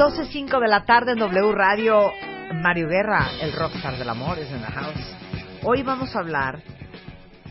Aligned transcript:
12.05 0.00 0.58
de 0.60 0.68
la 0.68 0.86
tarde 0.86 1.12
en 1.12 1.18
W 1.18 1.52
Radio. 1.52 2.10
Mario 2.54 2.88
Guerra, 2.88 3.32
el 3.42 3.52
rockstar 3.52 3.98
del 3.98 4.08
amor, 4.08 4.38
es 4.38 4.50
en 4.50 4.62
la 4.62 4.70
house. 4.70 5.14
Hoy 5.62 5.82
vamos 5.82 6.16
a 6.16 6.20
hablar 6.20 6.62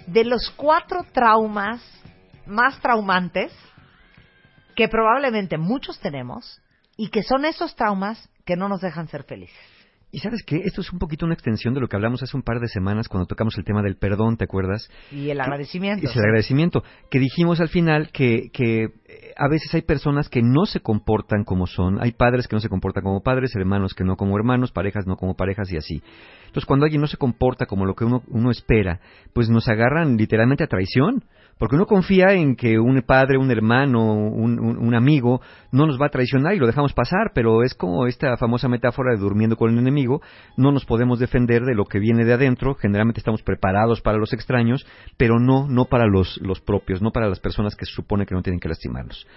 de 0.07 0.25
los 0.25 0.49
cuatro 0.57 1.05
traumas 1.13 1.79
más 2.47 2.79
traumantes 2.79 3.53
que 4.75 4.87
probablemente 4.87 5.59
muchos 5.59 5.99
tenemos 5.99 6.59
y 6.97 7.09
que 7.09 7.21
son 7.21 7.45
esos 7.45 7.75
traumas 7.75 8.31
que 8.47 8.55
no 8.55 8.67
nos 8.67 8.81
dejan 8.81 9.07
ser 9.09 9.25
felices. 9.25 9.78
Y 10.11 10.19
sabes 10.19 10.41
qué, 10.43 10.57
esto 10.65 10.81
es 10.81 10.91
un 10.91 10.97
poquito 10.97 11.25
una 11.25 11.35
extensión 11.35 11.75
de 11.75 11.79
lo 11.79 11.87
que 11.87 11.95
hablamos 11.95 12.23
hace 12.23 12.35
un 12.35 12.41
par 12.41 12.59
de 12.59 12.67
semanas 12.67 13.07
cuando 13.07 13.27
tocamos 13.27 13.55
el 13.59 13.63
tema 13.63 13.83
del 13.83 13.95
perdón, 13.95 14.37
¿te 14.37 14.45
acuerdas? 14.45 14.89
Y 15.11 15.29
el 15.29 15.39
agradecimiento. 15.39 16.07
Es 16.07 16.15
el 16.15 16.23
agradecimiento, 16.23 16.83
que 17.11 17.19
dijimos 17.19 17.59
al 17.59 17.69
final 17.69 18.09
que, 18.11 18.49
que 18.51 18.85
eh, 18.85 19.33
a 19.37 19.47
veces 19.47 19.71
hay 19.75 19.83
personas 19.83 20.27
que 20.27 20.41
no 20.41 20.65
se 20.65 20.79
comportan 20.79 21.43
como 21.43 21.67
son, 21.67 22.01
hay 22.01 22.13
padres 22.13 22.47
que 22.47 22.55
no 22.55 22.59
se 22.59 22.69
comportan 22.69 23.03
como 23.03 23.21
padres, 23.21 23.55
hermanos 23.55 23.93
que 23.93 24.03
no 24.03 24.15
como 24.15 24.35
hermanos, 24.35 24.71
parejas 24.71 25.05
no 25.05 25.15
como 25.15 25.35
parejas 25.35 25.71
y 25.71 25.77
así. 25.77 26.01
Entonces 26.47 26.65
cuando 26.65 26.85
alguien 26.85 27.01
no 27.01 27.07
se 27.07 27.17
comporta 27.17 27.67
como 27.67 27.85
lo 27.85 27.93
que 27.93 28.05
uno, 28.05 28.23
uno 28.29 28.49
espera, 28.49 28.99
pues 29.33 29.47
nos 29.49 29.67
agarran 29.67 30.17
literalmente 30.17 30.63
a 30.63 30.67
traición. 30.67 31.23
Porque 31.59 31.75
uno 31.75 31.85
confía 31.85 32.31
en 32.31 32.55
que 32.55 32.79
un 32.79 33.01
padre, 33.01 33.37
un 33.37 33.51
hermano, 33.51 34.13
un, 34.13 34.95
amigo 34.95 35.41
no 35.73 35.85
nos 35.85 35.99
va 36.01 36.05
a 36.05 36.09
traicionar 36.09 36.55
y 36.55 36.57
lo 36.57 36.65
dejamos 36.65 36.93
pasar, 36.93 37.31
pero 37.35 37.63
es 37.63 37.73
como 37.75 38.07
esta 38.07 38.37
famosa 38.37 38.69
metáfora 38.69 39.13
de 39.13 39.19
durmiendo 39.19 39.57
con 39.57 39.69
el 39.69 39.77
enemigo, 39.77 40.21
no 40.55 40.71
nos 40.71 40.85
podemos 40.85 41.19
defender 41.19 41.63
de 41.63 41.75
lo 41.75 41.83
que 41.83 41.99
viene 41.99 42.23
de 42.23 42.31
adentro, 42.31 42.75
generalmente 42.75 43.19
estamos 43.19 43.43
preparados 43.43 43.99
para 43.99 44.17
los 44.17 44.31
extraños, 44.31 44.87
pero 45.17 45.37
no, 45.37 45.67
no 45.67 45.83
para 45.85 46.07
los, 46.07 46.39
los 46.41 46.61
propios, 46.61 47.01
no 47.01 47.11
para 47.11 47.27
las 47.27 47.41
personas 47.41 47.75
que 47.75 47.85
se 47.85 47.91
supone 47.91 48.25
que 48.25 48.35
no 48.35 48.41
tienen 48.41 48.61
que 48.61 48.69
lastimarnos. 48.69 49.27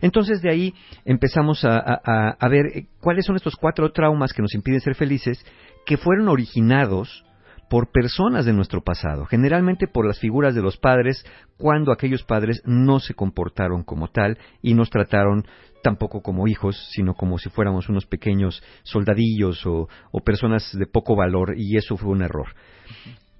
Entonces 0.00 0.40
de 0.40 0.50
ahí 0.50 0.74
empezamos 1.04 1.64
a, 1.64 1.78
a, 1.80 2.36
a 2.38 2.48
ver 2.48 2.86
cuáles 3.00 3.26
son 3.26 3.34
estos 3.34 3.56
cuatro 3.56 3.90
traumas 3.90 4.32
que 4.32 4.42
nos 4.42 4.54
impiden 4.54 4.80
ser 4.80 4.94
felices, 4.94 5.44
que 5.84 5.96
fueron 5.96 6.28
originados 6.28 7.24
por 7.72 7.90
personas 7.90 8.44
de 8.44 8.52
nuestro 8.52 8.82
pasado, 8.82 9.24
generalmente 9.24 9.86
por 9.86 10.06
las 10.06 10.18
figuras 10.18 10.54
de 10.54 10.60
los 10.60 10.76
padres, 10.76 11.24
cuando 11.56 11.90
aquellos 11.90 12.22
padres 12.22 12.60
no 12.66 13.00
se 13.00 13.14
comportaron 13.14 13.82
como 13.82 14.08
tal 14.08 14.36
y 14.60 14.74
nos 14.74 14.90
trataron 14.90 15.46
tampoco 15.82 16.20
como 16.20 16.46
hijos, 16.46 16.90
sino 16.90 17.14
como 17.14 17.38
si 17.38 17.48
fuéramos 17.48 17.88
unos 17.88 18.04
pequeños 18.04 18.62
soldadillos 18.82 19.64
o, 19.64 19.88
personas 20.22 20.70
de 20.78 20.84
poco 20.84 21.16
valor, 21.16 21.54
y 21.56 21.78
eso 21.78 21.96
fue 21.96 22.10
un 22.10 22.20
error. 22.20 22.48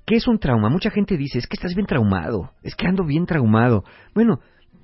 ¿Qué 0.06 0.14
es 0.14 0.26
un 0.26 0.38
trauma? 0.38 0.70
Mucha 0.70 0.90
gente 0.90 1.18
dice, 1.18 1.36
es 1.36 1.46
que 1.46 1.56
estás 1.56 1.74
bien 1.74 1.86
traumado, 1.86 2.52
es 2.62 2.74
que 2.74 2.86
ando 2.86 3.04
bien 3.04 3.26
traumado. 3.26 3.84
Bueno, 4.14 4.40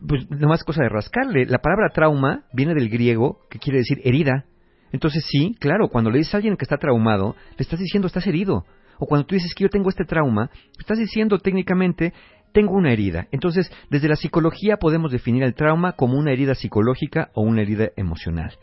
pues 0.06 0.28
nomás 0.28 0.62
cosa 0.62 0.82
de 0.82 0.90
rascarle. 0.90 1.46
La 1.46 1.62
palabra 1.62 1.88
trauma 1.94 2.42
viene 2.52 2.74
del 2.74 2.90
griego, 2.90 3.46
que 3.48 3.58
quiere 3.58 3.78
decir 3.78 3.96
herida. 4.04 4.44
Entonces 4.92 5.24
sí, 5.26 5.56
claro, 5.58 5.88
cuando 5.88 6.10
le 6.10 6.18
dices 6.18 6.34
a 6.34 6.36
alguien 6.36 6.58
que 6.58 6.66
está 6.66 6.76
traumado, 6.76 7.34
le 7.56 7.62
estás 7.62 7.80
diciendo 7.80 8.08
estás 8.08 8.26
herido 8.26 8.66
o 8.98 9.06
cuando 9.06 9.26
tú 9.26 9.34
dices 9.34 9.54
que 9.54 9.64
yo 9.64 9.70
tengo 9.70 9.88
este 9.88 10.04
trauma, 10.04 10.50
estás 10.78 10.98
diciendo 10.98 11.38
técnicamente 11.38 12.12
tengo 12.52 12.72
una 12.72 12.92
herida. 12.92 13.26
Entonces, 13.30 13.70
desde 13.90 14.08
la 14.08 14.16
psicología 14.16 14.78
podemos 14.78 15.12
definir 15.12 15.42
el 15.42 15.54
trauma 15.54 15.92
como 15.92 16.18
una 16.18 16.32
herida 16.32 16.54
psicológica 16.54 17.30
o 17.34 17.42
una 17.42 17.62
herida 17.62 17.90
emocional. 17.96 18.54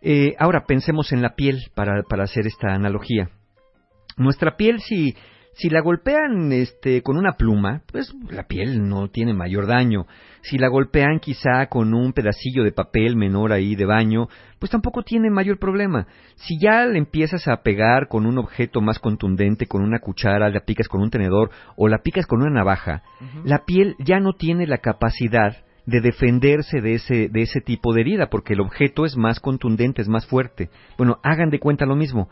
Eh, 0.00 0.34
ahora 0.38 0.64
pensemos 0.66 1.12
en 1.12 1.22
la 1.22 1.34
piel 1.34 1.58
para, 1.74 2.02
para 2.02 2.24
hacer 2.24 2.46
esta 2.46 2.74
analogía. 2.74 3.30
Nuestra 4.16 4.56
piel, 4.56 4.80
si, 4.80 5.16
si 5.56 5.70
la 5.70 5.80
golpean 5.80 6.52
este, 6.52 7.02
con 7.02 7.16
una 7.16 7.32
pluma, 7.36 7.82
pues 7.90 8.12
la 8.28 8.44
piel 8.44 8.88
no 8.88 9.08
tiene 9.08 9.34
mayor 9.34 9.66
daño. 9.66 10.06
Si 10.42 10.58
la 10.58 10.68
golpean 10.68 11.20
quizá 11.20 11.66
con 11.68 11.94
un 11.94 12.12
pedacillo 12.12 12.64
de 12.64 12.72
papel 12.72 13.16
menor 13.16 13.52
ahí 13.52 13.76
de 13.76 13.84
baño, 13.84 14.28
pues 14.58 14.70
tampoco 14.70 15.02
tiene 15.02 15.30
mayor 15.30 15.58
problema. 15.58 16.06
Si 16.34 16.58
ya 16.60 16.84
le 16.86 16.98
empiezas 16.98 17.46
a 17.46 17.62
pegar 17.62 18.08
con 18.08 18.26
un 18.26 18.38
objeto 18.38 18.80
más 18.80 18.98
contundente, 18.98 19.66
con 19.66 19.82
una 19.82 20.00
cuchara, 20.00 20.50
la 20.50 20.60
picas 20.60 20.88
con 20.88 21.00
un 21.00 21.10
tenedor 21.10 21.50
o 21.76 21.88
la 21.88 21.98
picas 21.98 22.26
con 22.26 22.42
una 22.42 22.50
navaja, 22.50 23.02
uh 23.20 23.24
-huh. 23.24 23.44
la 23.44 23.64
piel 23.64 23.94
ya 24.00 24.18
no 24.18 24.32
tiene 24.32 24.66
la 24.66 24.78
capacidad 24.78 25.56
de 25.86 26.00
defenderse 26.00 26.80
de 26.80 26.94
ese, 26.94 27.28
de 27.28 27.42
ese 27.42 27.60
tipo 27.60 27.92
de 27.92 28.00
herida, 28.00 28.28
porque 28.30 28.54
el 28.54 28.60
objeto 28.60 29.04
es 29.04 29.16
más 29.16 29.38
contundente, 29.38 30.02
es 30.02 30.08
más 30.08 30.26
fuerte. 30.26 30.70
Bueno, 30.96 31.18
hagan 31.22 31.50
de 31.50 31.60
cuenta 31.60 31.86
lo 31.86 31.94
mismo 31.94 32.28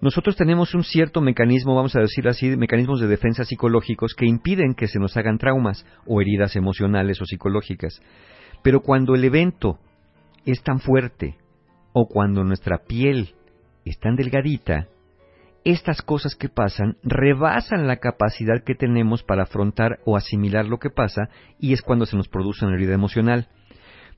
nosotros 0.00 0.36
tenemos 0.36 0.74
un 0.74 0.82
cierto 0.82 1.20
mecanismo, 1.20 1.74
vamos 1.74 1.94
a 1.94 2.00
decir 2.00 2.26
así, 2.26 2.56
mecanismos 2.56 3.00
de 3.00 3.06
defensa 3.06 3.44
psicológicos 3.44 4.14
que 4.14 4.26
impiden 4.26 4.74
que 4.74 4.88
se 4.88 4.98
nos 4.98 5.16
hagan 5.16 5.36
traumas 5.36 5.84
o 6.06 6.20
heridas 6.20 6.56
emocionales 6.56 7.20
o 7.20 7.26
psicológicas. 7.26 8.00
Pero 8.62 8.80
cuando 8.80 9.14
el 9.14 9.24
evento 9.24 9.78
es 10.46 10.62
tan 10.62 10.80
fuerte 10.80 11.36
o 11.92 12.06
cuando 12.06 12.44
nuestra 12.44 12.78
piel 12.78 13.34
es 13.84 13.98
tan 13.98 14.16
delgadita, 14.16 14.88
estas 15.64 16.00
cosas 16.00 16.34
que 16.34 16.48
pasan 16.48 16.96
rebasan 17.02 17.86
la 17.86 17.96
capacidad 17.96 18.64
que 18.64 18.74
tenemos 18.74 19.22
para 19.22 19.42
afrontar 19.42 19.98
o 20.06 20.16
asimilar 20.16 20.64
lo 20.64 20.78
que 20.78 20.88
pasa 20.88 21.28
y 21.58 21.74
es 21.74 21.82
cuando 21.82 22.06
se 22.06 22.16
nos 22.16 22.28
produce 22.28 22.64
una 22.64 22.76
herida 22.76 22.94
emocional. 22.94 23.48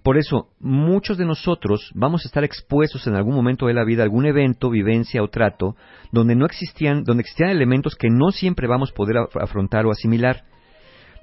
Por 0.03 0.19
eso, 0.19 0.49
muchos 0.59 1.17
de 1.17 1.25
nosotros 1.25 1.93
vamos 1.95 2.25
a 2.25 2.29
estar 2.29 2.43
expuestos 2.43 3.07
en 3.07 3.15
algún 3.15 3.37
momento 3.37 3.67
de 3.67 3.75
la 3.75 3.85
vida 3.85 4.03
a 4.03 4.05
algún 4.05 4.27
evento, 4.27 4.69
vivencia 4.69 5.23
o 5.23 5.29
trato 5.29 5.77
donde 6.11 6.35
no 6.35 6.45
existían, 6.45 7.05
donde 7.05 7.21
existían 7.21 7.51
elementos 7.51 7.95
que 7.95 8.09
no 8.11 8.33
siempre 8.33 8.67
vamos 8.67 8.91
a 8.91 8.95
poder 8.95 9.17
afrontar 9.41 9.87
o 9.87 9.93
asimilar. 9.93 10.45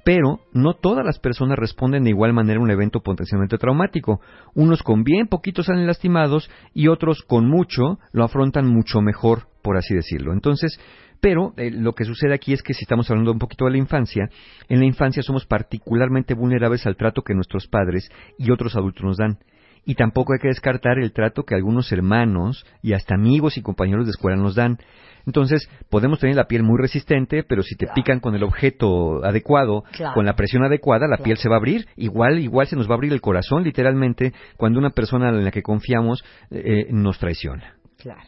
Pero 0.02 0.40
no 0.54 0.72
todas 0.72 1.04
las 1.04 1.18
personas 1.18 1.58
responden 1.58 2.04
de 2.04 2.10
igual 2.10 2.32
manera 2.32 2.58
a 2.58 2.62
un 2.62 2.70
evento 2.70 3.00
potencialmente 3.00 3.58
traumático. 3.58 4.22
Unos 4.54 4.82
con 4.82 5.04
bien 5.04 5.26
poquitos 5.26 5.66
salen 5.66 5.86
lastimados 5.86 6.50
y 6.72 6.88
otros 6.88 7.22
con 7.22 7.46
mucho 7.48 7.98
lo 8.12 8.24
afrontan 8.24 8.66
mucho 8.66 9.02
mejor, 9.02 9.48
por 9.62 9.76
así 9.76 9.94
decirlo. 9.94 10.32
Entonces, 10.32 10.80
pero 11.20 11.52
eh, 11.56 11.70
lo 11.70 11.92
que 11.94 12.04
sucede 12.04 12.34
aquí 12.34 12.52
es 12.52 12.62
que 12.62 12.74
si 12.74 12.84
estamos 12.84 13.10
hablando 13.10 13.32
un 13.32 13.38
poquito 13.38 13.66
de 13.66 13.72
la 13.72 13.78
infancia, 13.78 14.28
en 14.68 14.80
la 14.80 14.86
infancia 14.86 15.22
somos 15.22 15.46
particularmente 15.46 16.34
vulnerables 16.34 16.86
al 16.86 16.96
trato 16.96 17.22
que 17.22 17.34
nuestros 17.34 17.66
padres 17.66 18.10
y 18.38 18.50
otros 18.50 18.76
adultos 18.76 19.04
nos 19.04 19.16
dan. 19.18 19.38
Y 19.84 19.94
tampoco 19.94 20.34
hay 20.34 20.38
que 20.38 20.48
descartar 20.48 20.98
el 20.98 21.12
trato 21.12 21.44
que 21.44 21.54
algunos 21.54 21.90
hermanos 21.90 22.66
y 22.82 22.92
hasta 22.92 23.14
amigos 23.14 23.56
y 23.56 23.62
compañeros 23.62 24.06
de 24.06 24.10
escuela 24.10 24.36
nos 24.36 24.54
dan. 24.54 24.78
Entonces, 25.26 25.68
podemos 25.88 26.18
tener 26.18 26.36
la 26.36 26.44
piel 26.44 26.62
muy 26.62 26.78
resistente, 26.78 27.44
pero 27.44 27.62
si 27.62 27.76
te 27.76 27.86
claro. 27.86 27.94
pican 27.94 28.20
con 28.20 28.34
el 28.34 28.42
objeto 28.42 29.24
adecuado, 29.24 29.84
claro. 29.92 30.14
con 30.14 30.26
la 30.26 30.34
presión 30.34 30.64
adecuada, 30.64 31.06
la 31.06 31.16
claro. 31.16 31.24
piel 31.24 31.36
se 31.38 31.48
va 31.48 31.56
a 31.56 31.58
abrir. 31.58 31.86
Igual, 31.96 32.40
igual 32.40 32.66
se 32.66 32.76
nos 32.76 32.88
va 32.88 32.92
a 32.92 32.94
abrir 32.96 33.12
el 33.12 33.20
corazón, 33.20 33.64
literalmente, 33.64 34.32
cuando 34.56 34.78
una 34.78 34.90
persona 34.90 35.30
en 35.30 35.44
la 35.44 35.50
que 35.50 35.62
confiamos 35.62 36.24
eh, 36.50 36.86
nos 36.90 37.18
traiciona. 37.18 37.76
Claro. 37.98 38.20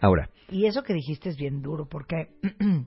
Ahora, 0.00 0.28
y 0.50 0.66
eso 0.66 0.82
que 0.82 0.94
dijiste 0.94 1.28
es 1.28 1.36
bien 1.36 1.62
duro, 1.62 1.86
porque 1.88 2.28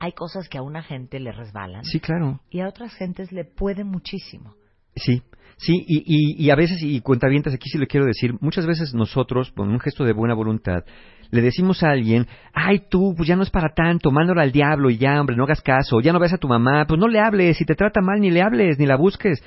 hay 0.00 0.12
cosas 0.12 0.48
que 0.48 0.58
a 0.58 0.62
una 0.62 0.82
gente 0.82 1.20
le 1.20 1.32
resbalan. 1.32 1.84
Sí, 1.84 2.00
claro. 2.00 2.40
Y 2.50 2.60
a 2.60 2.68
otras 2.68 2.94
gentes 2.94 3.32
le 3.32 3.44
puede 3.44 3.84
muchísimo. 3.84 4.54
Sí, 4.94 5.22
sí, 5.56 5.84
y, 5.86 6.02
y, 6.04 6.44
y 6.44 6.50
a 6.50 6.54
veces, 6.54 6.82
y 6.82 7.00
cuentavientas, 7.00 7.54
aquí 7.54 7.70
sí 7.70 7.78
le 7.78 7.86
quiero 7.86 8.04
decir, 8.04 8.34
muchas 8.40 8.66
veces 8.66 8.92
nosotros, 8.92 9.50
con 9.52 9.70
un 9.70 9.80
gesto 9.80 10.04
de 10.04 10.12
buena 10.12 10.34
voluntad, 10.34 10.84
le 11.30 11.40
decimos 11.40 11.82
a 11.82 11.90
alguien, 11.90 12.26
ay 12.52 12.84
tú, 12.90 13.14
pues 13.16 13.26
ya 13.26 13.36
no 13.36 13.42
es 13.42 13.48
para 13.48 13.72
tanto, 13.74 14.10
mándalo 14.10 14.42
al 14.42 14.52
diablo 14.52 14.90
y 14.90 14.98
ya, 14.98 15.18
hombre, 15.18 15.34
no 15.34 15.44
hagas 15.44 15.62
caso, 15.62 16.00
ya 16.00 16.12
no 16.12 16.20
ves 16.20 16.34
a 16.34 16.38
tu 16.38 16.46
mamá, 16.46 16.84
pues 16.86 17.00
no 17.00 17.08
le 17.08 17.20
hables, 17.20 17.56
si 17.56 17.64
te 17.64 17.74
trata 17.74 18.02
mal, 18.02 18.20
ni 18.20 18.30
le 18.30 18.42
hables, 18.42 18.78
ni 18.78 18.84
la 18.84 18.96
busques. 18.96 19.42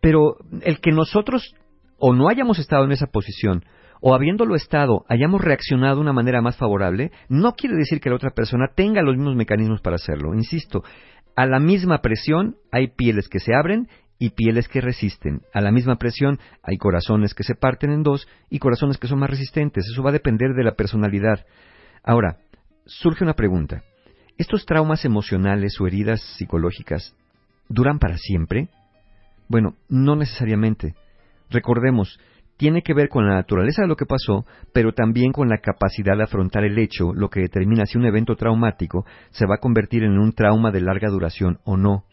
Pero 0.00 0.36
el 0.62 0.80
que 0.80 0.90
nosotros 0.90 1.54
o 1.98 2.14
no 2.14 2.28
hayamos 2.30 2.58
estado 2.58 2.84
en 2.84 2.92
esa 2.92 3.08
posición, 3.08 3.62
o 4.00 4.14
habiéndolo 4.14 4.54
estado, 4.54 5.04
hayamos 5.08 5.40
reaccionado 5.40 5.96
de 5.96 6.02
una 6.02 6.12
manera 6.12 6.40
más 6.40 6.56
favorable, 6.56 7.10
no 7.28 7.52
quiere 7.52 7.76
decir 7.76 8.00
que 8.00 8.10
la 8.10 8.16
otra 8.16 8.30
persona 8.30 8.68
tenga 8.74 9.02
los 9.02 9.16
mismos 9.16 9.36
mecanismos 9.36 9.80
para 9.80 9.96
hacerlo. 9.96 10.34
Insisto, 10.34 10.82
a 11.36 11.46
la 11.46 11.60
misma 11.60 11.98
presión 11.98 12.56
hay 12.72 12.88
pieles 12.88 13.28
que 13.28 13.40
se 13.40 13.54
abren 13.54 13.88
y 14.18 14.30
pieles 14.30 14.68
que 14.68 14.80
resisten. 14.80 15.42
A 15.54 15.60
la 15.60 15.70
misma 15.70 15.96
presión 15.96 16.38
hay 16.62 16.76
corazones 16.76 17.34
que 17.34 17.44
se 17.44 17.54
parten 17.54 17.90
en 17.90 18.02
dos 18.02 18.26
y 18.50 18.58
corazones 18.58 18.98
que 18.98 19.06
son 19.06 19.20
más 19.20 19.30
resistentes. 19.30 19.84
Eso 19.86 20.02
va 20.02 20.10
a 20.10 20.14
depender 20.14 20.54
de 20.54 20.64
la 20.64 20.74
personalidad. 20.74 21.46
Ahora, 22.02 22.38
surge 22.86 23.22
una 23.22 23.34
pregunta. 23.34 23.82
¿Estos 24.36 24.66
traumas 24.66 25.04
emocionales 25.04 25.80
o 25.80 25.86
heridas 25.86 26.20
psicológicas 26.36 27.14
duran 27.68 27.98
para 27.98 28.16
siempre? 28.16 28.68
Bueno, 29.48 29.74
no 29.88 30.16
necesariamente. 30.16 30.94
Recordemos, 31.50 32.18
tiene 32.58 32.82
que 32.82 32.92
ver 32.92 33.08
con 33.08 33.26
la 33.26 33.36
naturaleza 33.36 33.82
de 33.82 33.88
lo 33.88 33.96
que 33.96 34.04
pasó, 34.04 34.44
pero 34.74 34.92
también 34.92 35.32
con 35.32 35.48
la 35.48 35.58
capacidad 35.58 36.16
de 36.16 36.24
afrontar 36.24 36.64
el 36.64 36.78
hecho, 36.78 37.14
lo 37.14 37.30
que 37.30 37.40
determina 37.40 37.86
si 37.86 37.96
un 37.96 38.04
evento 38.04 38.34
traumático 38.34 39.06
se 39.30 39.46
va 39.46 39.54
a 39.54 39.60
convertir 39.60 40.02
en 40.02 40.18
un 40.18 40.32
trauma 40.32 40.72
de 40.72 40.80
larga 40.80 41.08
duración 41.08 41.60
o 41.64 41.76
no. 41.76 42.04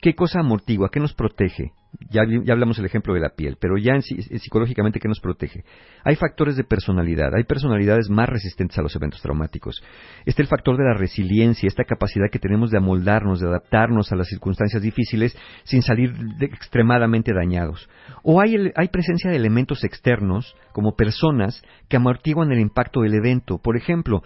¿Qué 0.00 0.14
cosa 0.14 0.40
amortigua? 0.40 0.90
¿Qué 0.90 1.00
nos 1.00 1.14
protege? 1.14 1.72
Ya, 2.10 2.22
hablamos 2.52 2.78
el 2.78 2.84
ejemplo 2.86 3.14
de 3.14 3.20
la 3.20 3.30
piel, 3.30 3.56
pero 3.60 3.76
ya 3.78 3.92
en, 3.92 4.02
psicológicamente, 4.02 4.98
¿qué 4.98 5.08
nos 5.08 5.20
protege? 5.20 5.64
Hay 6.02 6.16
factores 6.16 6.56
de 6.56 6.64
personalidad, 6.64 7.34
hay 7.34 7.44
personalidades 7.44 8.10
más 8.10 8.28
resistentes 8.28 8.76
a 8.78 8.82
los 8.82 8.94
eventos 8.96 9.22
traumáticos. 9.22 9.82
Está 10.26 10.42
el 10.42 10.48
factor 10.48 10.76
de 10.76 10.84
la 10.84 10.94
resiliencia, 10.94 11.68
esta 11.68 11.84
capacidad 11.84 12.30
que 12.30 12.38
tenemos 12.38 12.70
de 12.70 12.78
amoldarnos, 12.78 13.40
de 13.40 13.48
adaptarnos 13.48 14.10
a 14.10 14.16
las 14.16 14.28
circunstancias 14.28 14.82
difíciles 14.82 15.36
sin 15.62 15.82
salir 15.82 16.12
extremadamente 16.40 17.32
dañados. 17.32 17.88
O 18.22 18.40
hay, 18.40 18.56
hay 18.74 18.88
presencia 18.88 19.30
de 19.30 19.36
elementos 19.36 19.84
externos, 19.84 20.56
como 20.72 20.96
personas, 20.96 21.62
que 21.88 21.96
amortiguan 21.96 22.50
el 22.50 22.60
impacto 22.60 23.02
del 23.02 23.14
evento. 23.14 23.58
Por 23.58 23.76
ejemplo, 23.76 24.22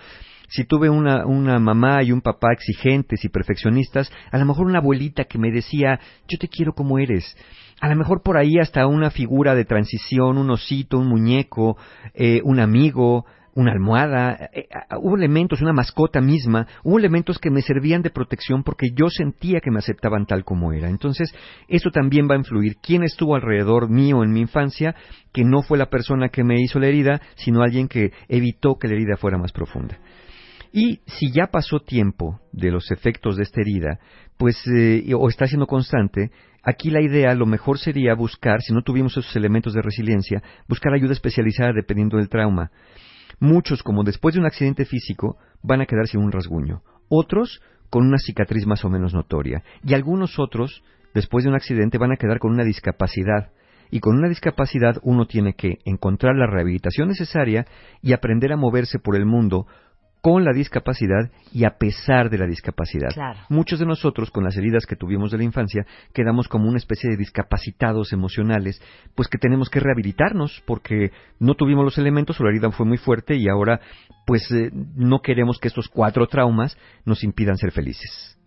si 0.49 0.65
tuve 0.65 0.89
una, 0.91 1.25
mamá 1.59 2.03
y 2.03 2.13
un 2.13 2.21
papá 2.21 2.53
exigentes 2.53 3.25
y 3.25 3.29
perfeccionistas, 3.29 4.11
a 4.31 4.39
lo 4.39 4.47
mejor 4.47 4.67
una 4.67 4.79
abuelita 4.79 5.25
que 5.25 5.39
me 5.39 5.51
decía, 5.51 6.01
yo 6.27 6.39
te 6.39 6.49
quiero 6.49 6.73
como 6.73 6.99
eres. 6.99 7.37
A 7.81 7.89
lo 7.89 7.97
mejor 7.97 8.23
por 8.23 8.37
ahí 8.37 8.59
hasta 8.59 8.87
una 8.87 9.11
figura 9.11 9.55
de 9.55 9.65
transición, 9.65 10.39
un 10.39 10.51
osito, 10.51 10.99
un 10.99 11.09
muñeco, 11.09 11.77
eh, 12.15 12.41
un 12.45 12.59
amigo, 12.61 13.25
una 13.59 13.73
almohada, 13.73 14.51
eh, 14.53 14.69
eh, 14.71 14.97
hubo 15.01 15.17
elementos, 15.17 15.61
una 15.61 15.73
mascota 15.73 16.21
misma, 16.21 16.67
hubo 16.85 16.99
elementos 16.99 17.39
que 17.39 17.51
me 17.51 17.61
servían 17.61 18.03
de 18.03 18.11
protección 18.11 18.63
porque 18.63 18.91
yo 18.95 19.09
sentía 19.11 19.61
que 19.61 19.71
me 19.71 19.79
aceptaban 19.79 20.27
tal 20.27 20.45
como 20.45 20.73
era. 20.73 20.89
Entonces, 20.89 21.35
eso 21.69 21.91
también 21.91 22.29
va 22.31 22.35
a 22.35 22.39
influir. 22.39 22.77
¿Quién 22.81 23.03
estuvo 23.03 23.35
alrededor 23.35 23.91
mío 23.91 24.23
en 24.23 24.33
mi 24.33 24.41
infancia? 24.41 24.95
Que 25.33 25.45
no 25.45 25.63
fue 25.63 25.77
la 25.77 25.91
persona 25.91 26.29
que 26.29 26.45
me 26.45 26.61
hizo 26.61 26.79
la 26.79 26.87
herida, 26.87 27.21
sino 27.35 27.63
alguien 27.63 27.89
que 27.89 28.13
evitó 28.29 28.79
que 28.79 28.89
la 28.89 28.95
herida 28.95 29.17
fuera 29.17 29.39
más 29.39 29.53
profunda. 29.53 29.99
Y 30.73 31.01
si 31.07 31.33
ya 31.33 31.47
pasó 31.47 31.81
tiempo 31.81 32.41
de 32.53 32.71
los 32.71 32.91
efectos 32.91 33.37
de 33.37 33.43
esta 33.43 33.61
herida, 33.61 33.99
pues, 34.37 34.57
eh, 34.67 35.05
o 35.15 35.29
está 35.29 35.47
siendo 35.47 35.67
constante, 35.67 36.31
aquí 36.63 36.91
la 36.91 37.01
idea, 37.01 37.35
lo 37.35 37.47
mejor 37.47 37.79
sería 37.79 38.15
buscar, 38.15 38.61
si 38.63 38.73
no 38.73 38.83
tuvimos 38.83 39.17
esos 39.17 39.35
elementos 39.37 39.75
de 39.75 39.83
resiliencia, 39.83 40.43
buscar 40.69 40.93
ayuda 40.93 41.13
especializada 41.13 41.73
dependiendo 41.73 42.19
del 42.19 42.29
trauma. 42.29 42.71
Muchos, 43.41 43.83
como 43.83 44.05
después 44.05 44.35
de 44.35 44.41
un 44.41 44.47
accidente 44.47 44.85
físico, 44.85 45.39
van 45.63 45.81
a 45.81 45.87
quedar 45.87 46.07
sin 46.07 46.21
un 46.21 46.33
rasguño. 46.33 46.83
Otros, 47.09 47.63
con 47.91 48.07
una 48.07 48.19
cicatriz 48.19 48.67
más 48.67 48.85
o 48.85 48.91
menos 48.91 49.15
notoria. 49.15 49.63
Y 49.83 49.95
algunos 49.95 50.39
otros, 50.39 50.83
después 51.15 51.45
de 51.45 51.51
un 51.51 51.57
accidente, 51.57 51.99
van 51.99 52.13
a 52.13 52.17
quedar 52.17 52.39
con 52.39 52.53
una 52.53 52.65
discapacidad. 52.65 53.53
Y 53.91 54.01
con 54.01 54.19
una 54.19 54.29
discapacidad 54.29 54.97
uno 55.03 55.27
tiene 55.27 55.55
que 55.55 55.79
encontrar 55.85 56.37
la 56.37 56.47
rehabilitación 56.47 57.09
necesaria 57.09 57.67
y 58.03 58.13
aprender 58.13 58.53
a 58.53 58.57
moverse 58.57 58.99
por 58.99 59.17
el 59.17 59.25
mundo 59.25 59.67
con 60.21 60.45
la 60.45 60.53
discapacidad 60.53 61.31
y 61.53 61.65
a 61.65 61.79
pesar 61.79 62.31
de 62.31 62.39
la 62.39 62.47
discapacidad. 62.47 63.11
Muchos 63.49 63.79
de 63.79 63.87
nosotros, 63.87 64.31
con 64.31 64.45
las 64.45 64.57
heridas 64.57 64.87
que 64.87 64.97
tuvimos 64.97 65.31
de 65.31 65.39
la 65.39 65.45
infancia, 65.45 65.87
quedamos 66.13 66.49
como 66.49 66.69
una 66.69 66.79
especie 66.79 67.11
de 67.11 67.17
discapacitados 67.17 68.13
emocionales, 68.13 68.81
pues 69.15 69.29
que 69.29 69.39
tenemos 69.39 69.71
que 69.71 69.81
rehabilitarnos 69.81 70.63
porque 70.67 71.13
no 71.39 71.55
tuvimos 71.55 71.85
los 71.85 71.99
elementos 71.99 72.41
o 72.41 72.45
la 72.45 72.51
herida 72.51 72.71
fue 72.71 72.87
muy 72.87 72.99
fuerte 72.99 73.37
y 73.37 73.49
ahora 73.49 73.81
pues 74.27 74.51
eh, 74.51 74.71
no 74.73 75.21
queremos 75.21 75.59
que 75.59 75.69
estos 75.69 75.89
cuatro 75.89 76.27
traumas 76.27 76.77
nos 77.05 77.25
impidan 77.25 77.57
ser 77.57 77.73
felices. 77.73 78.39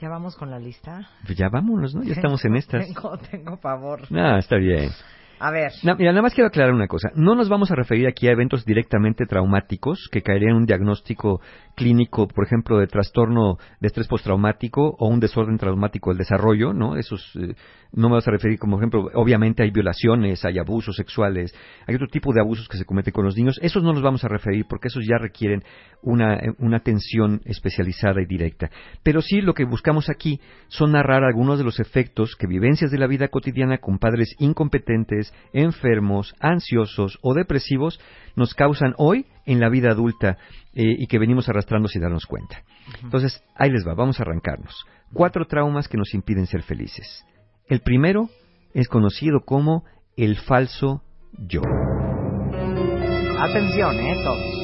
¿Ya 0.00 0.08
vamos 0.08 0.36
con 0.36 0.50
la 0.50 0.58
lista? 0.58 1.08
Pues 1.24 1.38
ya 1.38 1.48
vámonos, 1.48 1.94
¿no? 1.94 2.02
Ya 2.02 2.12
estamos 2.16 2.44
en 2.44 2.56
estas. 2.56 2.86
Tengo, 2.86 3.16
tengo 3.18 3.56
favor. 3.58 4.02
Ah, 4.12 4.38
está 4.38 4.56
bien. 4.56 4.90
A 5.38 5.50
ver. 5.50 5.72
mira, 5.82 6.12
nada 6.12 6.22
más 6.22 6.34
quiero 6.34 6.48
aclarar 6.48 6.72
una 6.72 6.86
cosa. 6.86 7.10
No 7.14 7.34
nos 7.34 7.48
vamos 7.48 7.70
a 7.70 7.74
referir 7.74 8.06
aquí 8.06 8.28
a 8.28 8.32
eventos 8.32 8.64
directamente 8.64 9.26
traumáticos 9.26 10.08
que 10.10 10.22
caerían 10.22 10.52
en 10.52 10.56
un 10.58 10.66
diagnóstico 10.66 11.40
clínico, 11.74 12.28
por 12.28 12.44
ejemplo, 12.46 12.78
de 12.78 12.86
trastorno 12.86 13.58
de 13.80 13.88
estrés 13.88 14.06
postraumático 14.06 14.94
o 14.98 15.08
un 15.08 15.20
desorden 15.20 15.58
traumático 15.58 16.10
del 16.10 16.18
desarrollo, 16.18 16.72
¿no? 16.72 16.96
Esos 16.96 17.34
eh, 17.36 17.54
no 17.92 18.08
me 18.08 18.16
vas 18.16 18.28
a 18.28 18.30
referir 18.30 18.58
como 18.58 18.78
ejemplo, 18.78 19.08
obviamente 19.14 19.62
hay 19.62 19.70
violaciones, 19.70 20.44
hay 20.44 20.58
abusos 20.58 20.96
sexuales, 20.96 21.54
hay 21.86 21.94
otro 21.94 22.06
tipo 22.06 22.32
de 22.32 22.40
abusos 22.40 22.68
que 22.68 22.76
se 22.76 22.84
cometen 22.84 23.12
con 23.12 23.24
los 23.24 23.36
niños. 23.36 23.58
Esos 23.62 23.82
no 23.82 23.92
nos 23.92 24.02
vamos 24.02 24.24
a 24.24 24.28
referir 24.28 24.66
porque 24.68 24.88
esos 24.88 25.04
ya 25.06 25.18
requieren 25.18 25.62
una, 26.04 26.38
una 26.58 26.76
atención 26.76 27.40
especializada 27.44 28.22
y 28.22 28.26
directa. 28.26 28.70
Pero 29.02 29.20
sí 29.20 29.40
lo 29.40 29.54
que 29.54 29.64
buscamos 29.64 30.08
aquí 30.10 30.40
son 30.68 30.92
narrar 30.92 31.24
algunos 31.24 31.58
de 31.58 31.64
los 31.64 31.80
efectos 31.80 32.36
que 32.36 32.46
vivencias 32.46 32.90
de 32.90 32.98
la 32.98 33.06
vida 33.06 33.28
cotidiana 33.28 33.78
con 33.78 33.98
padres 33.98 34.34
incompetentes, 34.38 35.32
enfermos, 35.52 36.34
ansiosos 36.40 37.18
o 37.22 37.34
depresivos 37.34 38.00
nos 38.36 38.54
causan 38.54 38.94
hoy 38.98 39.26
en 39.46 39.60
la 39.60 39.68
vida 39.68 39.90
adulta 39.90 40.36
eh, 40.74 40.82
y 40.98 41.06
que 41.06 41.18
venimos 41.18 41.48
arrastrando 41.48 41.88
sin 41.88 42.02
darnos 42.02 42.26
cuenta. 42.26 42.62
Entonces, 43.02 43.42
ahí 43.54 43.70
les 43.70 43.86
va, 43.86 43.94
vamos 43.94 44.18
a 44.18 44.22
arrancarnos. 44.22 44.84
Cuatro 45.12 45.46
traumas 45.46 45.88
que 45.88 45.96
nos 45.96 46.12
impiden 46.14 46.46
ser 46.46 46.62
felices. 46.62 47.24
El 47.68 47.80
primero 47.80 48.28
es 48.74 48.88
conocido 48.88 49.40
como 49.44 49.84
el 50.16 50.36
falso 50.36 51.02
yo. 51.38 51.62
Atención, 53.38 53.96
¿eh? 53.96 54.14
Todos. 54.24 54.63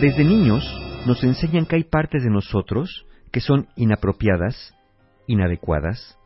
Desde 0.00 0.22
niños 0.22 0.64
nos 1.06 1.24
enseñan 1.24 1.66
que 1.66 1.74
hay 1.74 1.82
partes 1.82 2.22
de 2.22 2.30
nosotros 2.30 3.04
que 3.32 3.40
son 3.40 3.66
inapropiadas, 3.74 4.72
inadecuadas 5.26 6.16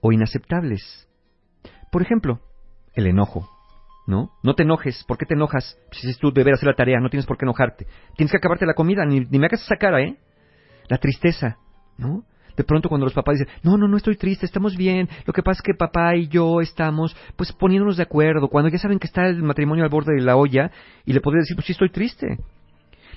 o 0.00 0.12
inaceptables. 0.12 1.06
Por 1.92 2.00
ejemplo, 2.00 2.40
el 2.94 3.06
enojo. 3.06 3.46
¿No? 4.06 4.30
No 4.42 4.54
te 4.54 4.62
enojes. 4.62 5.04
¿Por 5.06 5.18
qué 5.18 5.26
te 5.26 5.34
enojas? 5.34 5.76
Si 5.92 6.18
tú 6.18 6.32
deber 6.32 6.54
hacer 6.54 6.68
la 6.68 6.74
tarea, 6.74 7.00
no 7.00 7.10
tienes 7.10 7.26
por 7.26 7.36
qué 7.36 7.44
enojarte. 7.44 7.86
Tienes 8.16 8.30
que 8.30 8.38
acabarte 8.38 8.64
la 8.64 8.72
comida, 8.72 9.04
ni, 9.04 9.20
ni 9.20 9.38
me 9.38 9.44
hagas 9.44 9.62
esa 9.62 9.76
cara, 9.76 10.00
¿eh? 10.00 10.16
La 10.88 10.96
tristeza, 10.96 11.58
¿no? 11.98 12.24
de 12.56 12.64
pronto 12.64 12.88
cuando 12.88 13.06
los 13.06 13.14
papás 13.14 13.38
dicen, 13.38 13.54
no, 13.62 13.76
no, 13.76 13.86
no 13.86 13.96
estoy 13.96 14.16
triste, 14.16 14.44
estamos 14.44 14.76
bien, 14.76 15.08
lo 15.26 15.32
que 15.32 15.44
pasa 15.44 15.60
es 15.60 15.62
que 15.62 15.74
papá 15.74 16.16
y 16.16 16.26
yo 16.26 16.60
estamos 16.60 17.16
pues 17.36 17.52
poniéndonos 17.52 17.98
de 17.98 18.02
acuerdo, 18.02 18.48
cuando 18.48 18.68
ya 18.68 18.78
saben 18.78 18.98
que 18.98 19.06
está 19.06 19.28
el 19.28 19.44
matrimonio 19.44 19.84
al 19.84 19.90
borde 19.90 20.16
de 20.16 20.22
la 20.22 20.34
olla 20.34 20.72
y 21.04 21.12
le 21.12 21.20
podría 21.20 21.42
decir, 21.42 21.54
pues 21.54 21.66
sí 21.66 21.72
estoy 21.72 21.90
triste. 21.90 22.26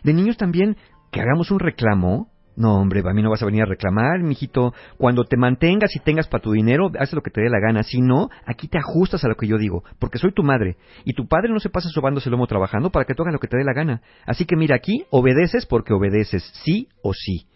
De 0.03 0.13
niños 0.13 0.37
también, 0.37 0.77
que 1.11 1.21
hagamos 1.21 1.51
un 1.51 1.59
reclamo, 1.59 2.31
no, 2.55 2.75
hombre, 2.75 3.01
a 3.03 3.13
mí 3.13 3.21
no 3.21 3.29
vas 3.29 3.41
a 3.41 3.45
venir 3.45 3.63
a 3.63 3.65
reclamar, 3.65 4.19
mijito. 4.21 4.73
Cuando 4.97 5.23
te 5.23 5.37
mantengas 5.37 5.95
y 5.95 5.99
tengas 5.99 6.27
para 6.27 6.43
tu 6.43 6.51
dinero, 6.51 6.91
haz 6.99 7.13
lo 7.13 7.21
que 7.21 7.31
te 7.31 7.41
dé 7.41 7.49
la 7.49 7.59
gana. 7.59 7.81
Si 7.83 8.01
no, 8.01 8.29
aquí 8.45 8.67
te 8.67 8.77
ajustas 8.77 9.23
a 9.23 9.29
lo 9.29 9.35
que 9.35 9.47
yo 9.47 9.57
digo, 9.57 9.83
porque 9.99 10.17
soy 10.17 10.33
tu 10.33 10.43
madre. 10.43 10.75
Y 11.05 11.13
tu 11.13 11.27
padre 11.27 11.49
no 11.49 11.59
se 11.59 11.69
pasa 11.69 11.89
sobándose 11.89 12.29
el 12.29 12.31
lomo 12.31 12.47
trabajando 12.47 12.89
para 12.89 13.05
que 13.05 13.13
tú 13.13 13.23
hagas 13.23 13.33
lo 13.33 13.39
que 13.39 13.47
te 13.47 13.57
dé 13.57 13.63
la 13.63 13.73
gana. 13.73 14.01
Así 14.25 14.45
que 14.45 14.55
mira, 14.55 14.75
aquí 14.75 15.05
obedeces 15.09 15.65
porque 15.65 15.93
obedeces, 15.93 16.43
sí 16.63 16.89
o 17.01 17.13
sí. 17.13 17.47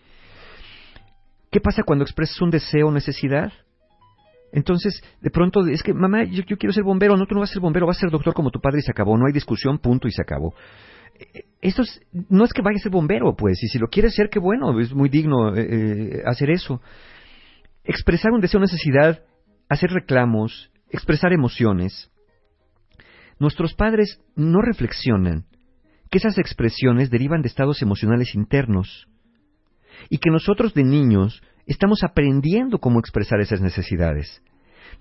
¿Qué 1.51 1.59
pasa 1.59 1.83
cuando 1.83 2.03
expresas 2.03 2.41
un 2.41 2.49
deseo 2.49 2.87
o 2.87 2.91
necesidad? 2.91 3.51
Entonces, 4.51 5.03
de 5.21 5.29
pronto, 5.29 5.67
es 5.67 5.83
que, 5.83 5.93
mamá, 5.93 6.23
yo, 6.23 6.43
quiero 6.45 6.71
ser 6.71 6.83
bombero, 6.83 7.17
no, 7.17 7.25
tú 7.25 7.35
no 7.35 7.41
vas 7.41 7.49
a 7.49 7.53
ser 7.53 7.61
bombero, 7.61 7.85
vas 7.85 7.97
a 7.97 8.01
ser 8.01 8.09
doctor 8.09 8.33
como 8.33 8.51
tu 8.51 8.61
padre 8.61 8.79
y 8.79 8.81
se 8.81 8.91
acabó, 8.91 9.17
no 9.17 9.25
hay 9.27 9.33
discusión, 9.33 9.79
punto 9.79 10.07
y 10.07 10.11
se 10.11 10.21
acabó. 10.21 10.53
Esto 11.61 11.83
no 12.29 12.43
es 12.45 12.53
que 12.53 12.61
vaya 12.61 12.77
a 12.77 12.83
ser 12.83 12.91
bombero, 12.91 13.35
pues, 13.35 13.61
y 13.63 13.67
si 13.67 13.79
lo 13.79 13.87
quieres 13.87 14.13
ser, 14.13 14.29
qué 14.29 14.39
bueno, 14.39 14.79
es 14.79 14.93
muy 14.93 15.09
digno 15.09 15.55
eh, 15.55 15.67
eh, 15.67 16.23
hacer 16.25 16.49
eso. 16.49 16.81
Expresar 17.83 18.31
un 18.31 18.41
deseo 18.41 18.59
necesidad, 18.59 19.23
hacer 19.69 19.91
reclamos, 19.91 20.71
expresar 20.89 21.33
emociones. 21.33 22.11
Nuestros 23.39 23.73
padres 23.73 24.21
no 24.35 24.61
reflexionan 24.61 25.45
que 26.09 26.19
esas 26.19 26.37
expresiones 26.37 27.09
derivan 27.09 27.41
de 27.41 27.47
estados 27.47 27.81
emocionales 27.81 28.35
internos 28.35 29.07
y 30.09 30.19
que 30.19 30.29
nosotros 30.29 30.73
de 30.73 30.83
niños 30.83 31.41
estamos 31.65 32.03
aprendiendo 32.03 32.79
cómo 32.79 32.99
expresar 32.99 33.39
esas 33.41 33.61
necesidades. 33.61 34.41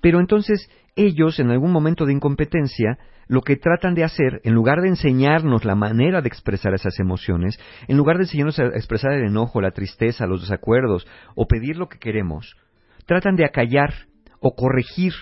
Pero 0.00 0.20
entonces 0.20 0.68
ellos, 0.96 1.38
en 1.40 1.50
algún 1.50 1.72
momento 1.72 2.06
de 2.06 2.12
incompetencia, 2.12 2.98
lo 3.26 3.40
que 3.40 3.56
tratan 3.56 3.94
de 3.94 4.04
hacer, 4.04 4.40
en 4.44 4.54
lugar 4.54 4.80
de 4.80 4.88
enseñarnos 4.88 5.64
la 5.64 5.74
manera 5.74 6.20
de 6.20 6.28
expresar 6.28 6.74
esas 6.74 6.98
emociones, 7.00 7.58
en 7.88 7.96
lugar 7.96 8.16
de 8.16 8.24
enseñarnos 8.24 8.58
a 8.58 8.66
expresar 8.66 9.12
el 9.12 9.24
enojo, 9.24 9.60
la 9.60 9.70
tristeza, 9.70 10.26
los 10.26 10.42
desacuerdos, 10.42 11.06
o 11.34 11.46
pedir 11.46 11.76
lo 11.76 11.88
que 11.88 11.98
queremos, 11.98 12.56
tratan 13.06 13.36
de 13.36 13.44
acallar 13.44 13.94
o 14.40 14.54
corregir 14.54 15.12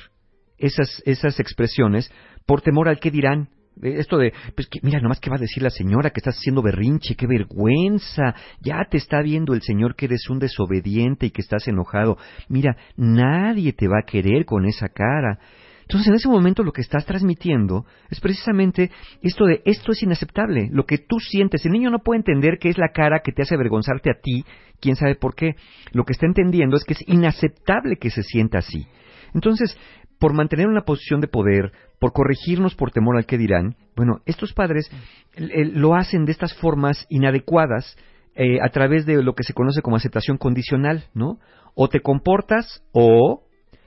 esas, 0.58 1.02
esas 1.04 1.38
expresiones 1.40 2.12
por 2.46 2.60
temor 2.62 2.88
al 2.88 2.98
que 2.98 3.10
dirán. 3.10 3.48
Esto 3.80 4.18
de, 4.18 4.32
pues 4.54 4.68
que, 4.68 4.80
mira, 4.82 5.00
nomás 5.00 5.18
que 5.18 5.30
va 5.30 5.36
a 5.36 5.40
decir 5.40 5.62
la 5.62 5.70
señora 5.70 6.10
que 6.10 6.20
estás 6.20 6.36
haciendo 6.36 6.62
berrinche, 6.62 7.14
qué 7.16 7.26
vergüenza, 7.26 8.34
ya 8.60 8.84
te 8.90 8.98
está 8.98 9.22
viendo 9.22 9.54
el 9.54 9.62
Señor 9.62 9.96
que 9.96 10.06
eres 10.06 10.28
un 10.28 10.38
desobediente 10.38 11.26
y 11.26 11.30
que 11.30 11.40
estás 11.40 11.66
enojado. 11.68 12.18
Mira, 12.48 12.76
nadie 12.96 13.72
te 13.72 13.88
va 13.88 14.00
a 14.00 14.06
querer 14.06 14.44
con 14.44 14.66
esa 14.66 14.88
cara. 14.88 15.38
Entonces, 15.82 16.08
en 16.08 16.14
ese 16.14 16.28
momento 16.28 16.62
lo 16.62 16.72
que 16.72 16.80
estás 16.80 17.04
transmitiendo 17.04 17.84
es 18.08 18.20
precisamente 18.20 18.90
esto 19.20 19.44
de 19.46 19.62
esto 19.64 19.92
es 19.92 20.02
inaceptable, 20.02 20.68
lo 20.70 20.84
que 20.84 20.98
tú 20.98 21.18
sientes. 21.18 21.64
El 21.66 21.72
niño 21.72 21.90
no 21.90 21.98
puede 21.98 22.18
entender 22.18 22.58
que 22.58 22.68
es 22.68 22.78
la 22.78 22.92
cara 22.94 23.20
que 23.20 23.32
te 23.32 23.42
hace 23.42 23.54
avergonzarte 23.54 24.10
a 24.10 24.20
ti, 24.20 24.44
quién 24.80 24.96
sabe 24.96 25.16
por 25.16 25.34
qué. 25.34 25.56
Lo 25.92 26.04
que 26.04 26.12
está 26.12 26.26
entendiendo 26.26 26.76
es 26.76 26.84
que 26.84 26.94
es 26.94 27.08
inaceptable 27.08 27.96
que 27.96 28.10
se 28.10 28.22
sienta 28.22 28.58
así. 28.58 28.86
Entonces, 29.34 29.76
por 30.18 30.34
mantener 30.34 30.68
una 30.68 30.82
posición 30.82 31.20
de 31.20 31.28
poder, 31.28 31.72
por 31.98 32.12
corregirnos 32.12 32.74
por 32.74 32.90
temor 32.90 33.16
al 33.16 33.26
que 33.26 33.38
dirán, 33.38 33.76
bueno, 33.96 34.20
estos 34.26 34.52
padres 34.52 34.90
eh, 35.34 35.64
lo 35.64 35.94
hacen 35.94 36.24
de 36.24 36.32
estas 36.32 36.54
formas 36.54 37.06
inadecuadas 37.08 37.96
eh, 38.34 38.60
a 38.62 38.68
través 38.70 39.04
de 39.04 39.22
lo 39.22 39.34
que 39.34 39.42
se 39.42 39.52
conoce 39.52 39.82
como 39.82 39.96
aceptación 39.96 40.38
condicional, 40.38 41.04
¿no? 41.12 41.38
O 41.74 41.88
te 41.88 42.00
comportas 42.00 42.82
o 42.92 43.42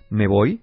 me 0.09 0.27
voy, 0.27 0.61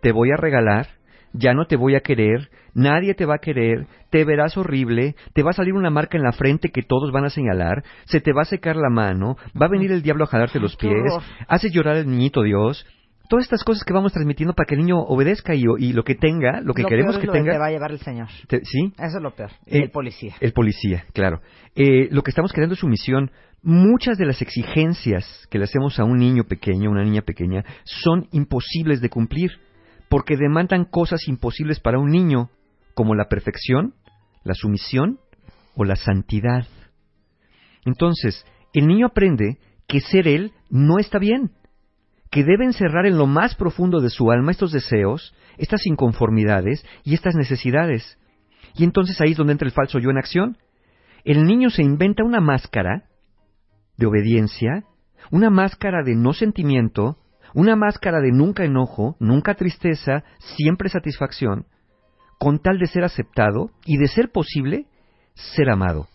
te 0.00 0.12
voy 0.12 0.30
a 0.32 0.36
regalar, 0.36 0.88
ya 1.32 1.54
no 1.54 1.66
te 1.66 1.76
voy 1.76 1.94
a 1.94 2.00
querer, 2.00 2.50
nadie 2.74 3.14
te 3.14 3.26
va 3.26 3.36
a 3.36 3.40
querer, 3.40 3.86
te 4.10 4.24
verás 4.24 4.56
horrible, 4.56 5.14
te 5.32 5.42
va 5.42 5.50
a 5.50 5.54
salir 5.54 5.74
una 5.74 5.90
marca 5.90 6.16
en 6.16 6.24
la 6.24 6.32
frente 6.32 6.70
que 6.70 6.82
todos 6.82 7.12
van 7.12 7.24
a 7.24 7.30
señalar, 7.30 7.84
se 8.06 8.20
te 8.20 8.32
va 8.32 8.42
a 8.42 8.46
secar 8.46 8.76
la 8.76 8.90
mano, 8.90 9.36
va 9.60 9.66
a 9.66 9.70
venir 9.70 9.92
el 9.92 10.02
diablo 10.02 10.24
a 10.24 10.28
jalarte 10.28 10.60
los 10.60 10.76
pies, 10.76 11.12
haces 11.46 11.72
llorar 11.72 11.96
al 11.96 12.10
niñito 12.10 12.42
Dios. 12.42 12.86
Todas 13.30 13.44
estas 13.44 13.62
cosas 13.62 13.84
que 13.84 13.92
vamos 13.94 14.12
transmitiendo 14.12 14.54
para 14.54 14.66
que 14.66 14.74
el 14.74 14.80
niño 14.80 14.98
obedezca 14.98 15.54
y, 15.54 15.62
y 15.78 15.92
lo 15.92 16.02
que 16.02 16.16
tenga, 16.16 16.60
lo 16.62 16.74
que 16.74 16.82
Lo 16.82 16.88
queremos 16.88 17.12
peor 17.14 17.14
es 17.14 17.20
que 17.20 17.26
lo 17.28 17.32
que 17.32 17.38
tenga. 17.38 17.52
te 17.52 17.58
va 17.60 17.66
a 17.66 17.70
llevar 17.70 17.92
el 17.92 18.00
señor. 18.00 18.26
te- 18.48 18.64
¿Sí? 18.64 18.92
Eso 18.98 19.16
es 19.18 19.22
lo 19.22 19.30
peor. 19.36 19.50
Eh, 19.66 19.84
el 19.84 19.90
policía. 19.92 20.34
El 20.40 20.52
policía, 20.52 21.04
claro. 21.14 21.40
Eh, 21.76 22.08
lo 22.10 22.22
que 22.24 22.30
estamos 22.32 22.52
creando 22.52 22.74
es 22.74 22.80
sumisión. 22.80 23.30
Muchas 23.62 24.18
de 24.18 24.26
las 24.26 24.42
exigencias 24.42 25.46
que 25.48 25.58
le 25.58 25.64
hacemos 25.64 26.00
a 26.00 26.04
un 26.04 26.18
niño 26.18 26.42
pequeño, 26.42 26.90
una 26.90 27.04
niña 27.04 27.22
pequeña, 27.22 27.64
son 27.84 28.26
imposibles 28.32 29.00
de 29.00 29.10
cumplir, 29.10 29.52
porque 30.08 30.36
demandan 30.36 30.84
cosas 30.84 31.28
imposibles 31.28 31.78
para 31.78 32.00
un 32.00 32.10
niño, 32.10 32.50
como 32.94 33.14
la 33.14 33.28
perfección, 33.28 33.94
la 34.42 34.54
sumisión 34.54 35.20
o 35.76 35.84
la 35.84 35.94
santidad. 35.94 36.66
Entonces, 37.84 38.44
el 38.72 38.86
niño 38.88 39.06
aprende 39.06 39.58
que 39.86 40.00
ser 40.00 40.26
él 40.26 40.52
no 40.68 40.98
está 40.98 41.18
bien, 41.20 41.52
que 42.30 42.44
debe 42.44 42.64
encerrar 42.64 43.06
en 43.06 43.18
lo 43.18 43.26
más 43.26 43.56
profundo 43.56 44.00
de 44.00 44.10
su 44.10 44.30
alma 44.30 44.52
estos 44.52 44.72
deseos, 44.72 45.34
estas 45.58 45.86
inconformidades 45.86 46.84
y 47.04 47.14
estas 47.14 47.34
necesidades. 47.34 48.18
Y 48.74 48.84
entonces 48.84 49.20
ahí 49.20 49.32
es 49.32 49.36
donde 49.36 49.52
entra 49.52 49.66
el 49.66 49.74
falso 49.74 49.98
yo 49.98 50.10
en 50.10 50.18
acción. 50.18 50.56
El 51.24 51.44
niño 51.44 51.70
se 51.70 51.82
inventa 51.82 52.24
una 52.24 52.40
máscara 52.40 53.04
de 53.96 54.06
obediencia, 54.06 54.84
una 55.30 55.50
máscara 55.50 56.02
de 56.04 56.14
no 56.14 56.32
sentimiento, 56.32 57.18
una 57.52 57.74
máscara 57.74 58.20
de 58.20 58.30
nunca 58.30 58.64
enojo, 58.64 59.16
nunca 59.18 59.54
tristeza, 59.54 60.22
siempre 60.56 60.88
satisfacción, 60.88 61.66
con 62.38 62.60
tal 62.60 62.78
de 62.78 62.86
ser 62.86 63.02
aceptado 63.02 63.70
y 63.84 63.98
de 63.98 64.06
ser 64.06 64.30
posible, 64.30 64.86
ser 65.34 65.68
amado. 65.68 66.06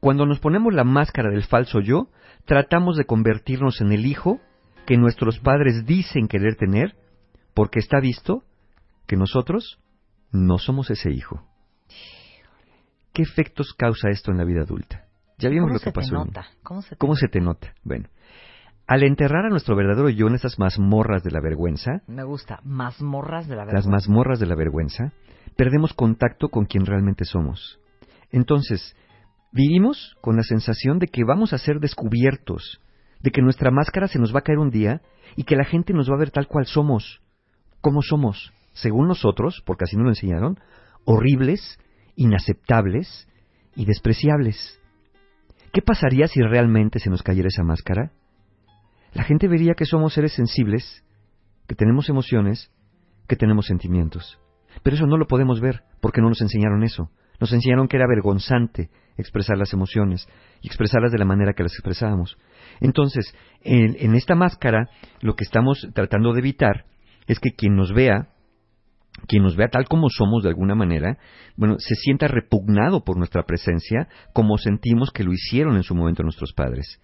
Cuando 0.00 0.26
nos 0.26 0.38
ponemos 0.38 0.72
la 0.72 0.84
máscara 0.84 1.30
del 1.30 1.42
falso 1.42 1.80
yo, 1.80 2.08
tratamos 2.44 2.96
de 2.96 3.04
convertirnos 3.04 3.80
en 3.80 3.92
el 3.92 4.06
hijo 4.06 4.40
que 4.86 4.96
nuestros 4.96 5.38
padres 5.40 5.84
dicen 5.86 6.28
querer 6.28 6.56
tener, 6.56 6.94
porque 7.54 7.78
está 7.78 8.00
visto 8.00 8.42
que 9.06 9.16
nosotros 9.16 9.78
no 10.32 10.58
somos 10.58 10.90
ese 10.90 11.10
hijo. 11.10 11.46
¿Qué 13.12 13.22
efectos 13.22 13.72
causa 13.74 14.08
esto 14.10 14.30
en 14.32 14.38
la 14.38 14.44
vida 14.44 14.62
adulta? 14.62 15.04
Ya 15.38 15.48
vimos 15.48 15.66
¿Cómo 15.66 15.72
lo 15.74 15.78
se 15.78 15.84
que 15.84 15.92
te 15.92 16.00
pasó. 16.00 16.14
nota? 16.14 16.46
¿Cómo 16.62 16.82
se 16.82 16.90
te 16.90 16.96
¿Cómo 16.96 17.16
se 17.16 17.28
te 17.28 17.40
nota? 17.40 17.74
Bueno, 17.84 18.08
al 18.86 19.02
enterrar 19.04 19.46
a 19.46 19.50
nuestro 19.50 19.76
verdadero 19.76 20.08
yo 20.10 20.26
en 20.26 20.34
esas 20.34 20.58
mazmorras 20.58 21.22
de 21.22 21.30
la 21.30 21.40
vergüenza, 21.40 22.02
Me 22.06 22.24
gusta. 22.24 22.60
Mazmorras 22.64 23.46
de 23.48 23.56
la 23.56 23.64
verdad. 23.64 23.78
las 23.78 23.86
mazmorras 23.86 24.40
de 24.40 24.46
la 24.46 24.56
vergüenza, 24.56 25.12
perdemos 25.56 25.92
contacto 25.94 26.48
con 26.48 26.66
quien 26.66 26.84
realmente 26.86 27.24
somos. 27.24 27.78
Entonces, 28.30 28.96
vivimos 29.52 30.16
con 30.20 30.36
la 30.36 30.42
sensación 30.42 30.98
de 30.98 31.06
que 31.06 31.22
vamos 31.24 31.52
a 31.52 31.58
ser 31.58 31.78
descubiertos, 31.78 32.80
de 33.24 33.30
que 33.30 33.40
nuestra 33.40 33.70
máscara 33.70 34.06
se 34.06 34.18
nos 34.18 34.34
va 34.34 34.40
a 34.40 34.42
caer 34.42 34.58
un 34.58 34.68
día 34.68 35.00
y 35.34 35.44
que 35.44 35.56
la 35.56 35.64
gente 35.64 35.94
nos 35.94 36.10
va 36.10 36.14
a 36.14 36.18
ver 36.18 36.30
tal 36.30 36.46
cual 36.46 36.66
somos, 36.66 37.22
como 37.80 38.02
somos, 38.02 38.52
según 38.74 39.08
nosotros, 39.08 39.62
porque 39.64 39.84
así 39.84 39.96
nos 39.96 40.04
lo 40.04 40.10
enseñaron, 40.10 40.60
horribles, 41.06 41.78
inaceptables 42.16 43.26
y 43.74 43.86
despreciables. 43.86 44.78
¿Qué 45.72 45.80
pasaría 45.80 46.26
si 46.26 46.42
realmente 46.42 46.98
se 46.98 47.08
nos 47.08 47.22
cayera 47.22 47.48
esa 47.48 47.64
máscara? 47.64 48.12
La 49.14 49.24
gente 49.24 49.48
vería 49.48 49.72
que 49.72 49.86
somos 49.86 50.12
seres 50.12 50.34
sensibles, 50.34 51.02
que 51.66 51.74
tenemos 51.74 52.10
emociones, 52.10 52.70
que 53.26 53.36
tenemos 53.36 53.64
sentimientos. 53.64 54.38
Pero 54.82 54.96
eso 54.96 55.06
no 55.06 55.16
lo 55.16 55.26
podemos 55.26 55.62
ver 55.62 55.82
porque 56.02 56.20
no 56.20 56.28
nos 56.28 56.42
enseñaron 56.42 56.82
eso. 56.82 57.10
Nos 57.40 57.54
enseñaron 57.54 57.88
que 57.88 57.96
era 57.96 58.06
vergonzante 58.06 58.90
expresar 59.16 59.56
las 59.56 59.72
emociones 59.72 60.28
y 60.60 60.66
expresarlas 60.66 61.12
de 61.12 61.18
la 61.18 61.24
manera 61.24 61.54
que 61.54 61.62
las 61.62 61.72
expresábamos. 61.72 62.36
Entonces, 62.84 63.34
en, 63.62 64.14
esta 64.14 64.34
máscara, 64.34 64.90
lo 65.22 65.36
que 65.36 65.44
estamos 65.44 65.88
tratando 65.94 66.34
de 66.34 66.40
evitar 66.40 66.84
es 67.26 67.40
que 67.40 67.52
quien 67.56 67.76
nos 67.76 67.94
vea, 67.94 68.28
quien 69.26 69.42
nos 69.42 69.56
vea 69.56 69.68
tal 69.68 69.88
como 69.88 70.10
somos 70.10 70.42
de 70.42 70.50
alguna 70.50 70.74
manera, 70.74 71.16
bueno, 71.56 71.76
se 71.78 71.94
sienta 71.94 72.28
repugnado 72.28 73.02
por 73.02 73.16
nuestra 73.16 73.44
presencia, 73.44 74.08
como 74.34 74.58
sentimos 74.58 75.10
que 75.12 75.24
lo 75.24 75.32
hicieron 75.32 75.76
en 75.76 75.82
su 75.82 75.94
momento 75.94 76.22
nuestros 76.22 76.52
padres. 76.52 77.00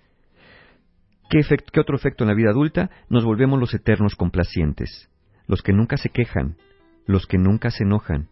¿Qué, 1.31 1.39
efect- 1.39 1.71
qué 1.73 1.81
otro 1.81 1.97
efecto 1.97 2.25
en 2.25 2.29
la 2.29 2.35
vida 2.37 2.51
adulta? 2.51 2.91
Nos 3.09 3.25
volvemos 3.25 3.59
los 3.59 3.73
eternos 3.73 4.17
complacientes, 4.17 5.09
los 5.47 5.63
que 5.63 5.73
nunca 5.73 5.97
se 5.97 6.11
quejan, 6.11 6.59
los 7.07 7.27
que 7.27 7.39
nunca 7.39 7.71
se 7.71 7.85
enojan, 7.85 8.29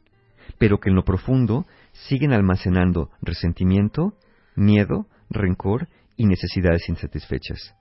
pero 0.59 0.81
que 0.81 0.90
en 0.90 0.97
lo 0.97 1.05
profundo 1.05 1.64
siguen 1.93 2.35
almacenando 2.35 3.09
resentimiento, 3.23 4.12
miedo, 4.55 5.07
rencor 5.31 5.88
y 6.19 6.27
necesidades 6.27 6.87
insatisfechas. 6.91 7.75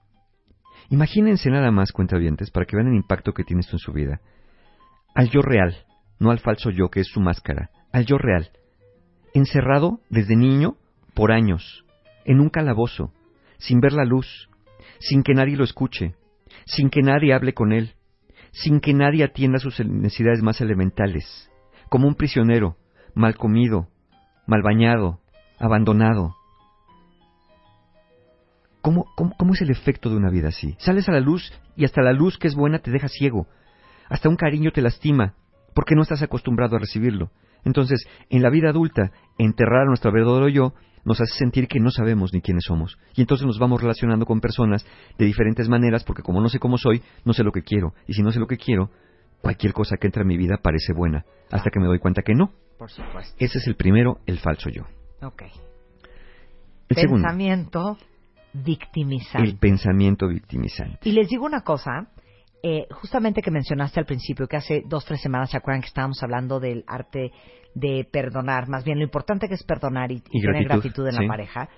Imagínense 0.89 1.50
nada 1.50 1.72
más, 1.72 1.91
cuentavientes, 1.91 2.50
para 2.51 2.65
que 2.65 2.77
vean 2.77 2.88
el 2.88 2.96
impacto 2.96 3.34
que 3.34 3.44
tiene 3.44 3.60
esto 3.60 3.75
en 3.75 3.79
su 3.79 3.91
vida. 3.91 4.22
Al 5.13 5.29
yo 5.29 5.41
real, 5.41 5.75
no 6.20 6.32
al 6.32 6.39
falso 6.39 6.70
yo 6.70 6.89
que 6.89 7.01
es 7.01 7.08
su 7.08 7.20
máscara, 7.20 7.72
al 7.91 8.06
yo 8.06 8.17
real, 8.17 8.51
encerrado 9.34 10.00
desde 10.10 10.38
niño 10.38 10.77
por 11.13 11.32
años, 11.32 11.84
en 12.24 12.39
un 12.39 12.50
calabozo, 12.50 13.12
sin 13.58 13.82
ver 13.82 13.91
la 13.91 14.06
luz, 14.06 14.50
sin 15.00 15.24
que 15.24 15.34
nadie 15.34 15.58
lo 15.58 15.63
escuche, 15.63 16.15
sin 16.65 16.89
que 16.89 17.01
nadie 17.01 17.34
hable 17.34 17.53
con 17.53 17.74
él, 17.74 17.96
sin 18.51 18.79
que 18.79 18.94
nadie 18.94 19.24
atienda 19.24 19.60
sus 19.60 19.79
necesidades 19.79 20.41
más 20.41 20.62
elementales, 20.62 21.51
como 21.89 22.08
un 22.08 22.15
prisionero, 22.15 22.77
mal 23.13 23.36
comido, 23.36 23.89
mal 24.46 24.62
bañado, 24.62 25.20
abandonado. 25.60 26.37
¿Cómo, 28.81 29.05
cómo, 29.15 29.34
cómo 29.38 29.53
es 29.53 29.62
el 29.62 29.72
efecto 29.72 30.10
de 30.10 30.17
una 30.17 30.29
vida 30.29 30.50
así? 30.50 30.75
Sales 30.79 31.10
a 31.10 31.12
la 31.12 31.19
luz 31.19 31.51
y 31.75 31.86
hasta 31.86 32.01
la 32.01 32.13
luz 32.13 32.38
que 32.38 32.48
es 32.48 32.55
buena 32.55 32.79
te 32.79 32.91
deja 32.91 33.07
ciego. 33.07 33.48
Hasta 34.10 34.29
un 34.29 34.36
cariño 34.36 34.72
te 34.72 34.81
lastima 34.81 35.34
porque 35.74 35.96
no 35.96 36.01
estás 36.01 36.22
acostumbrado 36.22 36.75
a 36.75 36.79
recibirlo. 36.79 37.31
Entonces, 37.63 38.07
en 38.29 38.41
la 38.41 38.50
vida 38.50 38.69
adulta, 38.69 39.12
enterrar 39.38 39.81
a 39.81 39.86
nuestro 39.86 40.12
verdadero 40.12 40.48
yo 40.48 40.74
nos 41.03 41.22
hace 41.22 41.36
sentir 41.38 41.67
que 41.67 41.79
no 41.79 41.89
sabemos 41.89 42.34
ni 42.34 42.41
quiénes 42.41 42.65
somos. 42.65 42.98
Y 43.15 43.22
entonces 43.22 43.46
nos 43.46 43.60
vamos 43.60 43.81
relacionando 43.81 44.25
con 44.25 44.41
personas 44.41 44.86
de 45.17 45.25
diferentes 45.25 45.69
maneras 45.69 46.03
porque 46.03 46.22
como 46.22 46.41
no 46.41 46.50
sé 46.50 46.60
cómo 46.60 46.77
soy, 46.77 47.01
no 47.24 47.34
sé 47.34 47.43
lo 47.43 47.51
que 47.51 47.62
quiero. 47.62 47.93
Y 48.07 48.13
si 48.13 48.24
no 48.24 48.31
sé 48.31 48.39
lo 48.39 48.48
que 48.48 48.57
quiero, 48.57 48.89
cualquier 49.41 49.74
cosa 49.74 49.98
que 49.98 50.07
entra 50.07 50.24
en 50.24 50.27
mi 50.27 50.38
vida 50.38 50.57
parece 50.62 50.93
buena, 50.93 51.25
hasta 51.51 51.69
que 51.69 51.79
me 51.79 51.88
doy 51.88 52.00
cuenta 52.00 52.24
que 52.24 52.34
no. 52.34 52.51
Por 52.77 52.91
supuesto. 52.91 53.36
Ese 53.39 53.57
es 53.60 53.67
el 53.67 53.75
primero, 53.75 54.19
el 54.25 54.39
falso 54.39 54.69
yo. 54.69 54.84
Ok. 55.22 55.43
El 56.89 56.96
segundo, 56.96 57.24
Pensamiento 57.24 57.98
victimizante. 58.53 59.47
el 59.49 59.57
pensamiento 59.57 60.27
victimizante. 60.27 60.99
Y 61.03 61.11
les 61.11 61.27
digo 61.29 61.45
una 61.45 61.61
cosa, 61.61 62.09
eh, 62.63 62.87
justamente 62.91 63.41
que 63.41 63.51
mencionaste 63.51 63.99
al 63.99 64.05
principio, 64.05 64.47
que 64.47 64.57
hace 64.57 64.83
dos, 64.87 65.05
tres 65.05 65.21
semanas, 65.21 65.51
¿se 65.51 65.57
acuerdan 65.57 65.81
que 65.81 65.87
estábamos 65.87 66.21
hablando 66.23 66.59
del 66.59 66.83
arte 66.87 67.31
de 67.75 68.07
perdonar? 68.11 68.67
Más 68.67 68.83
bien, 68.83 68.97
lo 68.97 69.03
importante 69.03 69.47
que 69.47 69.53
es 69.53 69.63
perdonar 69.63 70.11
y, 70.11 70.15
y 70.15 70.39
Y 70.39 70.41
tener 70.41 70.63
gratitud, 70.63 71.03
gratitud 71.03 71.07
en 71.07 71.13
sí. 71.13 71.21
la 71.21 71.27
pareja. 71.27 71.69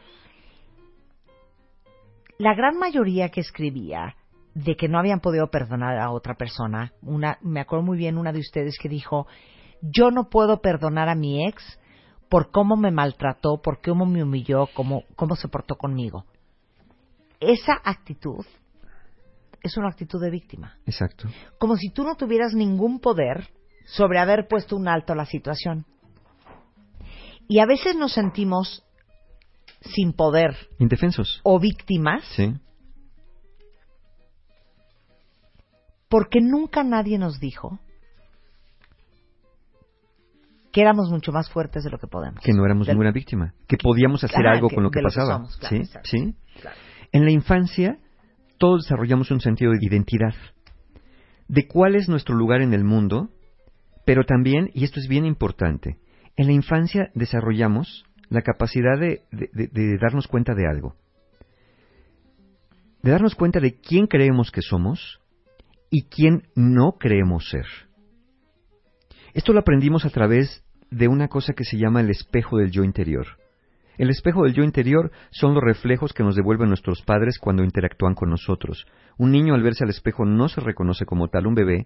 La 2.37 2.53
gran 2.55 2.77
mayoría 2.77 3.29
que 3.29 3.41
escribía 3.41 4.15
de 4.53 4.75
que 4.75 4.87
no 4.87 4.97
habían 4.97 5.19
podido 5.19 5.49
perdonar 5.49 5.99
a 5.99 6.11
otra 6.11 6.35
persona, 6.35 6.93
una, 7.01 7.37
me 7.41 7.59
acuerdo 7.59 7.85
muy 7.85 7.97
bien 7.97 8.17
una 8.17 8.31
de 8.31 8.39
ustedes 8.39 8.77
que 8.81 8.89
dijo, 8.89 9.27
yo 9.81 10.11
no 10.11 10.29
puedo 10.29 10.61
perdonar 10.61 11.09
a 11.09 11.15
mi 11.15 11.45
ex 11.45 11.79
por 12.29 12.51
cómo 12.51 12.77
me 12.77 12.91
maltrató, 12.91 13.61
por 13.61 13.81
cómo 13.81 14.05
me 14.05 14.23
humilló, 14.23 14.67
cómo, 14.73 15.03
cómo 15.15 15.35
se 15.35 15.47
portó 15.47 15.75
conmigo. 15.75 16.25
Esa 17.39 17.73
actitud 17.83 18.45
es 19.61 19.77
una 19.77 19.89
actitud 19.89 20.21
de 20.21 20.29
víctima. 20.29 20.77
Exacto. 20.85 21.27
Como 21.57 21.75
si 21.77 21.89
tú 21.89 22.03
no 22.03 22.15
tuvieras 22.15 22.53
ningún 22.53 22.99
poder 22.99 23.49
sobre 23.85 24.19
haber 24.19 24.47
puesto 24.47 24.75
un 24.75 24.87
alto 24.87 25.13
a 25.13 25.15
la 25.15 25.25
situación. 25.25 25.85
Y 27.47 27.59
a 27.59 27.65
veces 27.65 27.95
nos 27.95 28.13
sentimos 28.13 28.83
sin 29.81 30.13
poder 30.13 30.55
Indefensos. 30.77 31.39
o 31.43 31.59
víctimas 31.59 32.23
Sí. 32.35 32.53
porque 36.09 36.39
nunca 36.41 36.83
nadie 36.83 37.17
nos 37.17 37.39
dijo 37.39 37.79
que 40.71 40.81
éramos 40.81 41.09
mucho 41.09 41.31
más 41.31 41.49
fuertes 41.49 41.83
de 41.83 41.89
lo 41.89 41.97
que 41.97 42.07
podemos. 42.07 42.43
Que 42.43 42.53
no 42.53 42.63
éramos 42.65 42.85
Del- 42.87 42.95
ninguna 42.95 43.11
víctima. 43.11 43.53
Que 43.67 43.77
podíamos 43.77 44.23
hacer 44.23 44.45
algo 44.45 44.69
que- 44.69 44.75
con 44.75 44.83
lo 44.83 44.91
que 44.91 45.01
lo 45.01 45.09
que 45.09 45.15
pasaba. 45.15 45.37
somos, 45.37 45.57
claro, 45.57 45.77
¿Sí? 45.77 45.91
¿Sí? 46.03 46.35
En 47.11 47.25
la 47.25 47.31
infancia, 47.31 47.97
todos 48.57 48.83
desarrollamos 48.83 49.31
un 49.31 49.41
sentido 49.41 49.71
de 49.71 49.79
identidad. 49.81 50.33
De 51.47 51.67
cuál 51.67 51.95
es 51.95 52.07
nuestro 52.09 52.35
lugar 52.35 52.61
en 52.61 52.73
el 52.73 52.83
mundo, 52.83 53.29
pero 54.05 54.23
también, 54.23 54.69
y 54.73 54.83
esto 54.83 54.99
es 54.99 55.07
bien 55.07 55.25
importante, 55.25 55.97
en 56.35 56.47
la 56.47 56.53
infancia 56.53 57.09
desarrollamos 57.15 58.05
la 58.29 58.41
capacidad 58.43 58.99
de 58.99 59.97
darnos 59.99 60.27
cuenta 60.27 60.53
de 60.53 60.67
algo. 60.67 60.95
De 63.01 63.11
darnos 63.11 63.33
cuenta 63.33 63.59
de 63.59 63.79
quién 63.79 64.07
creemos 64.07 64.51
que 64.51 64.61
somos 64.61 65.19
y 65.89 66.03
quién 66.03 66.43
no 66.55 66.97
creemos 66.99 67.49
ser. 67.49 67.65
Esto 69.33 69.53
lo 69.53 69.59
aprendimos 69.59 70.05
a 70.05 70.09
través 70.09 70.63
de 70.91 71.07
una 71.07 71.27
cosa 71.27 71.53
que 71.53 71.63
se 71.63 71.77
llama 71.77 72.01
el 72.01 72.09
espejo 72.09 72.57
del 72.57 72.71
yo 72.71 72.83
interior. 72.83 73.25
El 73.99 74.09
espejo 74.09 74.43
del 74.43 74.53
yo 74.53 74.63
interior 74.63 75.11
son 75.29 75.53
los 75.53 75.61
reflejos 75.61 76.13
que 76.13 76.23
nos 76.23 76.33
devuelven 76.33 76.69
nuestros 76.69 77.01
padres 77.01 77.37
cuando 77.37 77.65
interactúan 77.65 78.15
con 78.15 78.29
nosotros. 78.29 78.87
Un 79.17 79.29
niño 79.31 79.53
al 79.53 79.61
verse 79.61 79.83
al 79.83 79.89
espejo 79.89 80.23
no 80.23 80.47
se 80.47 80.61
reconoce 80.61 81.05
como 81.05 81.27
tal, 81.27 81.47
un 81.47 81.53
bebé 81.53 81.85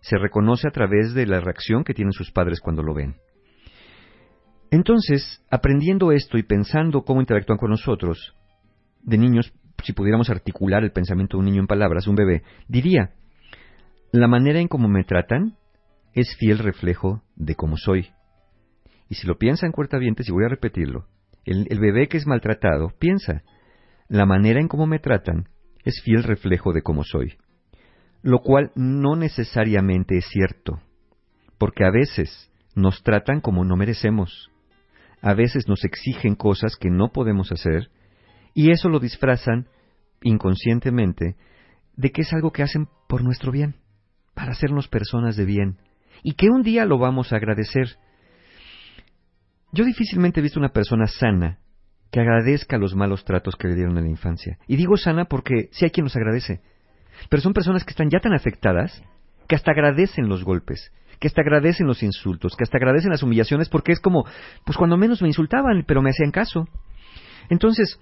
se 0.00 0.18
reconoce 0.18 0.66
a 0.66 0.72
través 0.72 1.14
de 1.14 1.24
la 1.24 1.38
reacción 1.38 1.84
que 1.84 1.94
tienen 1.94 2.12
sus 2.12 2.32
padres 2.32 2.60
cuando 2.60 2.82
lo 2.82 2.94
ven. 2.94 3.14
Entonces, 4.72 5.40
aprendiendo 5.52 6.10
esto 6.10 6.36
y 6.36 6.42
pensando 6.42 7.02
cómo 7.02 7.20
interactúan 7.20 7.58
con 7.58 7.70
nosotros, 7.70 8.34
de 9.04 9.18
niños, 9.18 9.52
si 9.84 9.92
pudiéramos 9.92 10.30
articular 10.30 10.82
el 10.82 10.90
pensamiento 10.90 11.36
de 11.36 11.42
un 11.42 11.46
niño 11.46 11.60
en 11.60 11.68
palabras, 11.68 12.08
un 12.08 12.16
bebé, 12.16 12.42
diría, 12.66 13.12
la 14.10 14.26
manera 14.26 14.58
en 14.58 14.66
cómo 14.66 14.88
me 14.88 15.04
tratan 15.04 15.56
es 16.12 16.36
fiel 16.40 16.58
reflejo 16.58 17.22
de 17.36 17.54
cómo 17.54 17.76
soy. 17.76 18.08
Y 19.08 19.14
si 19.14 19.28
lo 19.28 19.38
piensa 19.38 19.64
en 19.64 19.70
cuentavientes, 19.70 20.28
y 20.28 20.32
voy 20.32 20.44
a 20.44 20.48
repetirlo, 20.48 21.06
el, 21.44 21.78
bebé 21.78 22.08
que 22.08 22.16
es 22.16 22.26
maltratado 22.26 22.92
piensa, 22.98 23.42
la 24.08 24.26
manera 24.26 24.60
en 24.60 24.68
cómo 24.68 24.86
me 24.86 24.98
tratan 24.98 25.48
es 25.84 26.00
fiel 26.02 26.22
reflejo 26.22 26.72
de 26.72 26.82
cómo 26.82 27.04
soy. 27.04 27.38
Lo 28.22 28.38
cual 28.38 28.70
no 28.76 29.16
necesariamente 29.16 30.16
es 30.16 30.26
cierto, 30.26 30.80
porque 31.58 31.84
a 31.84 31.90
veces 31.90 32.50
nos 32.74 33.02
tratan 33.02 33.40
como 33.40 33.64
no 33.64 33.76
merecemos, 33.76 34.50
a 35.20 35.34
veces 35.34 35.68
nos 35.68 35.84
exigen 35.84 36.34
cosas 36.34 36.76
que 36.76 36.90
no 36.90 37.10
podemos 37.12 37.50
hacer, 37.52 37.90
y 38.54 38.70
eso 38.70 38.88
lo 38.88 39.00
disfrazan 39.00 39.66
inconscientemente 40.22 41.36
de 41.96 42.10
que 42.10 42.22
es 42.22 42.32
algo 42.32 42.52
que 42.52 42.62
hacen 42.62 42.88
por 43.08 43.22
nuestro 43.22 43.50
bien, 43.50 43.76
para 44.34 44.52
hacernos 44.52 44.88
personas 44.88 45.36
de 45.36 45.44
bien, 45.44 45.78
y 46.22 46.34
que 46.34 46.48
un 46.48 46.62
día 46.62 46.84
lo 46.84 46.98
vamos 46.98 47.32
a 47.32 47.36
agradecer. 47.36 47.96
Yo 49.72 49.84
difícilmente 49.84 50.40
he 50.40 50.42
visto 50.42 50.60
una 50.60 50.68
persona 50.72 51.06
sana 51.06 51.58
que 52.10 52.20
agradezca 52.20 52.76
los 52.76 52.94
malos 52.94 53.24
tratos 53.24 53.56
que 53.56 53.68
le 53.68 53.74
dieron 53.74 53.96
en 53.96 54.04
la 54.04 54.10
infancia. 54.10 54.58
Y 54.68 54.76
digo 54.76 54.96
sana 54.98 55.24
porque 55.24 55.68
sí 55.72 55.84
hay 55.86 55.90
quien 55.90 56.04
los 56.04 56.14
agradece. 56.14 56.60
Pero 57.30 57.42
son 57.42 57.54
personas 57.54 57.84
que 57.84 57.90
están 57.90 58.10
ya 58.10 58.20
tan 58.20 58.34
afectadas 58.34 59.02
que 59.48 59.54
hasta 59.56 59.70
agradecen 59.70 60.28
los 60.28 60.44
golpes, 60.44 60.92
que 61.18 61.28
hasta 61.28 61.40
agradecen 61.40 61.86
los 61.86 62.02
insultos, 62.02 62.54
que 62.56 62.64
hasta 62.64 62.76
agradecen 62.76 63.10
las 63.10 63.22
humillaciones 63.22 63.68
porque 63.70 63.92
es 63.92 64.00
como, 64.00 64.26
pues 64.66 64.76
cuando 64.76 64.96
menos 64.98 65.22
me 65.22 65.28
insultaban, 65.28 65.84
pero 65.86 66.02
me 66.02 66.10
hacían 66.10 66.30
caso. 66.32 66.68
Entonces, 67.48 67.98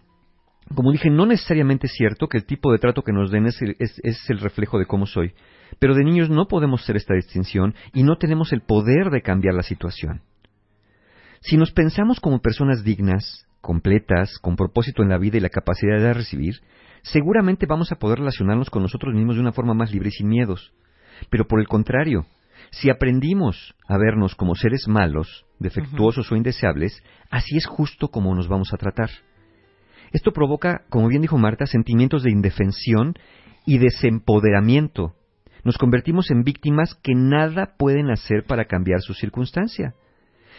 como 0.74 0.90
dije, 0.92 1.08
no 1.10 1.26
necesariamente 1.26 1.86
es 1.86 1.92
cierto 1.92 2.28
que 2.28 2.38
el 2.38 2.44
tipo 2.46 2.72
de 2.72 2.78
trato 2.78 3.02
que 3.02 3.12
nos 3.12 3.30
den 3.30 3.46
es 3.46 3.60
el, 3.62 3.76
es- 3.78 4.28
el 4.30 4.38
reflejo 4.40 4.78
de 4.78 4.86
cómo 4.86 5.06
soy, 5.06 5.34
pero 5.78 5.94
de 5.94 6.04
niños 6.04 6.30
no 6.30 6.46
podemos 6.46 6.82
hacer 6.82 6.96
esta 6.96 7.14
distinción 7.14 7.74
y 7.92 8.02
no 8.02 8.16
tenemos 8.16 8.52
el 8.52 8.60
poder 8.62 9.10
de 9.10 9.22
cambiar 9.22 9.54
la 9.54 9.62
situación. 9.62 10.22
Si 11.40 11.56
nos 11.56 11.72
pensamos 11.72 12.20
como 12.20 12.40
personas 12.40 12.84
dignas, 12.84 13.46
completas, 13.62 14.38
con 14.40 14.56
propósito 14.56 15.02
en 15.02 15.08
la 15.08 15.16
vida 15.16 15.38
y 15.38 15.40
la 15.40 15.48
capacidad 15.48 15.98
de 15.98 16.12
recibir, 16.12 16.56
seguramente 17.02 17.64
vamos 17.66 17.90
a 17.92 17.96
poder 17.96 18.18
relacionarnos 18.18 18.68
con 18.68 18.82
nosotros 18.82 19.14
mismos 19.14 19.36
de 19.36 19.40
una 19.40 19.52
forma 19.52 19.72
más 19.72 19.90
libre 19.90 20.10
y 20.10 20.12
sin 20.12 20.28
miedos. 20.28 20.74
Pero 21.30 21.46
por 21.46 21.60
el 21.60 21.66
contrario, 21.66 22.26
si 22.70 22.90
aprendimos 22.90 23.74
a 23.88 23.96
vernos 23.96 24.34
como 24.34 24.54
seres 24.54 24.86
malos, 24.86 25.46
defectuosos 25.58 26.30
o 26.30 26.36
indeseables, 26.36 27.02
así 27.30 27.56
es 27.56 27.66
justo 27.66 28.08
como 28.08 28.34
nos 28.34 28.46
vamos 28.46 28.74
a 28.74 28.76
tratar. 28.76 29.08
Esto 30.12 30.32
provoca, 30.32 30.82
como 30.90 31.08
bien 31.08 31.22
dijo 31.22 31.38
Marta, 31.38 31.64
sentimientos 31.64 32.22
de 32.22 32.32
indefensión 32.32 33.14
y 33.64 33.78
desempoderamiento. 33.78 35.14
Nos 35.64 35.78
convertimos 35.78 36.30
en 36.30 36.42
víctimas 36.42 36.94
que 37.02 37.14
nada 37.14 37.76
pueden 37.78 38.10
hacer 38.10 38.44
para 38.44 38.66
cambiar 38.66 39.00
su 39.00 39.14
circunstancia. 39.14 39.94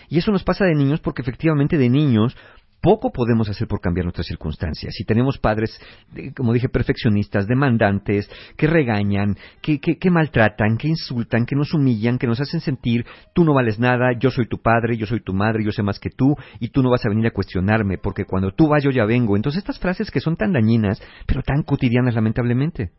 Y 0.09 0.19
eso 0.19 0.31
nos 0.31 0.43
pasa 0.43 0.65
de 0.65 0.75
niños 0.75 0.99
porque 0.99 1.21
efectivamente 1.21 1.77
de 1.77 1.89
niños 1.89 2.35
poco 2.81 3.11
podemos 3.11 3.47
hacer 3.47 3.67
por 3.67 3.79
cambiar 3.79 4.05
nuestras 4.05 4.27
circunstancias. 4.27 4.93
Si 4.95 5.05
tenemos 5.05 5.37
padres, 5.37 5.79
eh, 6.15 6.33
como 6.33 6.51
dije, 6.51 6.67
perfeccionistas, 6.67 7.47
demandantes, 7.47 8.29
que 8.57 8.67
regañan, 8.67 9.37
que, 9.61 9.79
que, 9.79 9.97
que 9.97 10.09
maltratan, 10.09 10.77
que 10.77 10.87
insultan, 10.87 11.45
que 11.45 11.55
nos 11.55 11.73
humillan, 11.73 12.17
que 12.17 12.27
nos 12.27 12.41
hacen 12.41 12.59
sentir, 12.59 13.05
tú 13.33 13.45
no 13.45 13.53
vales 13.53 13.79
nada, 13.79 14.13
yo 14.19 14.31
soy 14.31 14.47
tu 14.47 14.57
padre, 14.57 14.97
yo 14.97 15.05
soy 15.05 15.21
tu 15.21 15.33
madre, 15.33 15.63
yo 15.63 15.71
sé 15.71 15.83
más 15.83 15.99
que 15.99 16.09
tú, 16.09 16.35
y 16.59 16.69
tú 16.69 16.81
no 16.81 16.89
vas 16.89 17.05
a 17.05 17.09
venir 17.09 17.27
a 17.27 17.31
cuestionarme, 17.31 17.99
porque 17.99 18.25
cuando 18.25 18.51
tú 18.51 18.67
vas 18.67 18.83
yo 18.83 18.89
ya 18.89 19.05
vengo. 19.05 19.35
Entonces 19.35 19.59
estas 19.59 19.79
frases 19.79 20.09
que 20.09 20.19
son 20.19 20.35
tan 20.35 20.51
dañinas, 20.51 21.01
pero 21.27 21.43
tan 21.43 21.61
cotidianas 21.61 22.15
lamentablemente. 22.15 22.91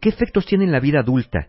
¿Qué 0.00 0.08
efectos 0.08 0.46
tiene 0.46 0.64
en 0.64 0.72
la 0.72 0.80
vida 0.80 1.00
adulta? 1.00 1.48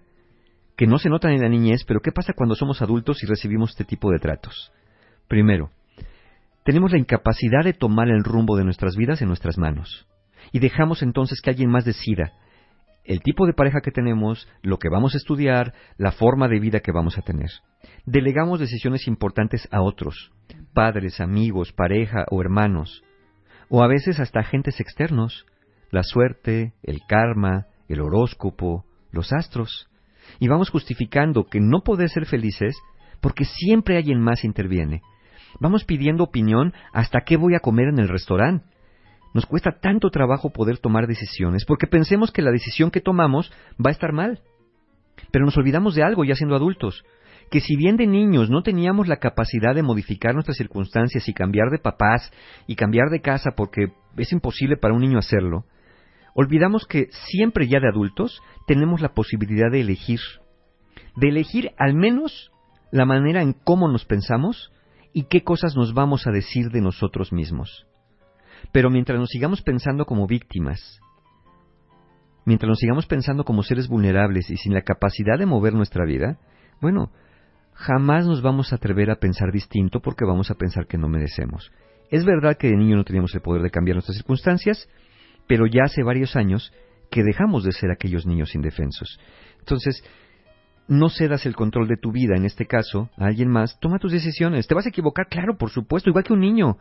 Que 0.76 0.88
no 0.88 0.98
se 0.98 1.10
notan 1.10 1.32
en 1.32 1.42
la 1.42 1.50
niñez, 1.50 1.84
pero 1.88 2.02
¿qué 2.02 2.12
pasa 2.12 2.34
cuando 2.34 2.56
somos 2.56 2.82
adultos 2.82 3.24
y 3.24 3.28
recibimos 3.28 3.72
este 3.72 3.84
tipo 3.84 4.12
de 4.12 4.20
tratos? 4.20 4.72
Primero, 5.28 5.72
tenemos 6.64 6.92
la 6.92 7.00
incapacidad 7.00 7.64
de 7.64 7.74
tomar 7.74 8.10
el 8.10 8.24
rumbo 8.24 8.58
de 8.58 8.64
nuestras 8.64 8.96
vidas 8.96 9.22
en 9.22 9.28
nuestras 9.28 9.58
manos. 9.58 10.08
Y 10.52 10.60
dejamos 10.60 11.02
entonces 11.02 11.42
que 11.42 11.50
alguien 11.50 11.70
más 11.70 11.86
decida 11.86 12.34
el 13.08 13.22
tipo 13.22 13.48
de 13.48 13.54
pareja 13.54 13.80
que 13.82 13.92
tenemos, 13.92 14.48
lo 14.62 14.78
que 14.78 14.90
vamos 14.90 15.14
a 15.14 15.18
estudiar, 15.18 15.74
la 15.98 16.12
forma 16.12 16.50
de 16.50 16.60
vida 16.60 16.82
que 16.82 16.92
vamos 16.92 17.18
a 17.18 17.22
tener. 17.22 17.50
Delegamos 18.06 18.60
decisiones 18.60 19.08
importantes 19.08 19.68
a 19.72 19.82
otros, 19.82 20.32
padres, 20.74 21.22
amigos, 21.22 21.72
pareja 21.72 22.26
o 22.30 22.42
hermanos, 22.42 23.02
o 23.70 23.82
a 23.82 23.88
veces 23.88 24.20
hasta 24.20 24.42
agentes 24.42 24.82
externos, 24.82 25.46
la 25.90 26.04
suerte, 26.04 26.74
el 26.84 27.00
karma, 27.08 27.68
el 27.88 28.02
horóscopo, 28.02 28.86
los 29.12 29.32
astros. 29.32 29.90
Y 30.40 30.50
vamos 30.50 30.70
justificando 30.70 31.46
que 31.46 31.62
no 31.62 31.84
poder 31.84 32.10
ser 32.10 32.26
felices 32.26 32.76
porque 33.22 33.46
siempre 33.46 33.96
alguien 33.96 34.20
más 34.20 34.44
interviene. 34.44 35.02
Vamos 35.60 35.86
pidiendo 35.86 36.24
opinión 36.24 36.74
hasta 36.94 37.22
qué 37.22 37.38
voy 37.38 37.56
a 37.56 37.60
comer 37.60 37.88
en 37.88 38.00
el 38.00 38.10
restaurante. 38.10 38.66
Nos 39.34 39.46
cuesta 39.46 39.80
tanto 39.80 40.10
trabajo 40.10 40.52
poder 40.52 40.78
tomar 40.80 41.08
decisiones 41.08 41.66
porque 41.66 41.88
pensemos 41.88 42.32
que 42.32 42.42
la 42.42 42.52
decisión 42.52 42.92
que 42.92 43.02
tomamos 43.02 43.52
va 43.74 43.90
a 43.90 43.92
estar 43.92 44.14
mal. 44.14 44.42
Pero 45.32 45.46
nos 45.46 45.58
olvidamos 45.58 45.96
de 45.96 46.04
algo 46.04 46.24
ya 46.24 46.36
siendo 46.36 46.56
adultos, 46.56 47.04
que 47.52 47.62
si 47.62 47.76
bien 47.76 47.98
de 47.98 48.08
niños 48.08 48.50
no 48.50 48.64
teníamos 48.64 49.08
la 49.08 49.18
capacidad 49.18 49.74
de 49.76 49.84
modificar 49.84 50.34
nuestras 50.34 50.58
circunstancias 50.58 51.28
y 51.28 51.34
cambiar 51.34 51.70
de 51.70 51.80
papás 51.80 52.32
y 52.68 52.76
cambiar 52.76 53.10
de 53.10 53.22
casa 53.22 53.52
porque 53.56 53.94
es 54.18 54.32
imposible 54.32 54.78
para 54.78 54.94
un 54.94 55.02
niño 55.02 55.18
hacerlo, 55.18 55.66
olvidamos 56.34 56.86
que 56.86 57.08
siempre 57.12 57.68
ya 57.68 57.80
de 57.80 57.90
adultos 57.90 58.42
tenemos 58.68 59.02
la 59.02 59.14
posibilidad 59.14 59.72
de 59.72 59.82
elegir, 59.82 60.20
de 61.16 61.30
elegir 61.30 61.72
al 61.78 61.94
menos 61.94 62.52
la 62.92 63.06
manera 63.06 63.42
en 63.42 63.54
cómo 63.54 63.88
nos 63.88 64.06
pensamos 64.06 64.72
y 65.14 65.24
qué 65.24 65.44
cosas 65.44 65.76
nos 65.76 65.94
vamos 65.94 66.28
a 66.28 66.32
decir 66.32 66.70
de 66.70 66.82
nosotros 66.82 67.32
mismos. 67.32 67.88
Pero 68.72 68.90
mientras 68.90 69.20
nos 69.20 69.30
sigamos 69.30 69.62
pensando 69.62 70.06
como 70.06 70.28
víctimas, 70.28 71.00
mientras 72.46 72.70
nos 72.70 72.80
sigamos 72.80 73.06
pensando 73.06 73.44
como 73.44 73.64
seres 73.64 73.88
vulnerables 73.88 74.50
y 74.50 74.58
sin 74.58 74.74
la 74.74 74.82
capacidad 74.82 75.38
de 75.38 75.46
mover 75.46 75.74
nuestra 75.74 76.06
vida, 76.06 76.40
bueno, 76.82 77.12
jamás 77.74 78.26
nos 78.26 78.42
vamos 78.42 78.72
a 78.72 78.78
atrever 78.78 79.12
a 79.12 79.20
pensar 79.20 79.52
distinto 79.52 80.02
porque 80.02 80.26
vamos 80.26 80.52
a 80.52 80.56
pensar 80.56 80.88
que 80.88 80.98
no 80.98 81.08
merecemos. 81.08 81.72
Es 82.10 82.26
verdad 82.26 82.58
que 82.58 82.68
de 82.68 82.78
niño 82.78 82.96
no 82.96 83.04
teníamos 83.04 83.34
el 83.36 83.42
poder 83.42 83.62
de 83.62 83.70
cambiar 83.70 83.96
nuestras 83.96 84.18
circunstancias, 84.18 84.90
pero 85.48 85.66
ya 85.66 85.84
hace 85.84 86.04
varios 86.04 86.36
años 86.36 86.74
que 87.12 87.24
dejamos 87.24 87.64
de 87.64 87.72
ser 87.72 87.92
aquellos 87.92 88.26
niños 88.26 88.56
indefensos. 88.56 89.20
Entonces, 89.60 90.04
no 90.88 91.10
cedas 91.10 91.46
el 91.46 91.56
control 91.56 91.88
de 91.88 91.98
tu 91.98 92.12
vida, 92.12 92.36
en 92.36 92.46
este 92.46 92.66
caso, 92.66 93.10
a 93.18 93.26
alguien 93.26 93.50
más, 93.50 93.80
toma 93.80 94.00
tus 94.00 94.12
decisiones. 94.12 94.68
¿Te 94.68 94.76
vas 94.76 94.86
a 94.86 94.90
equivocar? 94.90 95.28
Claro, 95.28 95.58
por 95.58 95.70
supuesto, 95.70 96.10
igual 96.10 96.24
que 96.24 96.34
un 96.34 96.40
niño. 96.40 96.78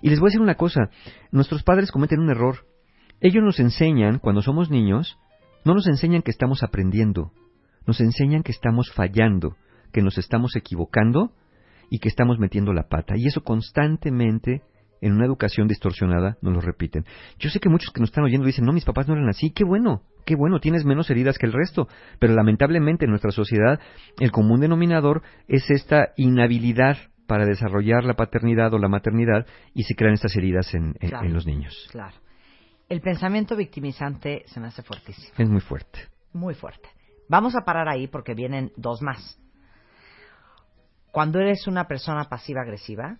Y 0.00 0.10
les 0.10 0.20
voy 0.20 0.28
a 0.28 0.30
decir 0.30 0.40
una 0.40 0.54
cosa, 0.54 0.90
nuestros 1.32 1.62
padres 1.62 1.90
cometen 1.90 2.20
un 2.20 2.30
error. 2.30 2.66
Ellos 3.20 3.42
nos 3.42 3.58
enseñan, 3.58 4.18
cuando 4.20 4.42
somos 4.42 4.70
niños, 4.70 5.18
no 5.64 5.74
nos 5.74 5.88
enseñan 5.88 6.22
que 6.22 6.30
estamos 6.30 6.62
aprendiendo, 6.62 7.32
nos 7.86 8.00
enseñan 8.00 8.42
que 8.42 8.52
estamos 8.52 8.92
fallando, 8.92 9.56
que 9.92 10.02
nos 10.02 10.18
estamos 10.18 10.54
equivocando 10.54 11.32
y 11.90 11.98
que 11.98 12.08
estamos 12.08 12.38
metiendo 12.38 12.72
la 12.72 12.88
pata. 12.88 13.14
Y 13.16 13.26
eso 13.26 13.42
constantemente 13.42 14.62
en 15.00 15.12
una 15.12 15.24
educación 15.26 15.68
distorsionada 15.68 16.36
nos 16.42 16.54
lo 16.54 16.60
repiten. 16.60 17.04
Yo 17.38 17.50
sé 17.50 17.60
que 17.60 17.68
muchos 17.68 17.90
que 17.92 18.00
nos 18.00 18.10
están 18.10 18.24
oyendo 18.24 18.46
dicen, 18.46 18.64
no, 18.64 18.72
mis 18.72 18.84
papás 18.84 19.08
no 19.08 19.14
eran 19.14 19.28
así, 19.28 19.50
qué 19.50 19.64
bueno, 19.64 20.02
qué 20.26 20.34
bueno, 20.36 20.60
tienes 20.60 20.84
menos 20.84 21.10
heridas 21.10 21.38
que 21.38 21.46
el 21.46 21.52
resto. 21.52 21.88
Pero 22.18 22.34
lamentablemente 22.34 23.04
en 23.04 23.10
nuestra 23.10 23.30
sociedad 23.30 23.80
el 24.20 24.30
común 24.32 24.60
denominador 24.60 25.22
es 25.46 25.70
esta 25.70 26.10
inhabilidad 26.16 26.96
para 27.26 27.44
desarrollar 27.44 28.04
la 28.04 28.14
paternidad 28.14 28.72
o 28.74 28.78
la 28.78 28.88
maternidad 28.88 29.46
y 29.74 29.82
se 29.84 29.94
crean 29.94 30.14
estas 30.14 30.34
heridas 30.36 30.72
en, 30.74 30.94
en- 31.00 31.08
Claro. 31.10 31.26
en 31.26 31.34
los 31.34 31.46
niños. 31.46 31.88
Claro. 31.90 32.16
El 32.88 33.00
pensamiento 33.02 33.54
victimizante 33.54 34.44
se 34.46 34.60
me 34.60 34.68
hace 34.68 34.82
fuertísimo. 34.82 35.34
Es 35.36 35.48
muy 35.48 35.60
fuerte. 35.60 36.00
Muy 36.32 36.54
fuerte. 36.54 36.88
Vamos 37.28 37.54
a 37.54 37.64
parar 37.64 37.86
ahí 37.88 38.06
porque 38.08 38.32
vienen 38.34 38.72
dos 38.76 39.02
más. 39.02 39.38
Cuando 41.12 41.38
eres 41.40 41.66
una 41.66 41.86
persona 41.86 42.24
pasiva-agresiva 42.24 43.18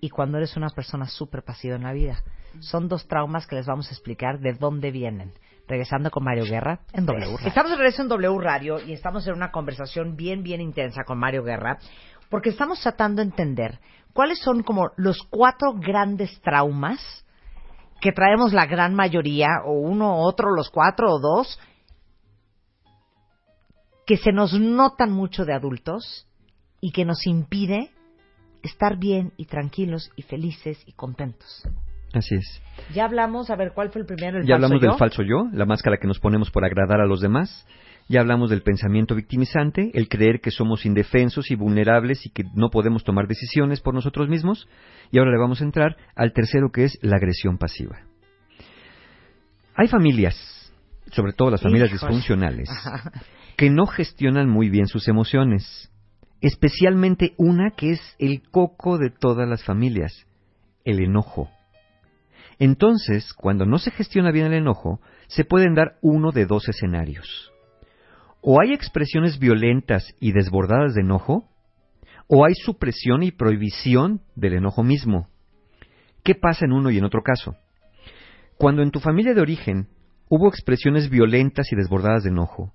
y 0.00 0.10
cuando 0.10 0.38
eres 0.38 0.56
una 0.56 0.70
persona 0.70 1.06
súper 1.06 1.42
pasiva 1.42 1.76
en 1.76 1.82
la 1.82 1.92
vida. 1.92 2.22
Son 2.60 2.88
dos 2.88 3.06
traumas 3.06 3.46
que 3.46 3.56
les 3.56 3.66
vamos 3.66 3.88
a 3.88 3.92
explicar 3.92 4.40
de 4.40 4.54
dónde 4.54 4.90
vienen. 4.90 5.32
Regresando 5.68 6.10
con 6.10 6.24
Mario 6.24 6.44
Guerra 6.44 6.80
en 6.92 7.06
W 7.06 7.24
Radio. 7.24 7.46
Estamos 7.46 7.70
de 7.70 7.76
regreso 7.76 8.02
en 8.02 8.08
W 8.08 8.38
Radio 8.40 8.80
y 8.84 8.92
estamos 8.92 9.24
en 9.28 9.34
una 9.34 9.52
conversación 9.52 10.16
bien, 10.16 10.42
bien 10.42 10.60
intensa 10.60 11.04
con 11.04 11.18
Mario 11.18 11.44
Guerra 11.44 11.78
porque 12.28 12.48
estamos 12.48 12.80
tratando 12.80 13.22
de 13.22 13.28
entender 13.28 13.78
cuáles 14.12 14.40
son 14.40 14.62
como 14.62 14.90
los 14.96 15.22
cuatro 15.30 15.74
grandes 15.74 16.40
traumas 16.40 17.00
que 18.00 18.12
traemos 18.12 18.52
la 18.52 18.66
gran 18.66 18.94
mayoría, 18.94 19.48
o 19.66 19.72
uno, 19.72 20.22
otro, 20.22 20.54
los 20.54 20.70
cuatro 20.70 21.12
o 21.12 21.20
dos, 21.20 21.58
que 24.06 24.16
se 24.16 24.32
nos 24.32 24.58
notan 24.58 25.12
mucho 25.12 25.44
de 25.44 25.52
adultos 25.52 26.26
y 26.80 26.92
que 26.92 27.04
nos 27.04 27.26
impide 27.26 27.90
estar 28.62 28.98
bien 28.98 29.32
y 29.36 29.46
tranquilos 29.46 30.10
y 30.16 30.22
felices 30.22 30.82
y 30.86 30.92
contentos. 30.92 31.62
Así 32.12 32.34
es. 32.34 32.62
Ya 32.92 33.04
hablamos, 33.04 33.50
a 33.50 33.56
ver, 33.56 33.72
¿cuál 33.72 33.90
fue 33.90 34.00
el 34.00 34.06
primero? 34.06 34.38
¿El 34.38 34.44
ya 34.44 34.54
falso 34.54 34.64
hablamos 34.64 34.82
yo? 34.82 34.88
del 34.88 34.98
falso 34.98 35.22
yo, 35.22 35.48
la 35.52 35.64
máscara 35.64 35.98
que 35.98 36.08
nos 36.08 36.18
ponemos 36.18 36.50
por 36.50 36.64
agradar 36.64 37.00
a 37.00 37.06
los 37.06 37.20
demás. 37.20 37.66
Ya 38.08 38.20
hablamos 38.20 38.50
del 38.50 38.62
pensamiento 38.62 39.14
victimizante, 39.14 39.92
el 39.94 40.08
creer 40.08 40.40
que 40.40 40.50
somos 40.50 40.84
indefensos 40.84 41.52
y 41.52 41.54
vulnerables 41.54 42.26
y 42.26 42.30
que 42.30 42.42
no 42.56 42.70
podemos 42.70 43.04
tomar 43.04 43.28
decisiones 43.28 43.80
por 43.80 43.94
nosotros 43.94 44.28
mismos. 44.28 44.68
Y 45.12 45.18
ahora 45.18 45.30
le 45.30 45.38
vamos 45.38 45.60
a 45.60 45.64
entrar 45.64 45.96
al 46.16 46.32
tercero 46.32 46.72
que 46.72 46.84
es 46.84 46.98
la 47.02 47.16
agresión 47.16 47.56
pasiva. 47.58 48.00
Hay 49.76 49.86
familias, 49.86 50.72
sobre 51.12 51.32
todo 51.32 51.50
las 51.50 51.62
familias 51.62 51.92
Híjole. 51.92 52.10
disfuncionales, 52.12 52.68
que 53.56 53.70
no 53.70 53.86
gestionan 53.86 54.48
muy 54.48 54.68
bien 54.68 54.88
sus 54.88 55.06
emociones. 55.06 55.89
Especialmente 56.40 57.34
una 57.36 57.72
que 57.72 57.90
es 57.90 58.00
el 58.18 58.42
coco 58.50 58.98
de 58.98 59.10
todas 59.10 59.48
las 59.48 59.62
familias, 59.64 60.26
el 60.84 61.00
enojo. 61.00 61.50
Entonces, 62.58 63.32
cuando 63.34 63.66
no 63.66 63.78
se 63.78 63.90
gestiona 63.90 64.30
bien 64.30 64.46
el 64.46 64.54
enojo, 64.54 65.00
se 65.28 65.44
pueden 65.44 65.74
dar 65.74 65.96
uno 66.02 66.30
de 66.32 66.46
dos 66.46 66.68
escenarios. 66.68 67.50
O 68.42 68.60
hay 68.60 68.72
expresiones 68.72 69.38
violentas 69.38 70.14
y 70.20 70.32
desbordadas 70.32 70.94
de 70.94 71.02
enojo, 71.02 71.48
o 72.26 72.44
hay 72.44 72.54
supresión 72.54 73.22
y 73.22 73.32
prohibición 73.32 74.20
del 74.36 74.54
enojo 74.54 74.82
mismo. 74.82 75.28
¿Qué 76.22 76.34
pasa 76.34 76.64
en 76.64 76.72
uno 76.72 76.90
y 76.90 76.98
en 76.98 77.04
otro 77.04 77.22
caso? 77.22 77.56
Cuando 78.56 78.82
en 78.82 78.90
tu 78.90 79.00
familia 79.00 79.34
de 79.34 79.40
origen 79.40 79.88
hubo 80.28 80.48
expresiones 80.48 81.10
violentas 81.10 81.72
y 81.72 81.76
desbordadas 81.76 82.22
de 82.22 82.30
enojo, 82.30 82.72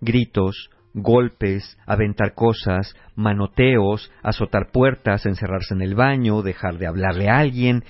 gritos, 0.00 0.70
golpes, 0.94 1.78
aventar 1.86 2.34
cosas, 2.34 2.94
manoteos, 3.14 4.10
azotar 4.22 4.70
puertas, 4.72 5.26
encerrarse 5.26 5.74
en 5.74 5.82
el 5.82 5.94
baño, 5.94 6.42
dejar 6.42 6.78
de 6.78 6.86
hablarle 6.86 7.28
a 7.28 7.38
alguien, 7.38 7.84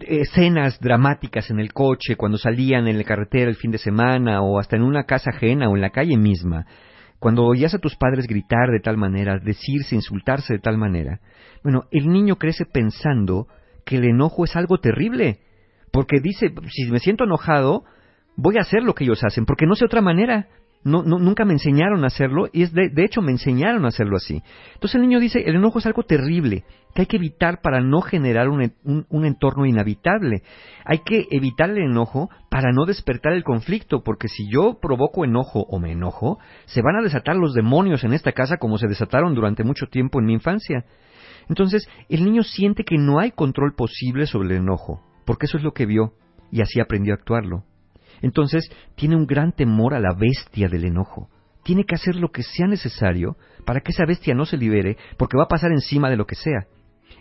escenas 0.00 0.78
dramáticas 0.80 1.50
en 1.50 1.60
el 1.60 1.72
coche, 1.72 2.16
cuando 2.16 2.38
salían 2.38 2.88
en 2.88 2.98
la 2.98 3.04
carretera 3.04 3.50
el 3.50 3.56
fin 3.56 3.70
de 3.70 3.78
semana 3.78 4.42
o 4.42 4.58
hasta 4.58 4.76
en 4.76 4.82
una 4.82 5.04
casa 5.04 5.30
ajena 5.30 5.68
o 5.68 5.76
en 5.76 5.82
la 5.82 5.90
calle 5.90 6.16
misma, 6.16 6.66
cuando 7.18 7.44
oías 7.44 7.74
a 7.74 7.78
tus 7.78 7.96
padres 7.96 8.26
gritar 8.26 8.70
de 8.70 8.80
tal 8.80 8.96
manera, 8.96 9.38
decirse, 9.38 9.94
insultarse 9.94 10.54
de 10.54 10.58
tal 10.58 10.78
manera, 10.78 11.20
bueno, 11.62 11.84
el 11.90 12.08
niño 12.08 12.36
crece 12.36 12.64
pensando 12.64 13.46
que 13.84 13.96
el 13.96 14.04
enojo 14.04 14.44
es 14.44 14.56
algo 14.56 14.78
terrible, 14.78 15.40
porque 15.92 16.20
dice, 16.20 16.52
si 16.68 16.90
me 16.90 16.98
siento 16.98 17.24
enojado, 17.24 17.84
voy 18.36 18.56
a 18.56 18.62
hacer 18.62 18.82
lo 18.82 18.94
que 18.94 19.04
ellos 19.04 19.22
hacen, 19.22 19.44
porque 19.44 19.66
no 19.66 19.74
sé 19.74 19.84
otra 19.84 20.00
manera. 20.00 20.48
No, 20.82 21.02
no, 21.02 21.18
nunca 21.18 21.44
me 21.44 21.52
enseñaron 21.52 22.04
a 22.04 22.06
hacerlo 22.06 22.48
y 22.52 22.62
es 22.62 22.72
de, 22.72 22.88
de 22.88 23.04
hecho 23.04 23.20
me 23.20 23.32
enseñaron 23.32 23.84
a 23.84 23.88
hacerlo 23.88 24.16
así. 24.16 24.42
Entonces 24.72 24.94
el 24.94 25.02
niño 25.02 25.20
dice, 25.20 25.40
el 25.44 25.56
enojo 25.56 25.78
es 25.78 25.84
algo 25.84 26.04
terrible 26.04 26.64
que 26.94 27.02
hay 27.02 27.06
que 27.06 27.18
evitar 27.18 27.60
para 27.60 27.82
no 27.82 28.00
generar 28.00 28.48
un, 28.48 28.72
un- 28.84 29.04
un 29.10 29.24
entorno 29.26 29.66
inhabitable. 29.66 30.42
Hay 30.86 31.00
que 31.04 31.26
evitar 31.30 31.68
el 31.68 31.78
enojo 31.78 32.30
para 32.48 32.72
no 32.72 32.86
despertar 32.86 33.34
el 33.34 33.44
conflicto, 33.44 34.02
porque 34.02 34.28
si 34.28 34.50
yo 34.50 34.78
provoco 34.80 35.24
enojo 35.26 35.60
o 35.68 35.78
me 35.78 35.92
enojo, 35.92 36.38
se 36.64 36.80
van 36.80 36.96
a 36.96 37.02
desatar 37.02 37.36
los 37.36 37.52
demonios 37.52 38.02
en 38.04 38.14
esta 38.14 38.32
casa 38.32 38.56
como 38.56 38.78
se 38.78 38.88
desataron 38.88 39.34
durante 39.34 39.64
mucho 39.64 39.86
tiempo 39.86 40.18
en 40.18 40.24
mi 40.26 40.32
infancia. 40.32 40.86
Entonces, 41.50 41.86
el 42.08 42.24
niño 42.24 42.42
siente 42.42 42.84
que 42.84 42.96
no 42.96 43.18
hay 43.18 43.32
control 43.32 43.74
posible 43.74 44.26
sobre 44.26 44.48
el 44.56 44.62
enojo, 44.62 45.02
porque 45.26 45.44
eso 45.44 45.58
es 45.58 45.62
lo 45.62 45.72
que 45.72 45.84
vio, 45.84 46.14
y 46.50 46.62
así 46.62 46.80
aprendió 46.80 47.12
a 47.12 47.16
actuarlo. 47.16 47.64
Entonces, 48.22 48.70
tiene 48.96 49.16
un 49.16 49.26
gran 49.26 49.52
temor 49.52 49.94
a 49.94 50.00
la 50.00 50.14
bestia 50.14 50.68
del 50.68 50.84
enojo. 50.84 51.28
Tiene 51.62 51.84
que 51.84 51.94
hacer 51.94 52.16
lo 52.16 52.30
que 52.30 52.42
sea 52.42 52.66
necesario 52.66 53.36
para 53.64 53.80
que 53.80 53.92
esa 53.92 54.06
bestia 54.06 54.34
no 54.34 54.46
se 54.46 54.56
libere, 54.56 54.96
porque 55.18 55.36
va 55.36 55.44
a 55.44 55.48
pasar 55.48 55.72
encima 55.72 56.08
de 56.10 56.16
lo 56.16 56.26
que 56.26 56.34
sea. 56.34 56.66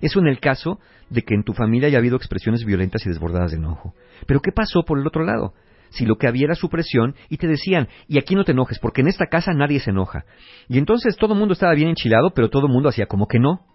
Eso 0.01 0.19
en 0.19 0.27
el 0.27 0.39
caso 0.39 0.79
de 1.09 1.23
que 1.23 1.33
en 1.33 1.43
tu 1.43 1.53
familia 1.53 1.88
haya 1.88 1.97
habido 1.97 2.15
expresiones 2.15 2.63
violentas 2.63 3.05
y 3.05 3.09
desbordadas 3.09 3.51
de 3.51 3.57
enojo. 3.57 3.93
Pero 4.25 4.39
¿qué 4.41 4.51
pasó 4.51 4.83
por 4.83 4.99
el 4.99 5.07
otro 5.07 5.23
lado? 5.23 5.53
Si 5.89 6.05
lo 6.05 6.17
que 6.17 6.27
había 6.27 6.45
era 6.45 6.55
supresión 6.55 7.15
y 7.29 7.38
te 7.38 7.47
decían, 7.47 7.88
y 8.07 8.19
aquí 8.19 8.35
no 8.35 8.43
te 8.43 8.51
enojes, 8.51 8.79
porque 8.79 9.01
en 9.01 9.07
esta 9.07 9.25
casa 9.25 9.53
nadie 9.53 9.79
se 9.79 9.89
enoja. 9.89 10.25
Y 10.67 10.77
entonces 10.77 11.17
todo 11.17 11.33
el 11.33 11.39
mundo 11.39 11.53
estaba 11.53 11.73
bien 11.73 11.89
enchilado, 11.89 12.31
pero 12.33 12.49
todo 12.49 12.67
el 12.67 12.73
mundo 12.73 12.89
hacía 12.89 13.07
como 13.07 13.27
que 13.27 13.39
no. 13.39 13.65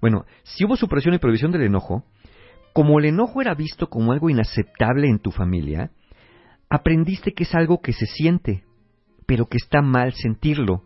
Bueno, 0.00 0.24
si 0.42 0.64
hubo 0.64 0.76
supresión 0.76 1.14
y 1.14 1.18
prohibición 1.18 1.52
del 1.52 1.62
enojo, 1.62 2.04
como 2.72 2.98
el 2.98 3.06
enojo 3.06 3.40
era 3.40 3.54
visto 3.54 3.88
como 3.88 4.12
algo 4.12 4.30
inaceptable 4.30 5.08
en 5.08 5.20
tu 5.20 5.30
familia, 5.30 5.90
aprendiste 6.70 7.32
que 7.32 7.42
es 7.42 7.54
algo 7.54 7.82
que 7.82 7.92
se 7.92 8.06
siente, 8.06 8.64
pero 9.26 9.46
que 9.46 9.58
está 9.58 9.82
mal 9.82 10.14
sentirlo, 10.14 10.84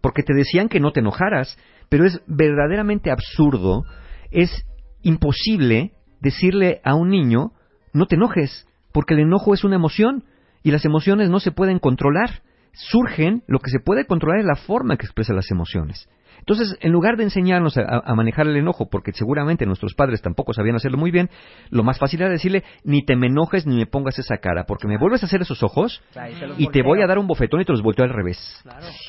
porque 0.00 0.22
te 0.22 0.34
decían 0.34 0.68
que 0.68 0.80
no 0.80 0.92
te 0.92 1.00
enojaras, 1.00 1.56
pero 1.88 2.04
es 2.04 2.20
verdaderamente 2.26 3.10
absurdo, 3.10 3.84
es 4.30 4.64
imposible 5.02 5.92
decirle 6.20 6.80
a 6.84 6.94
un 6.94 7.10
niño, 7.10 7.52
no 7.92 8.06
te 8.06 8.16
enojes, 8.16 8.66
porque 8.92 9.14
el 9.14 9.20
enojo 9.20 9.54
es 9.54 9.62
una 9.62 9.76
emoción 9.76 10.24
y 10.62 10.70
las 10.70 10.84
emociones 10.84 11.30
no 11.30 11.38
se 11.38 11.52
pueden 11.52 11.78
controlar. 11.78 12.42
Surgen, 12.72 13.42
lo 13.46 13.60
que 13.60 13.70
se 13.70 13.78
puede 13.78 14.06
controlar 14.06 14.40
es 14.40 14.46
la 14.46 14.56
forma 14.56 14.96
que 14.96 15.06
expresa 15.06 15.32
las 15.32 15.50
emociones. 15.50 16.08
Entonces, 16.48 16.78
en 16.80 16.92
lugar 16.92 17.16
de 17.16 17.24
enseñarnos 17.24 17.76
a, 17.76 17.82
a 18.04 18.14
manejar 18.14 18.46
el 18.46 18.56
enojo, 18.56 18.88
porque 18.88 19.10
seguramente 19.12 19.66
nuestros 19.66 19.94
padres 19.94 20.22
tampoco 20.22 20.52
sabían 20.52 20.76
hacerlo 20.76 20.96
muy 20.96 21.10
bien, 21.10 21.28
lo 21.70 21.82
más 21.82 21.98
fácil 21.98 22.20
era 22.22 22.30
decirle, 22.30 22.62
ni 22.84 23.04
te 23.04 23.16
me 23.16 23.26
enojes 23.26 23.66
ni 23.66 23.76
me 23.76 23.86
pongas 23.86 24.16
esa 24.20 24.36
cara, 24.36 24.64
porque 24.64 24.86
me 24.86 24.96
vuelves 24.96 25.24
a 25.24 25.26
hacer 25.26 25.42
esos 25.42 25.64
ojos 25.64 26.00
y 26.56 26.68
te 26.68 26.82
voy 26.82 27.02
a 27.02 27.08
dar 27.08 27.18
un 27.18 27.26
bofetón 27.26 27.62
y 27.62 27.64
te 27.64 27.72
los 27.72 27.82
volteo 27.82 28.04
al 28.04 28.12
revés. 28.12 28.38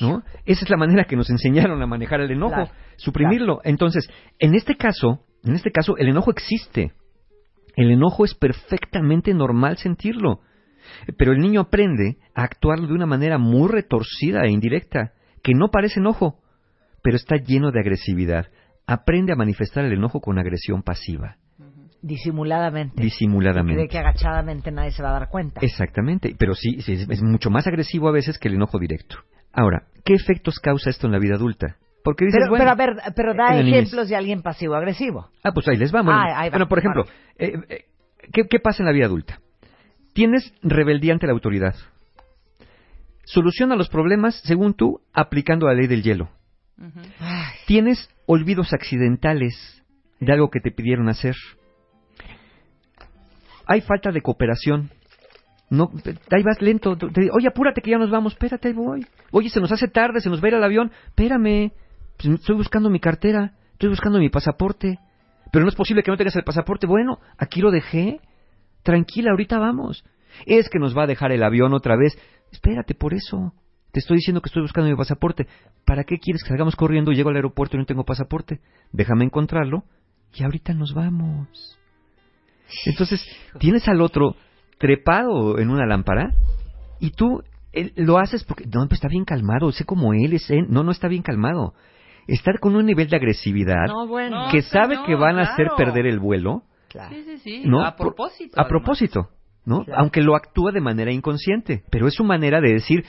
¿no? 0.00 0.24
Esa 0.46 0.64
es 0.64 0.68
la 0.70 0.76
manera 0.76 1.04
que 1.04 1.14
nos 1.14 1.30
enseñaron 1.30 1.80
a 1.80 1.86
manejar 1.86 2.20
el 2.20 2.32
enojo, 2.32 2.54
Claro. 2.54 2.70
suprimirlo. 2.96 3.60
Entonces, 3.62 4.10
en 4.40 4.56
este 4.56 4.76
caso, 4.76 5.20
en 5.44 5.54
este 5.54 5.70
caso, 5.70 5.96
el 5.96 6.08
enojo 6.08 6.32
existe. 6.32 6.92
El 7.76 7.92
enojo 7.92 8.24
es 8.24 8.34
perfectamente 8.34 9.32
normal 9.32 9.76
sentirlo. 9.76 10.40
Pero 11.16 11.30
el 11.30 11.38
niño 11.38 11.60
aprende 11.60 12.16
a 12.34 12.42
actuarlo 12.42 12.88
de 12.88 12.94
una 12.94 13.06
manera 13.06 13.38
muy 13.38 13.68
retorcida 13.68 14.40
e 14.44 14.50
indirecta, 14.50 15.12
que 15.44 15.52
no 15.54 15.68
parece 15.68 16.00
enojo, 16.00 16.40
pero 17.08 17.16
está 17.16 17.36
lleno 17.36 17.70
de 17.72 17.80
agresividad. 17.80 18.48
Aprende 18.86 19.32
a 19.32 19.34
manifestar 19.34 19.82
el 19.82 19.94
enojo 19.94 20.20
con 20.20 20.38
agresión 20.38 20.82
pasiva, 20.82 21.38
Disimuladamente. 22.02 23.02
disimuladamente. 23.02 23.76
Cree 23.76 23.88
que 23.88 23.96
agachadamente 23.96 24.70
nadie 24.70 24.90
se 24.90 25.02
va 25.02 25.08
a 25.08 25.12
dar 25.20 25.30
cuenta. 25.30 25.58
Exactamente, 25.62 26.36
pero 26.38 26.54
sí, 26.54 26.82
sí, 26.82 27.06
es, 27.08 27.22
mucho 27.22 27.48
más 27.48 27.66
agresivo 27.66 28.08
a 28.08 28.12
veces 28.12 28.36
que 28.38 28.48
el 28.48 28.56
enojo 28.56 28.78
directo. 28.78 29.16
Ahora, 29.54 29.84
¿qué 30.04 30.12
efectos 30.12 30.58
causa 30.58 30.90
esto 30.90 31.06
en 31.06 31.14
la 31.14 31.18
vida 31.18 31.36
adulta? 31.36 31.76
Porque 32.04 32.26
dices, 32.26 32.40
pero, 32.42 32.50
bueno, 32.50 32.64
pero 32.76 32.92
a 32.92 32.94
ver, 33.04 33.14
pero 33.16 33.32
da 33.32 33.58
ejemplos 33.58 34.10
de 34.10 34.16
alguien 34.16 34.42
pasivo-agresivo. 34.42 35.30
Ah, 35.42 35.52
pues 35.54 35.66
ahí 35.66 35.78
les 35.78 35.94
va. 35.94 36.02
Bueno, 36.02 36.20
Ah, 36.20 36.42
va. 36.44 36.50
bueno, 36.50 36.68
por 36.68 36.78
ejemplo, 36.78 37.04
eh, 37.38 37.54
eh, 37.70 37.84
¿qué, 38.34 38.42
qué 38.50 38.60
pasa 38.60 38.82
en 38.82 38.86
la 38.86 38.92
vida 38.92 39.06
adulta? 39.06 39.40
Tienes 40.12 40.52
rebeldía 40.60 41.14
ante 41.14 41.26
la 41.26 41.32
autoridad. 41.32 41.74
Soluciona 43.24 43.76
los 43.76 43.88
problemas, 43.88 44.42
según 44.44 44.74
tú, 44.74 45.00
aplicando 45.14 45.66
la 45.68 45.72
ley 45.72 45.86
del 45.86 46.02
hielo. 46.02 46.28
Tienes 47.66 48.08
olvidos 48.26 48.72
accidentales 48.72 49.82
de 50.20 50.32
algo 50.32 50.50
que 50.50 50.60
te 50.60 50.70
pidieron 50.70 51.08
hacer. 51.08 51.34
Hay 53.66 53.80
falta 53.82 54.10
de 54.10 54.20
cooperación. 54.22 54.90
No, 55.70 55.90
ahí 56.30 56.42
vas 56.42 56.62
lento. 56.62 56.96
te- 56.96 57.30
Oye, 57.30 57.48
apúrate 57.48 57.82
que 57.82 57.90
ya 57.90 57.98
nos 57.98 58.10
vamos. 58.10 58.32
Espérate, 58.32 58.68
ahí 58.68 58.74
voy. 58.74 59.06
Oye, 59.32 59.50
se 59.50 59.60
nos 59.60 59.70
hace 59.70 59.88
tarde, 59.88 60.20
se 60.20 60.30
nos 60.30 60.40
va 60.42 60.46
a 60.46 60.48
ir 60.48 60.54
el 60.54 60.64
avión. 60.64 60.90
Espérame. 61.08 61.72
Pues, 62.16 62.34
estoy 62.40 62.56
buscando 62.56 62.88
mi 62.88 63.00
cartera, 63.00 63.52
estoy 63.72 63.90
buscando 63.90 64.18
mi 64.18 64.30
pasaporte. 64.30 64.98
Pero 65.52 65.64
no 65.64 65.68
es 65.68 65.74
posible 65.76 66.02
que 66.02 66.10
no 66.10 66.16
tengas 66.16 66.36
el 66.36 66.44
pasaporte. 66.44 66.86
Bueno, 66.86 67.18
aquí 67.36 67.60
lo 67.60 67.70
dejé. 67.70 68.20
Tranquila, 68.82 69.30
ahorita 69.32 69.58
vamos. 69.58 70.04
Es 70.46 70.68
que 70.70 70.78
nos 70.78 70.96
va 70.96 71.04
a 71.04 71.06
dejar 71.06 71.32
el 71.32 71.42
avión 71.42 71.74
otra 71.74 71.96
vez. 71.96 72.18
Espérate, 72.50 72.94
por 72.94 73.12
eso. 73.12 73.52
Te 73.98 74.02
estoy 74.02 74.18
diciendo 74.18 74.40
que 74.40 74.46
estoy 74.46 74.62
buscando 74.62 74.88
mi 74.88 74.94
pasaporte. 74.94 75.48
¿Para 75.84 76.04
qué 76.04 76.18
quieres 76.18 76.44
que 76.44 76.50
salgamos 76.50 76.76
corriendo 76.76 77.10
y 77.10 77.16
llego 77.16 77.30
al 77.30 77.34
aeropuerto 77.34 77.76
y 77.76 77.80
no 77.80 77.84
tengo 77.84 78.04
pasaporte? 78.04 78.60
Déjame 78.92 79.24
encontrarlo 79.24 79.82
y 80.32 80.44
ahorita 80.44 80.72
nos 80.72 80.94
vamos. 80.94 81.76
Entonces, 82.86 83.20
tienes 83.58 83.88
al 83.88 84.00
otro 84.00 84.36
trepado 84.78 85.58
en 85.58 85.70
una 85.70 85.84
lámpara 85.84 86.30
y 87.00 87.10
tú 87.10 87.42
él, 87.72 87.92
lo 87.96 88.18
haces 88.20 88.44
porque 88.44 88.66
no, 88.66 88.86
pues 88.86 88.98
está 88.98 89.08
bien 89.08 89.24
calmado, 89.24 89.72
sé 89.72 89.84
como 89.84 90.12
él 90.14 90.32
es, 90.32 90.48
él. 90.48 90.66
no, 90.68 90.84
no 90.84 90.92
está 90.92 91.08
bien 91.08 91.22
calmado. 91.24 91.74
Estar 92.28 92.60
con 92.60 92.76
un 92.76 92.86
nivel 92.86 93.08
de 93.08 93.16
agresividad 93.16 93.88
No, 93.88 94.06
bueno. 94.06 94.46
que 94.52 94.58
No, 94.58 94.62
sabe 94.62 94.94
no, 94.94 95.06
que 95.06 95.16
van 95.16 95.40
a 95.40 95.42
hacer 95.42 95.70
perder 95.76 96.06
el 96.06 96.20
vuelo, 96.20 96.62
Claro. 96.88 97.16
Sí, 97.16 97.24
sí, 97.24 97.38
sí. 97.38 97.62
¿no? 97.64 97.84
A 97.84 97.96
propósito. 97.96 98.60
A 98.60 98.62
además. 98.62 98.68
propósito, 98.68 99.28
¿no? 99.64 99.84
Claro. 99.84 100.02
Aunque 100.02 100.22
lo 100.22 100.36
actúa 100.36 100.70
de 100.70 100.80
manera 100.80 101.10
inconsciente, 101.10 101.82
pero 101.90 102.06
es 102.06 102.14
su 102.14 102.22
manera 102.22 102.60
de 102.60 102.74
decir, 102.74 103.04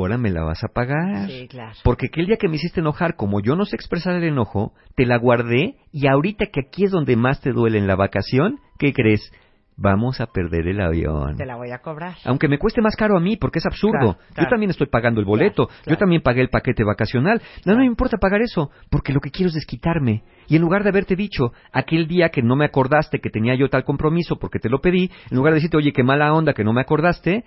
ahora 0.00 0.18
me 0.18 0.30
la 0.30 0.44
vas 0.44 0.62
a 0.64 0.68
pagar. 0.68 1.28
Sí, 1.28 1.48
claro. 1.48 1.72
Porque 1.84 2.06
aquel 2.06 2.26
día 2.26 2.36
que 2.36 2.48
me 2.48 2.56
hiciste 2.56 2.80
enojar, 2.80 3.16
como 3.16 3.40
yo 3.40 3.56
no 3.56 3.64
sé 3.64 3.76
expresar 3.76 4.14
el 4.16 4.24
enojo, 4.24 4.72
te 4.96 5.06
la 5.06 5.18
guardé 5.18 5.76
y 5.92 6.06
ahorita 6.06 6.46
que 6.52 6.60
aquí 6.68 6.84
es 6.84 6.90
donde 6.90 7.16
más 7.16 7.40
te 7.40 7.52
duele 7.52 7.78
en 7.78 7.86
la 7.86 7.96
vacación, 7.96 8.60
¿qué 8.78 8.92
crees? 8.92 9.32
Vamos 9.80 10.20
a 10.20 10.26
perder 10.26 10.66
el 10.66 10.80
avión. 10.80 11.36
Te 11.36 11.46
la 11.46 11.54
voy 11.54 11.70
a 11.70 11.78
cobrar. 11.78 12.16
Aunque 12.24 12.48
me 12.48 12.58
cueste 12.58 12.82
más 12.82 12.96
caro 12.96 13.16
a 13.16 13.20
mí, 13.20 13.36
porque 13.36 13.60
es 13.60 13.66
absurdo. 13.66 13.92
Claro, 13.92 14.18
claro. 14.34 14.42
Yo 14.42 14.50
también 14.50 14.70
estoy 14.70 14.88
pagando 14.88 15.20
el 15.20 15.26
boleto. 15.26 15.68
Yo 15.86 15.96
también 15.96 16.20
pagué 16.20 16.40
el 16.40 16.48
paquete 16.48 16.82
vacacional. 16.82 17.40
No, 17.64 17.74
no 17.74 17.78
me 17.78 17.86
importa 17.86 18.16
pagar 18.16 18.42
eso, 18.42 18.72
porque 18.90 19.12
lo 19.12 19.20
que 19.20 19.30
quiero 19.30 19.50
es 19.50 19.54
desquitarme. 19.54 20.24
Y 20.48 20.56
en 20.56 20.62
lugar 20.62 20.82
de 20.82 20.88
haberte 20.88 21.14
dicho, 21.14 21.52
aquel 21.72 22.08
día 22.08 22.30
que 22.30 22.42
no 22.42 22.56
me 22.56 22.64
acordaste 22.64 23.20
que 23.20 23.30
tenía 23.30 23.54
yo 23.54 23.68
tal 23.68 23.84
compromiso 23.84 24.36
porque 24.36 24.58
te 24.58 24.68
lo 24.68 24.80
pedí, 24.80 25.12
en 25.30 25.36
lugar 25.36 25.52
de 25.52 25.58
decirte, 25.58 25.76
oye, 25.76 25.92
qué 25.92 26.02
mala 26.02 26.32
onda 26.34 26.54
que 26.54 26.64
no 26.64 26.72
me 26.72 26.80
acordaste, 26.80 27.44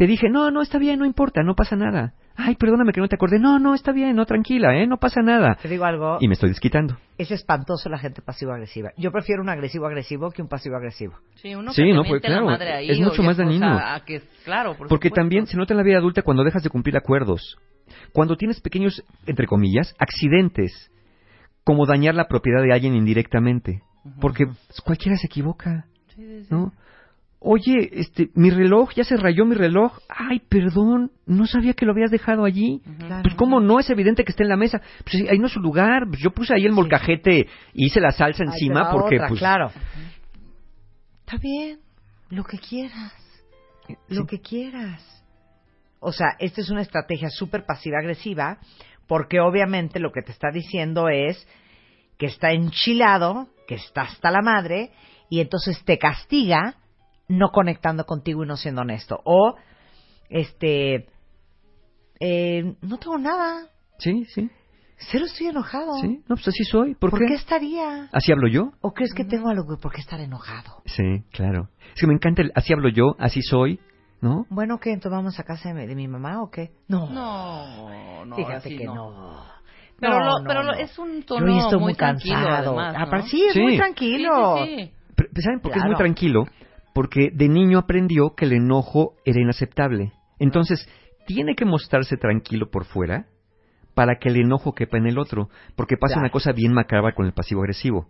te 0.00 0.06
dije, 0.06 0.30
no, 0.30 0.50
no, 0.50 0.62
está 0.62 0.78
bien, 0.78 0.98
no 0.98 1.04
importa, 1.04 1.42
no 1.42 1.54
pasa 1.54 1.76
nada. 1.76 2.14
Ay, 2.34 2.54
perdóname 2.54 2.92
que 2.94 3.02
no 3.02 3.08
te 3.08 3.16
acordé. 3.16 3.38
No, 3.38 3.58
no, 3.58 3.74
está 3.74 3.92
bien, 3.92 4.16
no, 4.16 4.24
tranquila, 4.24 4.74
¿eh? 4.74 4.86
No 4.86 4.96
pasa 4.96 5.20
nada. 5.20 5.58
Te 5.60 5.68
digo 5.68 5.84
algo, 5.84 6.16
Y 6.22 6.26
me 6.26 6.32
estoy 6.32 6.48
desquitando. 6.48 6.96
es 7.18 7.30
espantoso 7.30 7.90
la 7.90 7.98
gente 7.98 8.22
pasivo-agresiva. 8.22 8.92
Yo 8.96 9.12
prefiero 9.12 9.42
un 9.42 9.50
agresivo-agresivo 9.50 10.30
que 10.30 10.40
un 10.40 10.48
pasivo-agresivo. 10.48 11.18
Sí, 11.34 11.54
uno 11.54 11.72
Sí, 11.74 11.82
que 11.82 11.92
no, 11.92 12.02
pues, 12.02 12.22
la 12.26 12.40
madre 12.40 12.72
ahí, 12.72 12.88
es 12.90 12.98
mucho 12.98 13.22
más 13.22 13.36
sea, 13.36 13.44
dañino. 13.44 13.66
a 13.78 14.02
que, 14.06 14.22
claro, 14.42 14.70
por 14.74 14.88
Porque 14.88 15.08
supuesto. 15.08 15.20
también 15.20 15.46
se 15.46 15.58
nota 15.58 15.74
en 15.74 15.76
la 15.76 15.82
vida 15.84 15.98
adulta 15.98 16.22
cuando 16.22 16.44
dejas 16.44 16.62
de 16.62 16.70
cumplir 16.70 16.96
acuerdos. 16.96 17.58
Cuando 18.14 18.36
tienes 18.38 18.58
pequeños, 18.62 19.04
entre 19.26 19.46
comillas, 19.46 19.94
accidentes, 19.98 20.90
como 21.62 21.84
dañar 21.84 22.14
la 22.14 22.26
propiedad 22.26 22.62
de 22.62 22.72
alguien 22.72 22.94
indirectamente. 22.94 23.82
Porque 24.18 24.46
cualquiera 24.82 25.18
se 25.18 25.26
equivoca, 25.26 25.84
Sí, 26.16 26.22
sí, 26.24 26.44
sí. 26.44 26.48
¿no? 26.50 26.72
Oye, 27.42 27.88
este, 27.92 28.28
mi 28.34 28.50
reloj, 28.50 28.90
ya 28.94 29.02
se 29.02 29.16
rayó 29.16 29.46
mi 29.46 29.54
reloj. 29.54 29.98
Ay, 30.08 30.40
perdón, 30.40 31.10
no 31.24 31.46
sabía 31.46 31.72
que 31.72 31.86
lo 31.86 31.92
habías 31.92 32.10
dejado 32.10 32.44
allí. 32.44 32.82
Claro. 32.98 33.22
Pues 33.22 33.34
cómo 33.34 33.60
no 33.60 33.80
es 33.80 33.88
evidente 33.88 34.24
que 34.24 34.32
esté 34.32 34.42
en 34.42 34.50
la 34.50 34.58
mesa. 34.58 34.82
Pues 35.04 35.12
sí, 35.12 35.26
ahí 35.26 35.38
no 35.38 35.46
es 35.46 35.52
su 35.52 35.60
lugar. 35.60 36.06
Pues 36.06 36.20
yo 36.20 36.32
puse 36.32 36.52
ahí 36.52 36.66
el 36.66 36.72
molcajete 36.72 37.48
y 37.72 37.86
hice 37.86 37.98
la 37.98 38.10
salsa 38.10 38.44
encima 38.44 38.90
porque 38.92 39.16
otra, 39.16 39.28
pues 39.28 39.40
claro. 39.40 39.72
Está 41.20 41.38
bien, 41.38 41.78
lo 42.28 42.44
que 42.44 42.58
quieras, 42.58 43.14
lo 44.08 44.26
que 44.26 44.40
quieras. 44.40 45.02
O 45.98 46.12
sea, 46.12 46.36
esta 46.40 46.60
es 46.60 46.68
una 46.70 46.82
estrategia 46.82 47.30
súper 47.30 47.64
pasiva-agresiva 47.64 48.58
porque 49.06 49.40
obviamente 49.40 49.98
lo 49.98 50.12
que 50.12 50.22
te 50.22 50.32
está 50.32 50.50
diciendo 50.52 51.08
es 51.08 51.48
que 52.18 52.26
está 52.26 52.52
enchilado, 52.52 53.48
que 53.66 53.76
está 53.76 54.02
hasta 54.02 54.30
la 54.30 54.42
madre 54.42 54.90
y 55.30 55.40
entonces 55.40 55.82
te 55.84 55.96
castiga 55.96 56.76
no 57.30 57.50
conectando 57.50 58.04
contigo 58.04 58.44
y 58.44 58.46
no 58.46 58.56
siendo 58.56 58.82
honesto. 58.82 59.20
O, 59.24 59.54
este, 60.28 61.06
eh, 62.20 62.74
no 62.82 62.98
tengo 62.98 63.18
nada, 63.18 63.68
sí, 63.98 64.24
sí, 64.34 64.50
cero 65.10 65.24
estoy 65.26 65.46
enojado. 65.48 65.94
sí. 66.00 66.18
No, 66.28 66.36
pues 66.36 66.48
así 66.48 66.64
soy. 66.64 66.94
¿Por, 66.94 67.10
¿Por 67.10 67.20
qué? 67.20 67.26
qué 67.28 67.34
estaría? 67.34 68.08
¿Así 68.12 68.32
hablo 68.32 68.48
yo? 68.48 68.72
¿O 68.80 68.92
crees 68.92 69.14
que 69.14 69.24
tengo 69.24 69.48
algo 69.48 69.78
por 69.80 69.92
qué 69.92 70.00
estar 70.00 70.20
enojado? 70.20 70.82
Sí, 70.86 71.22
claro. 71.32 71.68
Es 71.94 72.00
que 72.00 72.06
me 72.06 72.14
encanta 72.14 72.42
el 72.42 72.52
así 72.54 72.72
hablo 72.72 72.88
yo, 72.90 73.14
así 73.18 73.40
soy, 73.42 73.80
¿no? 74.20 74.44
Bueno, 74.50 74.78
¿qué? 74.78 74.90
¿Entonces 74.92 75.16
vamos 75.16 75.38
a 75.38 75.44
casa 75.44 75.70
de 75.70 75.74
mi, 75.74 75.86
de 75.86 75.94
mi 75.94 76.08
mamá 76.08 76.42
o 76.42 76.50
qué? 76.50 76.72
No. 76.88 77.08
No, 77.08 78.24
no, 78.26 78.36
Fíjate 78.36 78.56
así 78.68 78.76
que 78.76 78.84
no. 78.84 78.94
no. 78.94 79.60
Pero, 79.98 80.14
No, 80.14 80.20
lo, 80.24 80.38
no, 80.40 80.44
pero 80.48 80.62
lo- 80.62 80.72
es 80.74 80.98
un 80.98 81.22
tono 81.24 81.46
muy, 81.46 81.78
muy 81.78 81.94
tranquilo, 81.94 82.34
cansado. 82.36 82.70
además, 82.78 82.94
¿no? 82.94 83.04
Aparte, 83.04 83.28
sí, 83.28 83.42
es 83.44 83.52
Sí. 83.52 83.60
muy 83.60 83.76
tranquilo. 83.76 84.56
sí, 84.64 84.76
sí. 84.76 84.92
Pero, 85.14 85.28
¿Saben 85.42 85.60
por 85.60 85.72
qué 85.72 85.78
es 85.78 85.84
muy 85.84 85.94
tranquilo? 85.96 86.44
Porque 86.94 87.30
de 87.32 87.48
niño 87.48 87.78
aprendió 87.78 88.34
que 88.34 88.44
el 88.46 88.52
enojo 88.52 89.14
era 89.24 89.40
inaceptable. 89.40 90.12
Entonces, 90.38 90.88
tiene 91.26 91.54
que 91.54 91.64
mostrarse 91.64 92.16
tranquilo 92.16 92.70
por 92.70 92.84
fuera 92.84 93.26
para 93.94 94.16
que 94.18 94.28
el 94.28 94.36
enojo 94.36 94.74
quepa 94.74 94.96
en 94.98 95.06
el 95.06 95.18
otro. 95.18 95.48
Porque 95.76 95.96
pasa 95.96 96.14
Claro. 96.14 96.22
una 96.26 96.30
cosa 96.30 96.52
bien 96.52 96.72
macabra 96.72 97.14
con 97.14 97.26
el 97.26 97.32
pasivo-agresivo. 97.32 98.08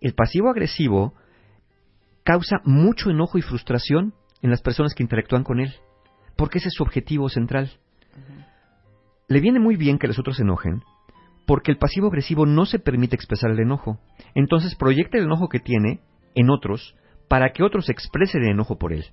El 0.00 0.14
pasivo-agresivo 0.14 1.14
causa 2.24 2.60
mucho 2.64 3.10
enojo 3.10 3.38
y 3.38 3.42
frustración 3.42 4.14
en 4.42 4.50
las 4.50 4.62
personas 4.62 4.94
que 4.94 5.02
interactúan 5.02 5.44
con 5.44 5.60
él. 5.60 5.72
Porque 6.36 6.58
ese 6.58 6.68
es 6.68 6.74
su 6.74 6.82
objetivo 6.82 7.28
central. 7.28 7.70
Le 9.28 9.40
viene 9.40 9.60
muy 9.60 9.76
bien 9.76 9.98
que 9.98 10.06
los 10.08 10.18
otros 10.18 10.36
se 10.36 10.42
enojen, 10.42 10.82
porque 11.46 11.70
el 11.70 11.78
pasivo 11.78 12.08
agresivo 12.08 12.46
no 12.46 12.66
se 12.66 12.78
permite 12.78 13.16
expresar 13.16 13.50
el 13.50 13.60
enojo. 13.60 13.98
Entonces 14.34 14.74
proyecta 14.74 15.18
el 15.18 15.24
enojo 15.24 15.48
que 15.48 15.60
tiene 15.60 16.00
en 16.34 16.50
otros 16.50 16.96
para 17.32 17.48
que 17.54 17.62
otros 17.62 17.88
expresen 17.88 18.42
el 18.42 18.50
enojo 18.50 18.76
por 18.76 18.92
él. 18.92 19.06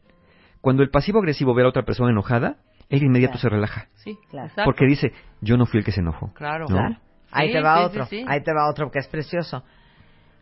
Cuando 0.60 0.84
el 0.84 0.90
pasivo 0.90 1.20
agresivo 1.20 1.54
ve 1.54 1.62
a 1.62 1.64
la 1.64 1.70
otra 1.70 1.84
persona 1.86 2.12
enojada, 2.12 2.58
él 2.90 3.00
de 3.00 3.06
inmediato 3.06 3.36
Claro. 3.36 3.42
se 3.42 3.50
relaja. 3.50 3.88
Sí, 3.96 4.18
Claro. 4.30 4.52
Porque 4.66 4.86
dice, 4.86 5.14
yo 5.40 5.56
no 5.56 5.66
fui 5.66 5.80
el 5.80 5.86
que 5.86 5.94
se 5.94 6.02
enojó. 6.02 6.34
Claro. 6.34 6.66
¿No? 6.68 6.76
Claro. 6.76 6.98
Ahí 7.32 7.48
Sí, 7.48 7.54
te 7.54 7.62
va 7.62 7.78
sí, 7.78 7.84
otro. 7.86 8.06
sí, 8.08 8.18
sí. 8.20 8.26
Ahí 8.28 8.44
te 8.44 8.52
va 8.54 8.70
otro 8.70 8.92
que 8.92 9.00
es 9.00 9.08
precioso. 9.08 9.64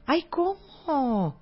Ay, 0.08 0.24
¿cómo? 0.28 1.36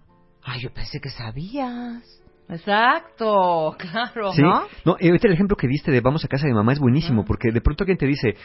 Ay, 0.44 0.60
yo 0.60 0.74
pensé 0.74 1.00
que 1.00 1.10
sabías. 1.10 2.04
Exacto, 2.50 3.76
claro. 3.80 4.34
¿Sí? 4.34 4.42
¿No? 4.42 4.64
No, 4.84 4.92
ahorita 5.02 5.28
el 5.28 5.34
ejemplo 5.36 5.56
que 5.56 5.68
diste 5.70 5.90
de 5.92 6.02
vamos 6.02 6.26
a 6.26 6.28
casa 6.28 6.48
de 6.48 6.54
mamá 6.54 6.74
es 6.74 6.80
buenísimo, 6.80 7.22
Ah. 7.22 7.26
porque 7.26 7.52
de 7.54 7.62
pronto 7.62 7.84
alguien 7.86 7.98
te 7.98 8.08
dice, 8.08 8.36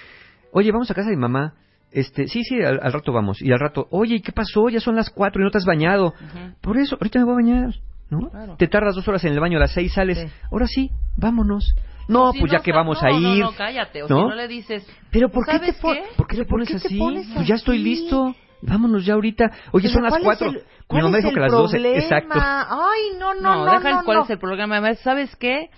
oye, 0.53 0.71
vamos 0.71 0.91
a 0.91 0.95
casa 0.95 1.11
de 1.11 1.17
mamá. 1.17 1.55
Este, 1.93 2.29
sí, 2.29 2.43
sí, 2.45 2.57
al, 2.63 2.79
al 2.83 2.93
rato 2.93 3.13
vamos. 3.13 3.43
Y 3.43 3.51
al 3.53 3.59
rato, 3.59 3.87
oye, 3.91 4.17
¿y 4.17 4.21
¿qué 4.21 4.33
pasó? 4.33 4.69
Ya 4.69 4.81
son 4.81 4.95
las 4.97 5.11
cuatro 5.11 5.41
y 5.43 5.45
no 5.45 5.51
te 5.51 5.59
has 5.59 5.65
bañado. 5.65 6.09
Ujú. 6.09 6.55
Por 6.61 6.79
eso, 6.79 6.97
ahorita 7.01 7.19
me 7.19 7.25
voy 7.25 7.33
a 7.33 7.37
bañar, 7.37 7.75
¿no? 8.11 8.31
Claro. 8.31 8.57
Te 8.57 8.69
tardas 8.69 8.95
dos 8.95 9.07
horas 9.09 9.25
en 9.25 9.33
el 9.33 9.41
baño, 9.41 9.57
a 9.59 9.61
las 9.61 9.73
seis 9.73 9.93
sales. 9.93 10.19
Sí. 10.19 10.27
Ahora 10.53 10.67
sí, 10.67 10.91
vámonos. 11.17 11.75
No, 12.09 12.33
Si 12.33 12.41
pues 12.41 12.51
ya 12.53 12.61
que 12.61 12.73
vamos 12.73 13.01
no, 13.03 13.09
a 13.09 13.13
ir. 13.13 13.41
No, 13.45 13.51
no, 13.51 13.57
cállate. 13.57 14.03
O 14.03 14.09
¿no? 14.09 14.17
si 14.17 14.29
no 14.31 14.35
le 14.35 14.49
dices. 14.49 14.87
Pero 15.11 15.29
¿por 15.31 15.45
qué 15.47 15.53
¿sabes 15.53 15.77
te 15.77 15.81
pones? 15.83 16.09
qué? 16.09 16.17
¿Por 16.17 16.27
qué 16.27 16.37
te 16.37 16.43
¿Pero 16.43 16.49
por 16.49 16.59
pones 16.59 16.69
qué 16.69 16.75
te 16.81 16.87
así? 16.89 16.99
pones 16.99 17.27
Pues 17.35 17.47
ya 17.49 17.55
estoy 17.57 17.77
así? 17.77 17.85
listo. 17.85 18.35
Vámonos 18.63 19.07
ya 19.07 19.15
ahorita. 19.15 19.51
Oye, 19.73 19.89
son 19.89 20.03
las 20.03 20.11
¿cuál 20.11 20.21
es 20.23 20.27
cuatro. 20.27 20.49
el- 20.51 20.63
Mi 20.91 21.03
mamá 21.03 21.17
dijo 21.19 21.29
que 21.31 21.35
el 21.37 21.41
las 21.43 21.53
doce. 21.53 21.77
problema? 21.79 21.99
Exacto. 22.03 22.35
Ay, 22.41 23.01
no, 23.19 23.35
no, 23.35 23.41
No, 23.41 23.65
no, 23.67 23.73
deja 23.73 23.91
no, 23.93 24.05
cuál 24.05 24.19
no. 24.19 24.25
es 24.25 24.31
el 24.31 24.39
programa. 24.39 24.77
Además, 24.79 24.99
¿sabes 25.01 25.35
qué? 25.37 25.71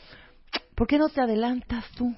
¿Por 0.74 0.86
qué 0.86 0.98
no 0.98 1.08
te 1.08 1.20
adelantas 1.20 1.84
tú? 1.96 2.14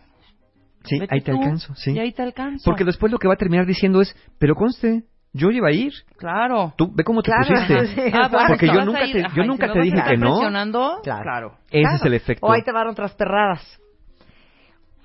Sí, 0.85 0.99
Vete 0.99 1.15
ahí 1.15 1.21
te 1.23 1.33
tú, 1.33 1.39
alcanzo, 1.39 1.75
sí. 1.75 1.93
Y 1.93 1.99
ahí 1.99 2.13
te 2.13 2.23
alcanzo. 2.23 2.63
Porque 2.65 2.85
después 2.85 3.11
lo 3.11 3.19
que 3.19 3.27
va 3.29 3.35
a 3.35 3.39
terminar 3.39 3.67
diciendo 3.67 4.01
es, 4.01 4.15
pero 4.39 4.55
conste, 4.55 5.05
yo 5.33 5.51
iba 5.51 5.69
a 5.69 5.73
ir. 5.73 5.93
Claro. 6.17 6.75
Tú, 6.77 6.91
ve 6.95 7.03
cómo 7.05 7.23
te 7.23 7.31
Claro, 7.31 7.49
pusiste. 7.49 7.87
sí. 8.11 8.13
Ah, 8.15 8.29
Porque 8.49 8.67
yo 8.67 8.85
nunca 8.85 9.01
te- 9.11 9.25
ajá, 9.25 9.35
yo 9.35 9.43
y 9.43 9.45
si 9.45 9.49
nunca 9.49 9.73
te 9.73 9.81
dije 9.81 10.03
que 10.09 10.17
no. 10.17 10.39
Claro. 11.03 11.03
claro. 11.03 11.55
Ese 11.71 11.81
Claro. 11.83 11.97
es 11.97 12.05
el 12.05 12.15
efecto. 12.15 12.47
O 12.47 12.53
ahí 12.53 12.63
te 12.63 12.73
van 12.73 12.87
otras 12.89 13.15
perradas. 13.15 13.81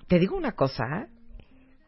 Te 0.08 0.20
digo 0.20 0.36
una 0.36 0.52
cosa, 0.54 0.84
¿eh? 1.02 1.08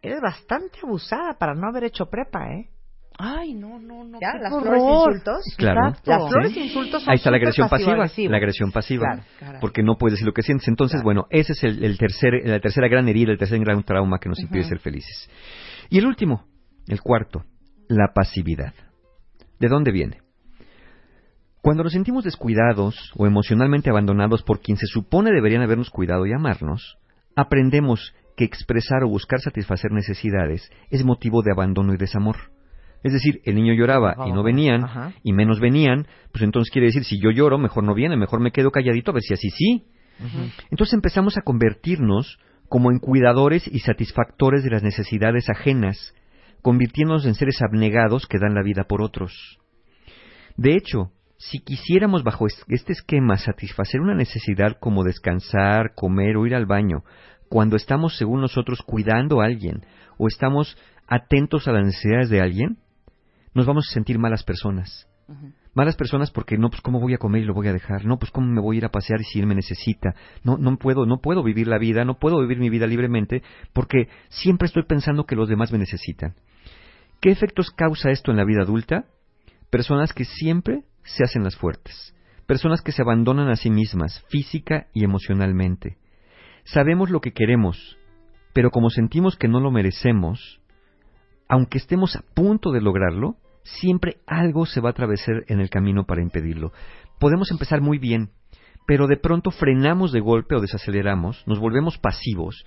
Eres 0.03 0.21
bastante 0.21 0.79
abusada 0.83 1.33
para 1.37 1.53
no 1.53 1.67
haber 1.67 1.83
hecho 1.85 2.05
prepa, 2.07 2.47
¿eh? 2.53 2.69
Ay, 3.17 3.53
no, 3.53 3.77
no, 3.79 4.03
no. 4.03 4.19
Ya, 4.19 4.33
las 4.41 4.51
horror. 4.51 4.63
flores 4.77 4.83
e 4.83 4.93
insultos. 4.93 5.55
Claro. 5.57 5.87
Exacto. 5.89 6.11
Las 6.11 6.29
flores 6.29 6.51
Sí. 6.53 6.59
e 6.59 6.63
insultos 6.65 7.03
son 7.03 7.11
Ahí 7.11 7.17
está 7.17 7.29
la 7.31 7.37
agresión 7.37 7.69
pasiva, 7.69 7.97
la 7.97 8.37
agresión 8.37 8.71
pasiva, 8.71 9.23
Claro. 9.37 9.59
Porque 9.61 9.83
no 9.83 9.97
puedes 9.97 10.13
decir 10.13 10.25
lo 10.27 10.33
que 10.33 10.41
sientes. 10.41 10.67
Entonces, 10.67 10.95
Claro. 11.01 11.03
bueno, 11.05 11.27
ese 11.29 11.53
es 11.53 11.63
el, 11.63 11.83
el 11.83 11.97
tercer, 11.97 12.41
la 12.45 12.59
tercera 12.59 12.87
gran 12.87 13.07
herida, 13.07 13.31
el 13.31 13.37
tercer 13.37 13.59
gran 13.59 13.83
trauma 13.83 14.17
que 14.19 14.29
nos 14.29 14.39
impide 14.39 14.63
ser 14.63 14.79
felices. 14.79 15.29
Y 15.89 15.97
el 15.99 16.05
último, 16.07 16.45
el 16.87 17.01
cuarto, 17.01 17.43
la 17.87 18.11
pasividad. 18.13 18.73
¿De 19.59 19.67
dónde 19.67 19.91
viene? 19.91 20.21
Cuando 21.61 21.83
nos 21.83 21.93
sentimos 21.93 22.23
descuidados 22.23 23.11
o 23.15 23.27
emocionalmente 23.27 23.91
abandonados 23.91 24.41
por 24.41 24.61
quien 24.61 24.77
se 24.77 24.87
supone 24.87 25.29
deberían 25.31 25.61
habernos 25.61 25.91
cuidado 25.91 26.25
y 26.25 26.33
amarnos, 26.33 26.97
aprendemos 27.35 28.15
que 28.35 28.45
expresar 28.45 29.03
o 29.03 29.09
buscar 29.09 29.41
satisfacer 29.41 29.91
necesidades 29.91 30.71
es 30.89 31.03
motivo 31.05 31.43
de 31.43 31.51
abandono 31.51 31.93
y 31.93 31.97
desamor. 31.97 32.37
Es 33.03 33.13
decir, 33.13 33.41
el 33.45 33.55
niño 33.55 33.73
lloraba 33.73 34.15
y 34.27 34.31
no 34.31 34.43
venían, 34.43 34.83
Ajá. 34.83 35.13
y 35.23 35.33
menos 35.33 35.59
venían, 35.59 36.07
pues 36.31 36.43
entonces 36.43 36.71
quiere 36.71 36.87
decir, 36.87 37.03
si 37.03 37.19
yo 37.19 37.31
lloro, 37.31 37.57
mejor 37.57 37.83
no 37.83 37.95
viene, 37.95 38.15
mejor 38.15 38.39
me 38.39 38.51
quedo 38.51 38.71
calladito 38.71 39.11
a 39.11 39.15
ver 39.15 39.23
si 39.23 39.33
así 39.33 39.49
sí. 39.49 39.85
Entonces 40.69 40.93
empezamos 40.93 41.37
a 41.37 41.41
convertirnos 41.41 42.37
como 42.69 42.91
en 42.91 42.99
cuidadores 42.99 43.67
y 43.67 43.79
satisfactores 43.79 44.63
de 44.63 44.69
las 44.69 44.83
necesidades 44.83 45.49
ajenas, 45.49 46.13
convirtiéndonos 46.61 47.25
en 47.25 47.33
seres 47.33 47.61
abnegados 47.61 48.27
que 48.27 48.37
dan 48.37 48.53
la 48.53 48.61
vida 48.61 48.83
por 48.83 49.01
otros. 49.01 49.57
De 50.57 50.75
hecho, 50.75 51.11
si 51.37 51.59
quisiéramos 51.59 52.23
bajo 52.23 52.45
este 52.45 52.93
esquema 52.93 53.37
satisfacer 53.37 53.99
una 53.99 54.13
necesidad 54.13 54.77
como 54.79 55.03
descansar, 55.03 55.95
comer 55.95 56.37
o 56.37 56.45
ir 56.45 56.53
al 56.53 56.67
baño, 56.67 57.03
cuando 57.49 57.75
estamos, 57.75 58.15
según 58.15 58.41
nosotros, 58.41 58.81
cuidando 58.85 59.41
a 59.41 59.45
alguien 59.45 59.81
o 60.17 60.27
estamos 60.27 60.77
atentos 61.07 61.67
a 61.67 61.71
las 61.71 61.83
necesidades 61.83 62.29
de 62.29 62.41
alguien, 62.41 62.77
nos 63.53 63.65
vamos 63.65 63.87
a 63.89 63.93
sentir 63.93 64.17
malas 64.19 64.43
personas. 64.43 65.07
Malas 65.73 65.95
personas 65.95 66.29
porque 66.31 66.57
no, 66.57 66.69
pues 66.69 66.81
cómo 66.81 66.99
voy 66.99 67.13
a 67.13 67.17
comer 67.17 67.43
y 67.43 67.45
lo 67.45 67.53
voy 67.53 67.67
a 67.67 67.73
dejar, 67.73 68.03
no, 68.05 68.17
pues 68.19 68.31
cómo 68.31 68.47
me 68.47 68.59
voy 68.59 68.75
a 68.75 68.79
ir 68.79 68.85
a 68.85 68.91
pasear 68.91 69.21
y 69.21 69.23
si 69.23 69.39
él 69.39 69.47
me 69.47 69.55
necesita, 69.55 70.13
no, 70.43 70.57
no 70.57 70.75
puedo, 70.75 71.05
no 71.05 71.21
puedo 71.21 71.41
vivir 71.43 71.67
la 71.67 71.77
vida, 71.77 72.03
no 72.03 72.15
puedo 72.15 72.41
vivir 72.41 72.59
mi 72.59 72.69
vida 72.69 72.87
libremente 72.87 73.41
porque 73.71 74.09
siempre 74.27 74.65
estoy 74.65 74.83
pensando 74.83 75.25
que 75.25 75.37
los 75.37 75.47
demás 75.47 75.71
me 75.71 75.77
necesitan. 75.77 76.35
¿Qué 77.21 77.29
efectos 77.29 77.71
causa 77.71 78.09
esto 78.09 78.31
en 78.31 78.37
la 78.37 78.45
vida 78.45 78.63
adulta? 78.63 79.05
Personas 79.69 80.11
que 80.11 80.25
siempre 80.25 80.83
se 81.03 81.23
hacen 81.23 81.43
las 81.43 81.55
fuertes, 81.55 82.13
personas 82.45 82.81
que 82.81 82.91
se 82.91 83.01
abandonan 83.01 83.49
a 83.49 83.55
sí 83.55 83.69
mismas, 83.69 84.25
física 84.29 84.87
y 84.93 85.05
emocionalmente. 85.05 85.97
Sabemos 86.65 87.09
lo 87.09 87.21
que 87.21 87.31
queremos, 87.31 87.97
pero 88.53 88.71
como 88.71 88.89
sentimos 88.89 89.37
que 89.37 89.47
no 89.47 89.59
lo 89.59 89.71
merecemos, 89.71 90.60
aunque 91.51 91.79
estemos 91.79 92.15
a 92.15 92.23
punto 92.33 92.71
de 92.71 92.79
lograrlo, 92.79 93.35
siempre 93.63 94.21
algo 94.25 94.65
se 94.65 94.79
va 94.79 94.87
a 94.87 94.91
atravesar 94.91 95.43
en 95.47 95.59
el 95.59 95.69
camino 95.69 96.05
para 96.05 96.21
impedirlo. 96.21 96.71
Podemos 97.19 97.51
empezar 97.51 97.81
muy 97.81 97.99
bien, 97.99 98.29
pero 98.87 99.05
de 99.05 99.17
pronto 99.17 99.51
frenamos 99.51 100.13
de 100.13 100.21
golpe 100.21 100.55
o 100.55 100.61
desaceleramos, 100.61 101.43
nos 101.47 101.59
volvemos 101.59 101.97
pasivos 101.97 102.63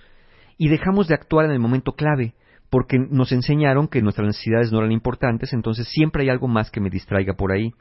y 0.59 0.69
dejamos 0.69 1.07
de 1.07 1.15
actuar 1.15 1.45
en 1.45 1.51
el 1.53 1.59
momento 1.59 1.93
clave, 1.93 2.35
porque 2.69 2.99
nos 2.99 3.31
enseñaron 3.31 3.87
que 3.87 4.03
nuestras 4.03 4.27
necesidades 4.27 4.71
no 4.71 4.77
eran 4.77 4.91
importantes, 4.91 5.51
entonces 5.53 5.87
siempre 5.87 6.21
hay 6.21 6.29
algo 6.29 6.47
más 6.47 6.69
que 6.69 6.79
me 6.79 6.91
distraiga 6.91 7.33
por 7.33 7.53
ahí. 7.53 7.71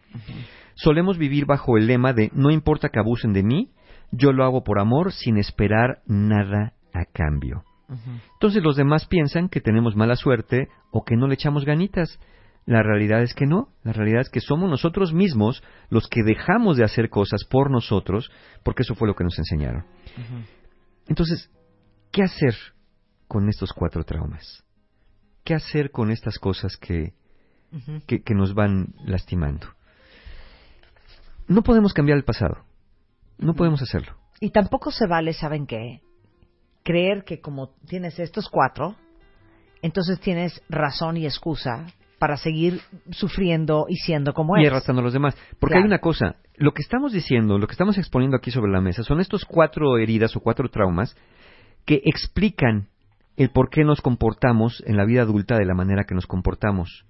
Solemos 0.73 1.19
vivir 1.19 1.45
bajo 1.45 1.77
el 1.77 1.87
lema 1.87 2.15
de 2.15 2.31
no 2.33 2.51
importa 2.51 2.89
que 2.89 2.99
abusen 2.99 3.35
de 3.35 3.43
mí, 3.43 3.73
yo 4.11 4.33
lo 4.33 4.43
hago 4.43 4.65
por 4.65 4.81
amor 4.81 5.13
sin 5.13 5.37
esperar 5.37 5.99
nada 6.07 6.73
a 6.95 7.05
cambio. 7.05 7.63
Entonces 7.89 8.63
los 8.63 8.77
demás 8.77 9.07
piensan 9.07 9.49
que 9.49 9.61
tenemos 9.61 9.97
mala 9.97 10.17
suerte 10.17 10.69
o 10.91 11.05
que 11.05 11.17
no 11.17 11.29
le 11.29 11.35
echamos 11.35 11.65
ganitas. 11.65 12.19
La 12.67 12.83
realidad 12.83 13.23
es 13.23 13.35
que 13.35 13.47
no, 13.47 13.69
la 13.83 13.93
realidad 13.93 14.23
es 14.23 14.31
que 14.31 14.41
somos 14.41 14.71
nosotros 14.71 15.13
mismos 15.13 15.63
los 15.91 16.09
que 16.09 16.23
dejamos 16.23 16.79
de 16.79 16.85
hacer 16.85 17.11
cosas 17.11 17.45
por 17.45 17.71
nosotros, 17.71 18.31
porque 18.63 18.83
eso 18.83 18.95
fue 18.95 19.07
lo 19.07 19.15
que 19.15 19.25
nos 19.25 19.39
enseñaron. 19.39 19.85
Entonces, 21.07 21.51
¿qué 22.11 22.23
hacer 22.23 22.55
con 23.29 23.51
estos 23.51 23.73
cuatro 23.75 24.03
traumas? 24.05 24.65
¿Qué 25.45 25.55
hacer 25.55 25.91
con 25.91 26.11
estas 26.11 26.39
cosas 26.39 26.79
que, 26.79 27.13
que, 28.07 28.23
que 28.23 28.35
nos 28.35 28.55
van 28.55 28.95
lastimando? 29.05 29.67
No 31.47 31.63
podemos 31.63 31.93
cambiar 31.93 32.17
el 32.17 32.25
pasado, 32.25 32.65
no 33.37 33.53
podemos 33.53 33.83
hacerlo. 33.83 34.17
Y 34.41 34.51
tampoco 34.51 34.91
se 34.91 35.07
vale, 35.07 35.35
¿saben 35.35 35.67
qué? 35.67 36.01
Creer 36.85 37.25
que 37.25 37.41
como 37.41 37.71
tienes 37.89 38.19
estos 38.21 38.49
cuatro, 38.49 38.95
entonces 39.83 40.21
tienes 40.21 40.63
razón 40.69 41.17
y 41.17 41.25
excusa 41.25 41.87
para 42.19 42.37
seguir 42.37 42.81
sufriendo 43.11 43.87
y 43.89 43.97
siendo 43.97 44.33
como 44.33 44.57
y 44.57 44.63
es. 44.65 44.71
arrastrando 44.71 45.01
a 45.01 45.05
los 45.05 45.13
demás. 45.13 45.35
Porque 45.59 45.73
Claro. 45.73 45.85
hay 45.85 45.89
una 45.89 45.99
cosa, 45.99 46.37
lo 46.57 46.73
que 46.73 46.83
estamos 46.83 47.13
diciendo, 47.13 47.59
lo 47.59 47.67
que 47.67 47.73
estamos 47.73 47.99
exponiendo 47.99 48.37
aquí 48.37 48.51
sobre 48.51 48.71
la 48.71 48.81
mesa, 48.81 49.03
son 49.03 49.21
estos 49.21 49.45
cuatro 49.45 49.99
heridas 49.99 50.37
o 50.37 50.41
cuatro 50.41 50.69
traumas 50.69 51.17
que 51.85 52.01
explican 52.05 52.89
el 53.37 53.51
por 53.51 53.69
qué 53.69 53.83
nos 53.85 54.01
comportamos 54.01 54.83
en 54.87 54.97
la 54.97 55.05
vida 55.05 55.23
adulta 55.23 55.57
de 55.59 55.67
la 55.67 55.75
manera 55.75 56.05
que 56.05 56.15
nos 56.15 56.27
comportamos. 56.27 57.05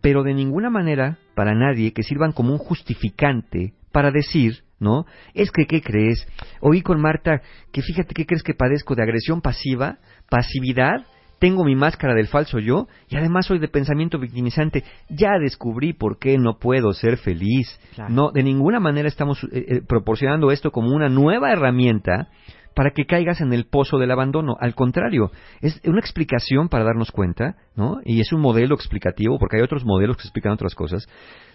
Pero 0.00 0.22
de 0.22 0.34
ninguna 0.34 0.70
manera, 0.70 1.18
para 1.34 1.54
nadie, 1.54 1.92
que 1.92 2.02
sirvan 2.02 2.32
como 2.32 2.52
un 2.52 2.58
justificante 2.58 3.74
para 3.92 4.10
decir, 4.10 4.62
¿no? 4.78 5.06
Es 5.34 5.50
que, 5.50 5.66
¿qué 5.66 5.80
crees? 5.80 6.26
Oí 6.60 6.82
con 6.82 7.00
Marta 7.00 7.42
que 7.72 7.82
fíjate 7.82 8.14
que 8.14 8.26
crees 8.26 8.42
que 8.42 8.54
padezco 8.54 8.94
de 8.94 9.02
agresión 9.02 9.40
pasiva, 9.40 9.98
pasividad, 10.28 11.06
tengo 11.38 11.64
mi 11.64 11.74
máscara 11.74 12.14
del 12.14 12.28
falso 12.28 12.58
yo 12.58 12.88
y 13.08 13.16
además 13.16 13.46
soy 13.46 13.58
de 13.58 13.68
pensamiento 13.68 14.18
victimizante. 14.18 14.84
Ya 15.08 15.38
descubrí 15.38 15.92
por 15.92 16.18
qué 16.18 16.38
no 16.38 16.58
puedo 16.58 16.92
ser 16.92 17.18
feliz. 17.18 17.78
Claro. 17.94 18.12
No, 18.12 18.30
de 18.30 18.42
ninguna 18.42 18.80
manera 18.80 19.08
estamos 19.08 19.44
eh, 19.44 19.48
eh, 19.52 19.80
proporcionando 19.86 20.50
esto 20.50 20.70
como 20.70 20.94
una 20.94 21.08
nueva 21.08 21.52
herramienta 21.52 22.28
para 22.74 22.90
que 22.90 23.06
caigas 23.06 23.40
en 23.40 23.52
el 23.52 23.66
pozo 23.66 23.98
del 23.98 24.10
abandono. 24.10 24.56
Al 24.60 24.74
contrario, 24.74 25.30
es 25.62 25.80
una 25.84 25.98
explicación 25.98 26.68
para 26.68 26.84
darnos 26.84 27.10
cuenta, 27.10 27.56
¿no? 27.74 28.00
Y 28.04 28.20
es 28.20 28.32
un 28.32 28.42
modelo 28.42 28.74
explicativo, 28.74 29.38
porque 29.38 29.56
hay 29.56 29.62
otros 29.62 29.86
modelos 29.86 30.18
que 30.18 30.24
explican 30.24 30.52
otras 30.52 30.74
cosas, 30.74 31.08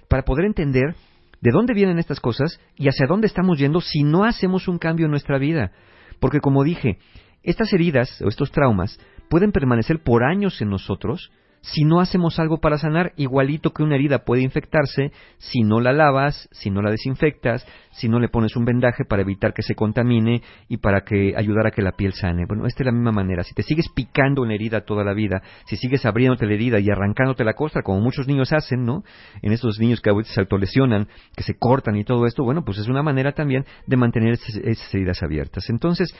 para 0.07 0.23
poder 0.23 0.45
entender 0.45 0.95
de 1.41 1.51
dónde 1.51 1.73
vienen 1.73 1.99
estas 1.99 2.19
cosas 2.19 2.59
y 2.75 2.87
hacia 2.87 3.07
dónde 3.07 3.27
estamos 3.27 3.57
yendo 3.57 3.81
si 3.81 4.03
no 4.03 4.23
hacemos 4.23 4.67
un 4.67 4.77
cambio 4.77 5.05
en 5.05 5.11
nuestra 5.11 5.37
vida. 5.37 5.71
Porque 6.19 6.39
como 6.39 6.63
dije, 6.63 6.99
estas 7.43 7.73
heridas 7.73 8.21
o 8.21 8.29
estos 8.29 8.51
traumas 8.51 8.99
pueden 9.29 9.51
permanecer 9.51 10.03
por 10.03 10.23
años 10.23 10.61
en 10.61 10.69
nosotros 10.69 11.31
si 11.61 11.83
no 11.83 11.99
hacemos 11.99 12.39
algo 12.39 12.57
para 12.57 12.79
sanar, 12.79 13.13
igualito 13.17 13.71
que 13.71 13.83
una 13.83 13.95
herida 13.95 14.25
puede 14.25 14.41
infectarse 14.41 15.11
si 15.37 15.61
no 15.61 15.79
la 15.79 15.93
lavas, 15.93 16.49
si 16.51 16.71
no 16.71 16.81
la 16.81 16.89
desinfectas, 16.89 17.65
si 17.91 18.09
no 18.09 18.19
le 18.19 18.29
pones 18.29 18.55
un 18.55 18.65
vendaje 18.65 19.05
para 19.05 19.21
evitar 19.21 19.53
que 19.53 19.61
se 19.61 19.75
contamine 19.75 20.41
y 20.67 20.77
para 20.77 21.01
que 21.01 21.33
ayudar 21.37 21.67
a 21.67 21.71
que 21.71 21.83
la 21.83 21.91
piel 21.91 22.13
sane. 22.13 22.45
Bueno, 22.47 22.65
esta 22.65 22.81
es 22.81 22.85
la 22.87 22.91
misma 22.91 23.11
manera. 23.11 23.43
Si 23.43 23.53
te 23.53 23.61
sigues 23.61 23.89
picando 23.89 24.41
una 24.41 24.55
herida 24.55 24.81
toda 24.81 25.03
la 25.03 25.13
vida, 25.13 25.43
si 25.65 25.77
sigues 25.77 26.03
abriéndote 26.05 26.47
la 26.47 26.53
herida 26.55 26.79
y 26.79 26.89
arrancándote 26.89 27.43
la 27.43 27.53
costra, 27.53 27.83
como 27.83 28.01
muchos 28.01 28.27
niños 28.27 28.51
hacen, 28.53 28.83
¿no? 28.83 29.03
En 29.43 29.51
estos 29.51 29.79
niños 29.79 30.01
que 30.01 30.09
a 30.09 30.13
veces 30.13 30.33
se 30.33 30.41
autolesionan, 30.41 31.07
que 31.35 31.43
se 31.43 31.57
cortan 31.59 31.95
y 31.95 32.03
todo 32.03 32.25
esto, 32.25 32.43
bueno, 32.43 32.63
pues 32.65 32.79
es 32.79 32.87
una 32.87 33.03
manera 33.03 33.33
también 33.33 33.65
de 33.85 33.97
mantener 33.97 34.33
esas, 34.33 34.55
esas 34.55 34.95
heridas 34.95 35.21
abiertas. 35.21 35.69
Entonces, 35.69 36.11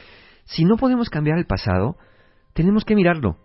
si 0.44 0.66
no 0.66 0.78
podemos 0.78 1.10
cambiar 1.10 1.40
el 1.40 1.46
pasado, 1.46 1.96
tenemos 2.54 2.86
que 2.86 2.96
mirarlo. 2.96 3.38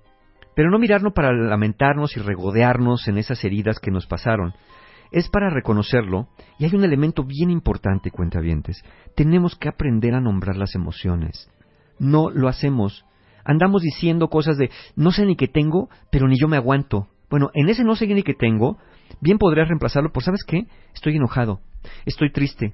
Pero 0.57 0.71
no 0.71 0.79
mirarlo 0.79 1.13
para 1.13 1.35
lamentarnos 1.35 2.17
y 2.17 2.21
regodearnos 2.21 3.07
en 3.09 3.19
esas 3.19 3.45
heridas 3.45 3.79
que 3.79 3.91
nos 3.91 4.07
pasaron. 4.07 4.55
Es 5.13 5.29
para 5.29 5.51
reconocerlo, 5.51 6.29
y 6.59 6.65
hay 6.65 6.75
un 6.75 6.83
elemento 6.83 7.25
bien 7.25 7.51
importante, 7.51 8.11
cuentavientes. 8.11 8.83
Tenemos 9.15 9.55
que 9.55 9.69
aprender 9.69 10.15
a 10.15 10.21
nombrar 10.23 10.57
las 10.57 10.75
emociones. 10.75 11.51
No 11.99 12.31
lo 12.31 12.49
hacemos. 12.49 13.05
Andamos 13.45 13.83
diciendo 13.83 14.29
cosas 14.29 14.57
de 14.57 14.71
no 14.97 15.13
sé 15.13 15.27
ni 15.27 15.37
qué 15.37 15.47
tengo, 15.47 15.91
pero 16.11 16.27
ni 16.27 16.41
yo 16.41 16.49
me 16.49 16.57
aguanto. 16.57 17.07
Bueno, 17.29 17.51
en 17.53 17.69
ese 17.69 17.85
no 17.85 17.95
sé 17.95 18.07
ni 18.07 18.23
qué 18.23 18.33
tengo, 18.33 18.79
bien 19.21 19.37
podrías 19.37 19.69
reemplazarlo 19.69 20.11
por 20.11 20.23
¿sabes 20.23 20.43
qué? 20.43 20.67
Estoy 20.95 21.17
enojado, 21.17 21.61
estoy 22.07 22.33
triste, 22.33 22.73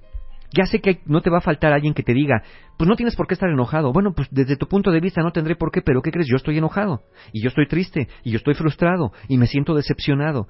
ya 0.56 0.66
sé 0.66 0.80
que 0.80 1.00
no 1.06 1.20
te 1.22 1.30
va 1.30 1.38
a 1.38 1.42
faltar 1.42 1.72
alguien 1.72 1.94
que 1.94 2.02
te 2.02 2.14
diga, 2.14 2.42
pues 2.76 2.88
no 2.88 2.96
tienes 2.96 3.16
por 3.16 3.26
qué 3.26 3.34
estar 3.34 3.50
enojado. 3.50 3.92
Bueno, 3.92 4.12
pues 4.14 4.28
desde 4.30 4.56
tu 4.56 4.66
punto 4.66 4.90
de 4.90 5.00
vista 5.00 5.22
no 5.22 5.32
tendré 5.32 5.56
por 5.56 5.70
qué, 5.70 5.82
pero 5.82 6.02
¿qué 6.02 6.10
crees? 6.10 6.28
Yo 6.28 6.36
estoy 6.36 6.58
enojado, 6.58 7.02
y 7.32 7.42
yo 7.42 7.48
estoy 7.48 7.66
triste, 7.66 8.08
y 8.22 8.30
yo 8.30 8.36
estoy 8.36 8.54
frustrado, 8.54 9.12
y 9.28 9.38
me 9.38 9.46
siento 9.46 9.74
decepcionado. 9.74 10.48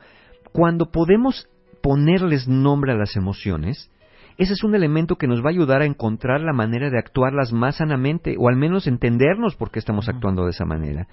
Cuando 0.53 0.91
podemos 0.91 1.49
ponerles 1.83 2.49
nombre 2.49 2.93
a 2.93 2.97
las 2.97 3.17
emociones, 3.17 3.91
ese 4.43 4.55
es 4.55 4.65
un 4.65 4.75
elemento 4.75 5.17
que 5.17 5.27
nos 5.27 5.41
va 5.41 5.47
a 5.47 5.53
ayudar 5.53 5.83
a 5.83 5.87
encontrar 5.87 6.41
la 6.41 6.53
manera 6.53 6.91
de 6.91 6.99
actuarlas 6.99 7.53
más 7.53 7.77
sanamente, 7.77 8.37
o 8.39 8.49
al 8.49 8.57
menos 8.57 8.87
entendernos 8.87 9.57
por 9.57 9.71
qué 9.71 9.79
estamos 9.79 10.09
actuando 10.09 10.45
de 10.45 10.51
esa 10.51 10.65
manera. 10.65 11.07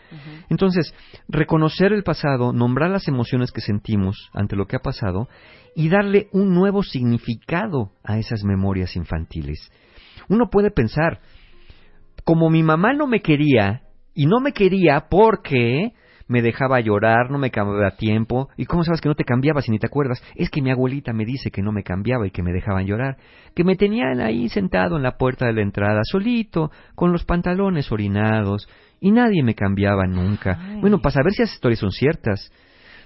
Entonces, 0.49 0.93
reconocer 1.27 1.93
el 1.93 2.03
pasado, 2.03 2.53
nombrar 2.53 2.89
las 2.89 3.07
emociones 3.07 3.51
que 3.51 3.61
sentimos 3.61 4.29
ante 4.33 4.55
lo 4.55 4.65
que 4.65 4.75
ha 4.75 4.81
pasado, 4.81 5.27
y 5.75 5.89
darle 5.89 6.27
un 6.31 6.53
nuevo 6.53 6.83
significado 6.83 7.91
a 8.03 8.17
esas 8.17 8.43
memorias 8.43 8.95
infantiles. 8.95 9.71
Uno 10.27 10.49
puede 10.49 10.71
pensar, 10.71 11.21
como 12.23 12.49
mi 12.49 12.63
mamá 12.63 12.93
no 12.93 13.07
me 13.07 13.21
quería, 13.21 13.83
y 14.13 14.25
no 14.25 14.39
me 14.39 14.51
quería 14.51 15.08
porque 15.10 15.93
me 16.30 16.44
dejaba 16.44 16.80
llorar, 16.80 17.32
no 17.32 17.40
me 17.40 17.50
cambiaba 17.50 17.92
tiempo, 17.92 18.50
y 18.56 18.65
cómo 18.65 18.84
sabes 18.84 19.02
que 19.02 19.10
no 19.10 19.15
te 19.15 19.25
cambiaba 19.25 19.62
si 19.62 19.71
ni 19.71 19.80
te 19.80 19.88
acuerdas, 19.88 20.23
es 20.36 20.50
que 20.50 20.62
mi 20.62 20.69
abuelita 20.69 21.12
me 21.12 21.25
dice 21.25 21.50
que 21.50 21.63
no 21.63 21.71
me 21.71 21.84
cambiaba 21.84 22.27
y 22.27 22.32
que 22.32 22.44
me 22.44 22.54
dejaban 22.54 22.86
llorar, 22.86 23.17
que 23.56 23.63
me 23.63 23.75
tenían 23.75 24.21
ahí 24.21 24.48
sentado 24.48 24.96
en 24.96 25.04
la 25.04 25.17
puerta 25.17 25.48
de 25.48 25.54
la 25.54 25.63
entrada, 25.63 26.02
solito, 26.04 26.71
con 26.94 27.12
los 27.12 27.25
pantalones 27.25 27.92
orinados, 27.92 28.69
y 29.02 29.12
nadie 29.12 29.42
me 29.42 29.56
cambiaba 29.56 30.06
nunca. 30.06 30.60
Bueno, 30.80 31.00
para 31.00 31.15
saber 31.15 31.34
si 31.34 31.42
esas 31.42 31.56
historias 31.56 31.80
son 31.80 31.92
ciertas. 31.92 32.52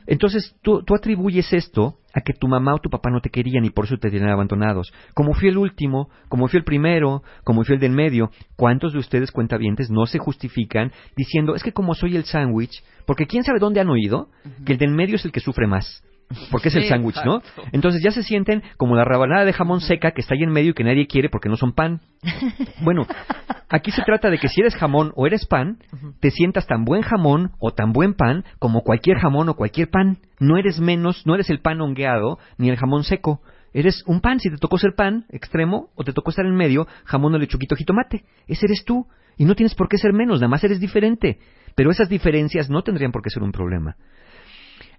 Entonces 0.06 0.56
tú, 0.62 0.84
tú 0.84 0.94
atribuyes 0.94 1.54
esto 1.54 2.00
a 2.14 2.22
que 2.22 2.34
tu 2.34 2.48
mamá 2.48 2.76
o 2.76 2.80
tu 2.80 2.90
papá 2.90 3.10
no 3.10 3.22
te 3.22 3.30
querían 3.30 3.66
y 3.66 3.72
por 3.72 3.86
eso 3.86 3.98
te 3.98 4.10
tienen 4.10 4.30
abandonados. 4.30 4.94
Como 5.14 5.34
fui 5.34 5.50
el 5.50 5.58
último, 5.58 6.10
como 6.30 6.48
fui 6.48 6.60
el 6.60 6.64
primero, 6.64 7.24
como 7.44 7.64
fui 7.64 7.76
el 7.76 7.82
del 7.82 7.92
medio, 7.92 8.30
¿cuántos 8.56 8.94
de 8.94 9.00
ustedes 9.00 9.32
cuentavientes 9.32 9.90
no 9.90 10.06
se 10.06 10.20
justifican 10.20 10.92
diciendo 11.16 11.56
es 11.56 11.64
que 11.64 11.74
como 11.74 11.96
soy 11.96 12.16
el 12.16 12.26
sándwich, 12.26 12.84
porque 13.06 13.26
quién 13.26 13.44
sabe 13.44 13.60
dónde 13.60 13.82
han 13.82 13.90
oído 13.90 14.30
que 14.66 14.74
el 14.74 14.78
del 14.78 14.92
medio 14.92 15.16
es 15.16 15.26
el 15.26 15.32
que 15.32 15.40
sufre 15.40 15.68
más? 15.68 16.04
Porque 16.52 16.70
es 16.70 16.76
el 16.76 16.86
sándwich, 16.86 17.18
¿no? 17.26 17.42
Entonces 17.72 18.02
ya 18.04 18.12
se 18.12 18.24
sienten 18.24 18.64
como 18.78 18.96
la 18.96 19.06
rabanada 19.06 19.46
de 19.46 19.54
jamón 19.54 19.82
seca 19.82 20.12
que 20.12 20.22
está 20.22 20.36
ahí 20.36 20.44
en 20.44 20.52
medio 20.52 20.72
y 20.72 20.74
que 20.74 20.84
nadie 20.84 21.08
quiere 21.08 21.30
porque 21.30 21.50
no 21.50 21.58
son 21.58 21.74
pan. 21.74 22.02
Bueno, 22.82 23.06
aquí 23.70 23.92
se 23.92 24.02
trata 24.02 24.30
de 24.30 24.38
que 24.38 24.50
si 24.50 24.62
eres 24.62 24.76
jamón 24.76 25.14
o 25.16 25.26
eres 25.26 25.46
pan, 25.46 25.78
te 26.20 26.32
sientas 26.32 26.68
tan 26.68 26.84
buen 26.84 27.02
jamón 27.02 27.52
o 27.60 27.72
tan 27.72 27.94
buen 27.94 28.14
pan 28.14 28.44
como 28.60 28.82
cualquier 28.82 29.18
jamón 29.18 29.48
o 29.50 29.56
cualquier 29.56 29.90
pan. 29.90 30.18
No 30.40 30.58
eres 30.58 30.80
menos, 30.80 31.26
no 31.26 31.36
eres 31.36 31.50
el 31.50 31.60
pan 31.60 31.80
hongueado 31.80 32.40
ni 32.58 32.70
el 32.70 32.78
jamón 32.78 33.04
seco. 33.04 33.42
Eres 33.74 34.04
un 34.06 34.22
pan, 34.22 34.40
si 34.40 34.50
te 34.50 34.58
tocó 34.58 34.78
ser 34.78 34.96
pan 34.96 35.26
extremo 35.30 35.90
o 35.96 36.04
te 36.04 36.14
tocó 36.14 36.30
estar 36.30 36.46
en 36.46 36.56
medio, 36.56 36.88
jamón 37.06 37.34
o 37.34 37.38
lechuquito 37.38 37.76
jitomate. 37.76 38.24
Ese 38.48 38.66
eres 38.66 38.84
tú. 38.86 39.08
Y 39.38 39.46
no 39.46 39.56
tienes 39.56 39.74
por 39.74 39.90
qué 39.90 39.98
ser 39.98 40.14
menos, 40.14 40.40
nada 40.40 40.50
más 40.50 40.64
eres 40.64 40.80
diferente. 40.80 41.40
Pero 41.76 41.90
esas 41.90 42.10
diferencias 42.10 42.70
no 42.70 42.84
tendrían 42.84 43.12
por 43.12 43.24
qué 43.24 43.32
ser 43.32 43.42
un 43.42 43.52
problema. 43.52 43.96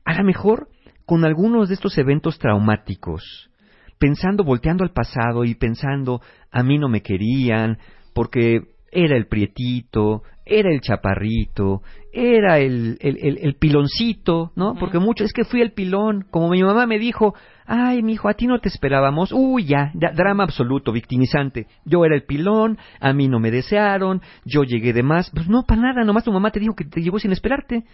A 0.05 0.15
lo 0.15 0.25
mejor, 0.25 0.69
con 1.07 1.25
algunos 1.25 1.69
de 1.69 1.75
estos 1.75 1.97
eventos 1.99 2.39
traumáticos, 2.39 3.51
pensando, 3.99 4.45
volteando 4.45 4.85
al 4.85 4.93
pasado 4.93 5.45
y 5.45 5.55
pensando, 5.55 6.21
a 6.51 6.63
mí 6.63 6.79
no 6.79 6.89
me 6.89 7.03
querían, 7.03 7.79
porque 8.15 8.61
era 8.91 9.17
el 9.17 9.27
prietito, 9.27 10.23
era 10.47 10.71
el 10.73 10.81
chaparrito, 10.81 11.83
era 12.13 12.59
el, 12.59 12.97
el, 13.01 13.19
el- 13.21 13.39
el 13.39 13.55
piloncito, 13.57 14.53
¿no? 14.57 14.75
Porque 14.75 14.99
mucho, 14.99 15.25
es 15.25 15.33
que 15.33 15.45
fui 15.45 15.61
el 15.63 15.73
pilón, 15.73 16.27
como 16.31 16.51
mi 16.51 16.63
mamá 16.63 16.87
me 16.87 16.99
dijo, 16.99 17.35
ay, 17.67 18.03
mi 18.03 18.13
hijo, 18.13 18.29
a 18.29 18.35
ti 18.35 18.47
no 18.47 18.61
te 18.61 18.69
esperábamos, 18.69 19.33
uy, 19.33 19.65
ya, 19.65 19.91
da- 19.95 20.13
drama 20.13 20.45
absoluto, 20.45 20.93
victimizante, 20.93 21.67
yo 21.85 22.05
era 22.05 22.15
el 22.15 22.23
pilón, 22.25 22.79
a 23.01 23.13
mí 23.13 23.27
no 23.27 23.41
me 23.41 23.51
desearon, 23.51 24.21
yo 24.45 24.63
llegué 24.63 24.93
de 24.93 25.03
más, 25.03 25.31
pues 25.31 25.49
no, 25.49 25.65
para 25.65 25.81
nada, 25.81 26.05
nomás 26.05 26.25
tu 26.25 26.33
mamá 26.33 26.51
te 26.51 26.61
dijo 26.61 26.75
que 26.77 26.85
te 26.85 27.01
llegó 27.03 27.19
sin 27.19 27.33
esperarte. 27.33 27.85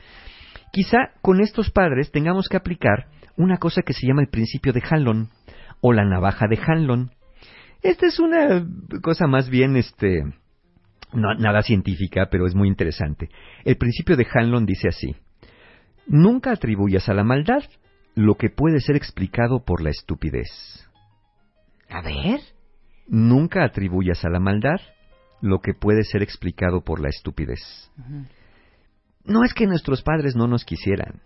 Quizá 0.72 1.10
con 1.22 1.40
estos 1.40 1.70
padres 1.70 2.10
tengamos 2.12 2.48
que 2.48 2.56
aplicar 2.56 3.06
una 3.36 3.58
cosa 3.58 3.82
que 3.82 3.92
se 3.92 4.06
llama 4.06 4.22
el 4.22 4.28
principio 4.28 4.72
de 4.72 4.82
Hanlon 4.88 5.28
o 5.80 5.92
la 5.92 6.04
navaja 6.04 6.46
de 6.48 6.58
Hanlon. 6.64 7.10
Esta 7.82 8.06
es 8.06 8.18
una 8.20 8.66
cosa 9.02 9.26
más 9.26 9.48
bien, 9.48 9.76
este, 9.76 10.22
no, 11.12 11.34
nada 11.34 11.62
científica, 11.62 12.28
pero 12.30 12.46
es 12.46 12.54
muy 12.54 12.68
interesante. 12.68 13.30
El 13.64 13.76
principio 13.76 14.16
de 14.16 14.26
Hanlon 14.32 14.66
dice 14.66 14.88
así: 14.88 15.16
Nunca 16.06 16.52
atribuyas 16.52 17.08
a 17.08 17.14
la 17.14 17.24
maldad 17.24 17.62
lo 18.14 18.36
que 18.36 18.50
puede 18.50 18.80
ser 18.80 18.96
explicado 18.96 19.64
por 19.64 19.82
la 19.82 19.90
estupidez. 19.90 20.48
A 21.88 22.02
ver. 22.02 22.40
Nunca 23.08 23.64
atribuyas 23.64 24.24
a 24.24 24.30
la 24.30 24.38
maldad 24.38 24.80
lo 25.40 25.60
que 25.60 25.74
puede 25.74 26.04
ser 26.04 26.22
explicado 26.22 26.82
por 26.82 27.00
la 27.00 27.08
estupidez. 27.08 27.90
No 29.24 29.44
es 29.44 29.54
que 29.54 29.66
nuestros 29.66 30.02
padres 30.02 30.34
no 30.36 30.46
nos 30.46 30.64
quisieran. 30.64 31.20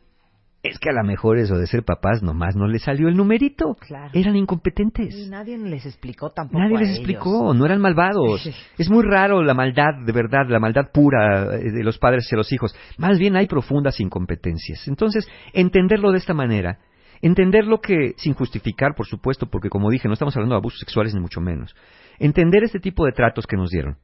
Es 0.65 0.79
que 0.79 0.89
a 0.89 0.95
lo 0.95 1.05
mejor 1.05 1.37
eso 1.37 1.59
de 1.59 1.67
ser 1.67 1.85
papás 1.85 2.23
nomás 2.23 2.57
no 2.57 2.67
les 2.67 2.83
salió 2.83 3.09
el 3.09 3.17
numerito. 3.17 3.75
Claro. 3.75 4.11
Eran 4.15 4.35
incompetentes. 4.35 5.15
Y 5.15 5.29
nadie 5.29 5.59
les 5.59 5.85
explicó 5.85 6.31
tampoco. 6.31 6.59
Nadie 6.59 6.77
a 6.77 6.81
les 6.81 6.89
ellos. 6.89 6.99
explicó, 7.01 7.53
no 7.53 7.67
eran 7.67 7.83
malvados. 7.83 8.49
Es 8.79 8.89
muy 8.91 9.03
raro 9.05 9.43
la 9.43 9.53
maldad, 9.53 9.93
de 10.07 10.13
verdad, 10.13 10.47
la 10.49 10.59
maldad 10.59 10.91
pura 10.91 11.55
eh, 11.55 11.71
de 11.71 11.85
los 11.85 11.99
padres 11.99 12.25
hacia 12.25 12.39
los 12.39 12.51
hijos. 12.51 12.75
Más 12.97 13.19
bien 13.19 13.37
hay 13.37 13.47
profundas 13.47 14.01
incompetencias. 14.01 14.89
Entonces, 14.89 15.29
entenderlo 15.53 16.13
de 16.13 16.19
esta 16.19 16.33
manera, 16.33 16.79
entenderlo 17.21 17.83
que, 17.83 18.15
sin 18.17 18.33
justificar, 18.33 18.95
por 18.95 19.07
supuesto, 19.07 19.47
porque 19.51 19.69
como 19.69 19.91
dije, 19.91 20.09
no 20.09 20.15
estamos 20.15 20.35
hablando 20.35 20.55
de 20.55 20.61
abusos 20.61 20.81
sexuales 20.81 21.13
ni 21.15 21.21
mucho 21.21 21.43
menos. 21.43 21.77
Entender 22.19 22.65
este 22.65 22.81
tipo 22.81 23.05
de 23.05 23.13
tratos 23.13 23.47
que 23.47 23.59
nos 23.59 23.69
dieron. 23.69 23.99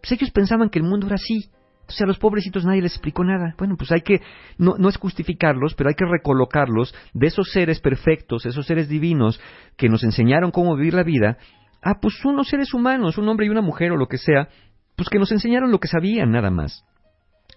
Pues 0.00 0.12
ellos 0.12 0.30
pensaban 0.30 0.70
que 0.70 0.78
el 0.78 0.86
mundo 0.86 1.08
era 1.08 1.16
así. 1.16 1.50
Entonces 1.86 2.02
a 2.02 2.06
los 2.06 2.18
pobrecitos 2.18 2.64
nadie 2.64 2.82
les 2.82 2.94
explicó 2.94 3.22
nada. 3.22 3.54
Bueno, 3.56 3.76
pues 3.78 3.92
hay 3.92 4.00
que, 4.00 4.20
no, 4.58 4.74
no 4.76 4.88
es 4.88 4.96
justificarlos, 4.96 5.74
pero 5.74 5.88
hay 5.88 5.94
que 5.94 6.04
recolocarlos 6.04 6.92
de 7.14 7.28
esos 7.28 7.52
seres 7.52 7.78
perfectos, 7.78 8.44
esos 8.44 8.66
seres 8.66 8.88
divinos 8.88 9.40
que 9.76 9.88
nos 9.88 10.02
enseñaron 10.02 10.50
cómo 10.50 10.74
vivir 10.74 10.94
la 10.94 11.04
vida, 11.04 11.38
a 11.82 12.00
pues 12.00 12.24
unos 12.24 12.48
seres 12.48 12.74
humanos, 12.74 13.18
un 13.18 13.28
hombre 13.28 13.46
y 13.46 13.50
una 13.50 13.60
mujer 13.60 13.92
o 13.92 13.96
lo 13.96 14.08
que 14.08 14.18
sea, 14.18 14.48
pues 14.96 15.08
que 15.08 15.20
nos 15.20 15.30
enseñaron 15.30 15.70
lo 15.70 15.78
que 15.78 15.86
sabían 15.86 16.32
nada 16.32 16.50
más. 16.50 16.84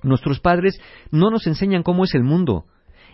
Nuestros 0.03 0.39
padres 0.39 0.79
no 1.09 1.31
nos 1.31 1.47
enseñan 1.47 1.81
cómo 1.81 2.03
es 2.03 2.13
el 2.13 2.23
mundo. 2.23 2.65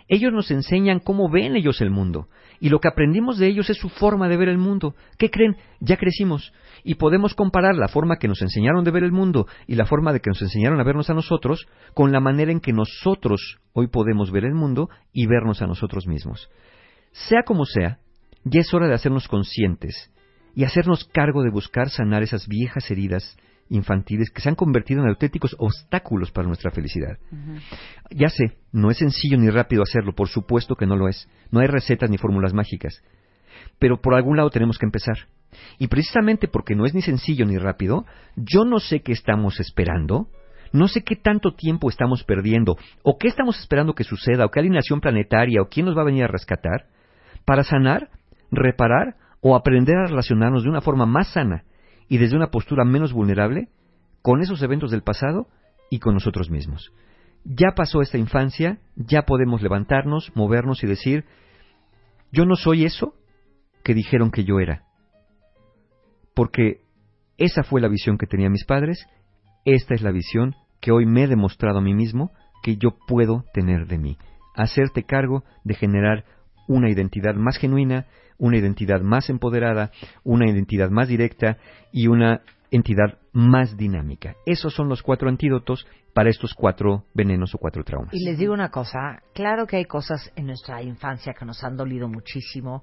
Ellos 0.08 0.32
nos 0.32 0.50
enseñan 0.50 1.00
cómo 1.00 1.28
ven 1.28 1.56
ellos 1.56 1.80
el 1.80 1.90
mundo. 1.90 2.28
Y 2.60 2.68
lo 2.68 2.80
que 2.80 2.88
aprendimos 2.88 3.38
de 3.38 3.48
ellos 3.48 3.68
es 3.70 3.76
su 3.76 3.88
forma 3.88 4.28
de 4.28 4.36
ver 4.36 4.48
el 4.48 4.58
mundo. 4.58 4.94
¿Qué 5.18 5.30
creen? 5.30 5.56
Ya 5.80 5.96
crecimos. 5.96 6.52
Y 6.84 6.94
podemos 6.94 7.34
comparar 7.34 7.74
la 7.74 7.88
forma 7.88 8.18
que 8.18 8.28
nos 8.28 8.40
enseñaron 8.40 8.84
de 8.84 8.92
ver 8.92 9.02
el 9.02 9.12
mundo 9.12 9.46
y 9.66 9.74
la 9.74 9.86
forma 9.86 10.12
de 10.12 10.20
que 10.20 10.30
nos 10.30 10.40
enseñaron 10.40 10.80
a 10.80 10.84
vernos 10.84 11.10
a 11.10 11.14
nosotros 11.14 11.66
con 11.94 12.12
la 12.12 12.20
manera 12.20 12.52
en 12.52 12.60
que 12.60 12.72
nosotros 12.72 13.58
hoy 13.72 13.88
podemos 13.88 14.30
ver 14.30 14.44
el 14.44 14.54
mundo 14.54 14.88
y 15.12 15.26
vernos 15.26 15.60
a 15.60 15.66
nosotros 15.66 16.06
mismos. 16.06 16.48
Sea 17.12 17.42
como 17.42 17.64
sea, 17.64 17.98
ya 18.44 18.60
es 18.60 18.72
hora 18.72 18.86
de 18.86 18.94
hacernos 18.94 19.26
conscientes 19.26 20.12
y 20.54 20.64
hacernos 20.64 21.04
cargo 21.04 21.42
de 21.42 21.50
buscar 21.50 21.90
sanar 21.90 22.22
esas 22.22 22.46
viejas 22.46 22.90
heridas 22.90 23.36
infantiles 23.68 24.30
que 24.30 24.40
se 24.40 24.48
han 24.48 24.54
convertido 24.54 25.02
en 25.02 25.08
auténticos 25.08 25.56
obstáculos 25.58 26.30
para 26.30 26.46
nuestra 26.46 26.70
felicidad. 26.70 27.18
Ya 28.10 28.28
sé, 28.28 28.58
no 28.72 28.90
es 28.90 28.98
sencillo 28.98 29.38
ni 29.38 29.50
rápido 29.50 29.82
hacerlo, 29.82 30.14
por 30.14 30.28
supuesto 30.28 30.76
que 30.76 30.86
no 30.86 30.96
lo 30.96 31.08
es. 31.08 31.28
No 31.50 31.60
hay 31.60 31.66
recetas 31.66 32.10
ni 32.10 32.18
fórmulas 32.18 32.54
mágicas. 32.54 33.02
Pero 33.78 34.00
por 34.00 34.14
algún 34.14 34.36
lado 34.36 34.50
tenemos 34.50 34.78
que 34.78 34.86
empezar. 34.86 35.16
Y 35.78 35.88
precisamente 35.88 36.48
porque 36.48 36.74
no 36.74 36.86
es 36.86 36.94
ni 36.94 37.02
sencillo 37.02 37.46
ni 37.46 37.58
rápido, 37.58 38.04
yo 38.36 38.64
no 38.64 38.78
sé 38.78 39.00
qué 39.00 39.12
estamos 39.12 39.58
esperando, 39.60 40.28
no 40.72 40.88
sé 40.88 41.02
qué 41.02 41.16
tanto 41.16 41.54
tiempo 41.54 41.88
estamos 41.88 42.24
perdiendo, 42.24 42.76
o 43.02 43.16
qué 43.18 43.28
estamos 43.28 43.58
esperando 43.58 43.94
que 43.94 44.04
suceda, 44.04 44.44
o 44.44 44.50
qué 44.50 44.60
alineación 44.60 45.00
planetaria, 45.00 45.62
o 45.62 45.68
quién 45.68 45.86
nos 45.86 45.96
va 45.96 46.02
a 46.02 46.06
venir 46.06 46.24
a 46.24 46.28
rescatar, 46.28 46.86
para 47.44 47.62
sanar, 47.62 48.10
reparar 48.50 49.16
o 49.40 49.54
aprender 49.54 49.96
a 49.96 50.06
relacionarnos 50.06 50.64
de 50.64 50.70
una 50.70 50.80
forma 50.80 51.06
más 51.06 51.28
sana 51.32 51.64
y 52.08 52.18
desde 52.18 52.36
una 52.36 52.50
postura 52.50 52.84
menos 52.84 53.12
vulnerable 53.12 53.68
con 54.22 54.40
esos 54.40 54.62
eventos 54.62 54.90
del 54.90 55.02
pasado 55.02 55.48
y 55.90 55.98
con 55.98 56.14
nosotros 56.14 56.50
mismos. 56.50 56.92
Ya 57.44 57.72
pasó 57.76 58.02
esta 58.02 58.18
infancia, 58.18 58.80
ya 58.96 59.22
podemos 59.22 59.62
levantarnos, 59.62 60.32
movernos 60.34 60.82
y 60.82 60.86
decir, 60.86 61.24
yo 62.32 62.44
no 62.44 62.56
soy 62.56 62.84
eso 62.84 63.14
que 63.84 63.94
dijeron 63.94 64.30
que 64.30 64.44
yo 64.44 64.58
era. 64.58 64.84
Porque 66.34 66.80
esa 67.38 67.62
fue 67.62 67.80
la 67.80 67.88
visión 67.88 68.18
que 68.18 68.26
tenían 68.26 68.52
mis 68.52 68.64
padres, 68.64 69.06
esta 69.64 69.94
es 69.94 70.02
la 70.02 70.10
visión 70.10 70.54
que 70.80 70.92
hoy 70.92 71.06
me 71.06 71.24
he 71.24 71.28
demostrado 71.28 71.78
a 71.78 71.82
mí 71.82 71.94
mismo 71.94 72.32
que 72.62 72.76
yo 72.76 72.96
puedo 73.06 73.44
tener 73.52 73.86
de 73.86 73.98
mí. 73.98 74.18
Hacerte 74.54 75.04
cargo 75.04 75.44
de 75.64 75.74
generar 75.74 76.24
una 76.68 76.90
identidad 76.90 77.34
más 77.34 77.58
genuina, 77.58 78.06
una 78.38 78.58
identidad 78.58 79.00
más 79.00 79.30
empoderada, 79.30 79.90
una 80.24 80.48
identidad 80.48 80.90
más 80.90 81.08
directa 81.08 81.58
y 81.92 82.08
una 82.08 82.42
entidad 82.70 83.18
más 83.32 83.76
dinámica. 83.76 84.36
Esos 84.44 84.74
son 84.74 84.88
los 84.88 85.02
cuatro 85.02 85.28
antídotos 85.28 85.86
para 86.12 86.30
estos 86.30 86.54
cuatro 86.54 87.04
venenos 87.14 87.54
o 87.54 87.58
cuatro 87.58 87.84
traumas. 87.84 88.12
Y 88.12 88.24
les 88.24 88.38
digo 88.38 88.52
una 88.52 88.70
cosa, 88.70 89.22
claro 89.34 89.66
que 89.66 89.76
hay 89.76 89.84
cosas 89.84 90.32
en 90.36 90.46
nuestra 90.46 90.82
infancia 90.82 91.34
que 91.38 91.44
nos 91.44 91.62
han 91.62 91.76
dolido 91.76 92.08
muchísimo, 92.08 92.82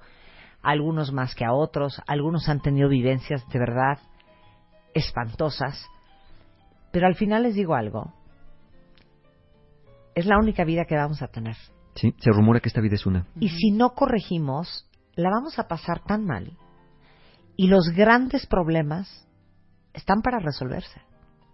algunos 0.62 1.12
más 1.12 1.36
que 1.36 1.46
a 1.46 1.54
otros, 1.54 2.02
algunos 2.08 2.48
han 2.48 2.62
tenido 2.62 2.90
vivencias 2.90 3.46
de 3.50 3.60
verdad 3.60 4.00
espantosas, 4.94 5.88
pero 6.92 7.08
al 7.08 7.16
final 7.16 7.44
les 7.44 7.56
digo 7.56 7.76
algo, 7.76 8.14
es 10.16 10.26
la 10.26 10.38
única 10.38 10.64
vida 10.64 10.86
que 10.86 10.96
vamos 10.96 11.22
a 11.22 11.28
tener. 11.28 11.56
Sí, 11.96 12.14
se 12.20 12.32
rumora 12.32 12.60
que 12.60 12.70
esta 12.70 12.82
vida 12.82 12.96
es 12.96 13.06
una. 13.06 13.26
Y 13.40 13.50
si 13.50 13.72
no 13.72 13.92
corregimos, 13.92 14.90
la 15.16 15.30
vamos 15.30 15.60
a 15.60 15.68
pasar 15.68 16.02
tan 16.04 16.26
mal. 16.26 16.58
Y 17.56 17.68
los 17.68 17.90
grandes 17.96 18.48
problemas 18.48 19.28
están 19.94 20.22
para 20.22 20.40
resolverse. 20.40 21.02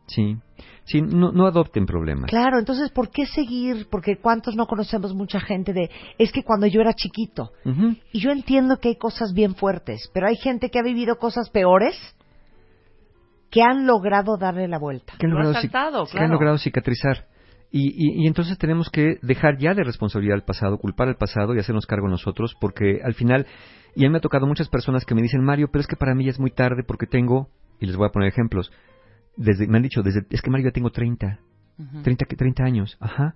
Sí, 0.07 0.37
sí, 0.85 1.01
no, 1.03 1.31
no 1.31 1.45
adopten 1.45 1.85
problemas. 1.85 2.29
Claro, 2.31 2.57
entonces, 2.57 2.89
¿por 2.89 3.11
qué 3.11 3.25
seguir? 3.27 3.87
Porque 3.91 4.17
cuántos 4.17 4.55
no 4.55 4.65
conocemos 4.65 5.13
mucha 5.13 5.39
gente 5.39 5.71
de, 5.73 5.89
es 6.17 6.31
que 6.31 6.43
cuando 6.43 6.65
yo 6.65 6.81
era 6.81 6.93
chiquito, 6.93 7.51
Ujú. 7.65 7.95
y 8.11 8.19
yo 8.19 8.31
entiendo 8.31 8.77
que 8.79 8.87
hay 8.89 8.95
cosas 8.97 9.33
bien 9.33 9.53
fuertes, 9.55 10.09
pero 10.13 10.27
hay 10.27 10.35
gente 10.37 10.69
que 10.71 10.79
ha 10.79 10.83
vivido 10.83 11.17
cosas 11.17 11.49
peores 11.51 11.95
que 13.51 13.61
han 13.61 13.85
logrado 13.85 14.37
darle 14.37 14.67
la 14.67 14.79
vuelta. 14.79 15.13
que 15.19 15.25
han 15.27 15.31
Lo 15.31 15.37
han 15.39 15.43
logrado, 15.43 15.63
cic- 15.67 15.71
saltado, 15.71 16.05
que 16.05 16.11
han 16.11 16.17
claro. 16.25 16.33
logrado 16.33 16.57
cicatrizar. 16.57 17.25
Y, 17.71 17.89
y, 17.89 18.23
y 18.23 18.27
entonces 18.27 18.57
tenemos 18.57 18.89
que 18.89 19.17
dejar 19.21 19.57
ya 19.59 19.73
de 19.75 19.83
responsabilidad 19.83 20.35
al 20.35 20.43
pasado, 20.43 20.77
culpar 20.79 21.07
al 21.07 21.17
pasado 21.17 21.53
y 21.53 21.59
hacernos 21.59 21.85
cargo 21.85 22.07
nosotros, 22.07 22.55
porque 22.59 23.01
al 23.03 23.13
final, 23.13 23.45
y 23.95 24.03
a 24.05 24.07
mí 24.07 24.11
me 24.11 24.17
ha 24.17 24.21
tocado 24.21 24.47
muchas 24.47 24.69
personas 24.69 25.05
que 25.05 25.13
me 25.13 25.21
dicen, 25.21 25.43
Mario, 25.43 25.69
pero 25.71 25.81
es 25.81 25.87
que 25.87 25.95
para 25.95 26.15
mí 26.15 26.25
ya 26.25 26.31
es 26.31 26.39
muy 26.39 26.51
tarde 26.51 26.83
porque 26.83 27.05
tengo, 27.05 27.49
y 27.79 27.85
les 27.85 27.95
voy 27.95 28.07
a 28.07 28.11
poner 28.11 28.29
ejemplos, 28.29 28.71
desde, 29.37 29.67
me 29.67 29.77
han 29.77 29.83
dicho, 29.83 30.01
desde, 30.01 30.25
es 30.31 30.41
que 30.41 30.49
Mario 30.49 30.67
ya 30.69 30.73
tengo 30.73 30.89
30, 30.89 31.39
30, 32.03 32.25
que- 32.25 32.35
30 32.35 32.63
años, 32.63 32.97
ajá. 32.99 33.35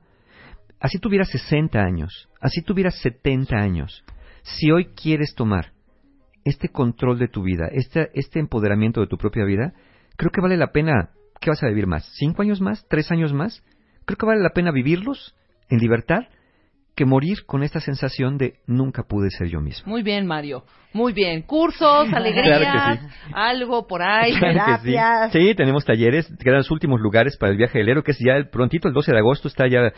Así 0.80 0.98
tuvieras 1.00 1.30
60 1.30 1.80
años, 1.80 2.28
así 2.42 2.62
tuvieras 2.62 2.96
70 3.02 3.56
años, 3.56 4.04
si 4.42 4.72
hoy 4.72 4.88
quieres 4.96 5.34
tomar 5.36 5.72
este 6.44 6.70
control 6.70 7.20
de 7.20 7.28
tu 7.30 7.44
vida, 7.44 7.68
este, 7.72 8.10
este 8.16 8.40
empoderamiento 8.40 9.00
de 9.00 9.08
tu 9.08 9.18
propia 9.18 9.46
vida, 9.46 9.74
creo 10.18 10.32
que 10.32 10.42
vale 10.42 10.58
la 10.58 10.72
pena, 10.72 11.12
¿qué 11.40 11.52
vas 11.52 11.64
a 11.64 11.68
vivir 11.68 11.88
más? 11.88 12.04
¿Cinco 12.18 12.42
años 12.42 12.60
más? 12.60 12.86
¿Tres 12.90 13.12
años 13.12 13.32
más? 13.32 13.64
Creo 14.06 14.18
que 14.18 14.26
vale 14.26 14.42
la 14.42 14.54
pena 14.54 14.72
vivirlos 14.72 15.36
en 15.70 15.80
libertad 15.80 16.28
que 16.96 17.06
morir 17.06 17.46
con 17.46 17.64
esta 17.64 17.80
sensación 17.80 18.38
de 18.38 18.56
nunca 18.68 19.04
pude 19.04 19.30
ser 19.30 19.48
yo 19.48 19.62
mismo. 19.62 19.92
Muy 19.92 20.04
bien, 20.04 20.26
Mario. 20.28 20.64
Muy 20.94 21.12
bien. 21.12 21.42
Cursos, 21.42 22.14
alegrías, 22.14 22.60
Claro 22.60 23.00
algo 23.34 23.88
por 23.88 24.02
ahí. 24.02 24.34
Claro. 24.84 25.32
Sí, 25.32 25.54
tenemos 25.56 25.86
talleres, 25.86 26.32
quedan 26.40 26.58
los 26.58 26.72
últimos 26.72 27.00
lugares 27.00 27.38
para 27.38 27.52
el 27.52 27.58
viaje 27.58 27.80
del 27.80 27.90
héroe, 27.90 28.04
que 28.04 28.12
es 28.12 28.20
ya 28.20 28.34
el 28.34 28.50
prontito, 28.50 28.88
el 28.88 28.94
12 28.94 29.12
de 29.12 29.18
agosto, 29.18 29.48
está 29.48 29.68
ya 29.68 29.92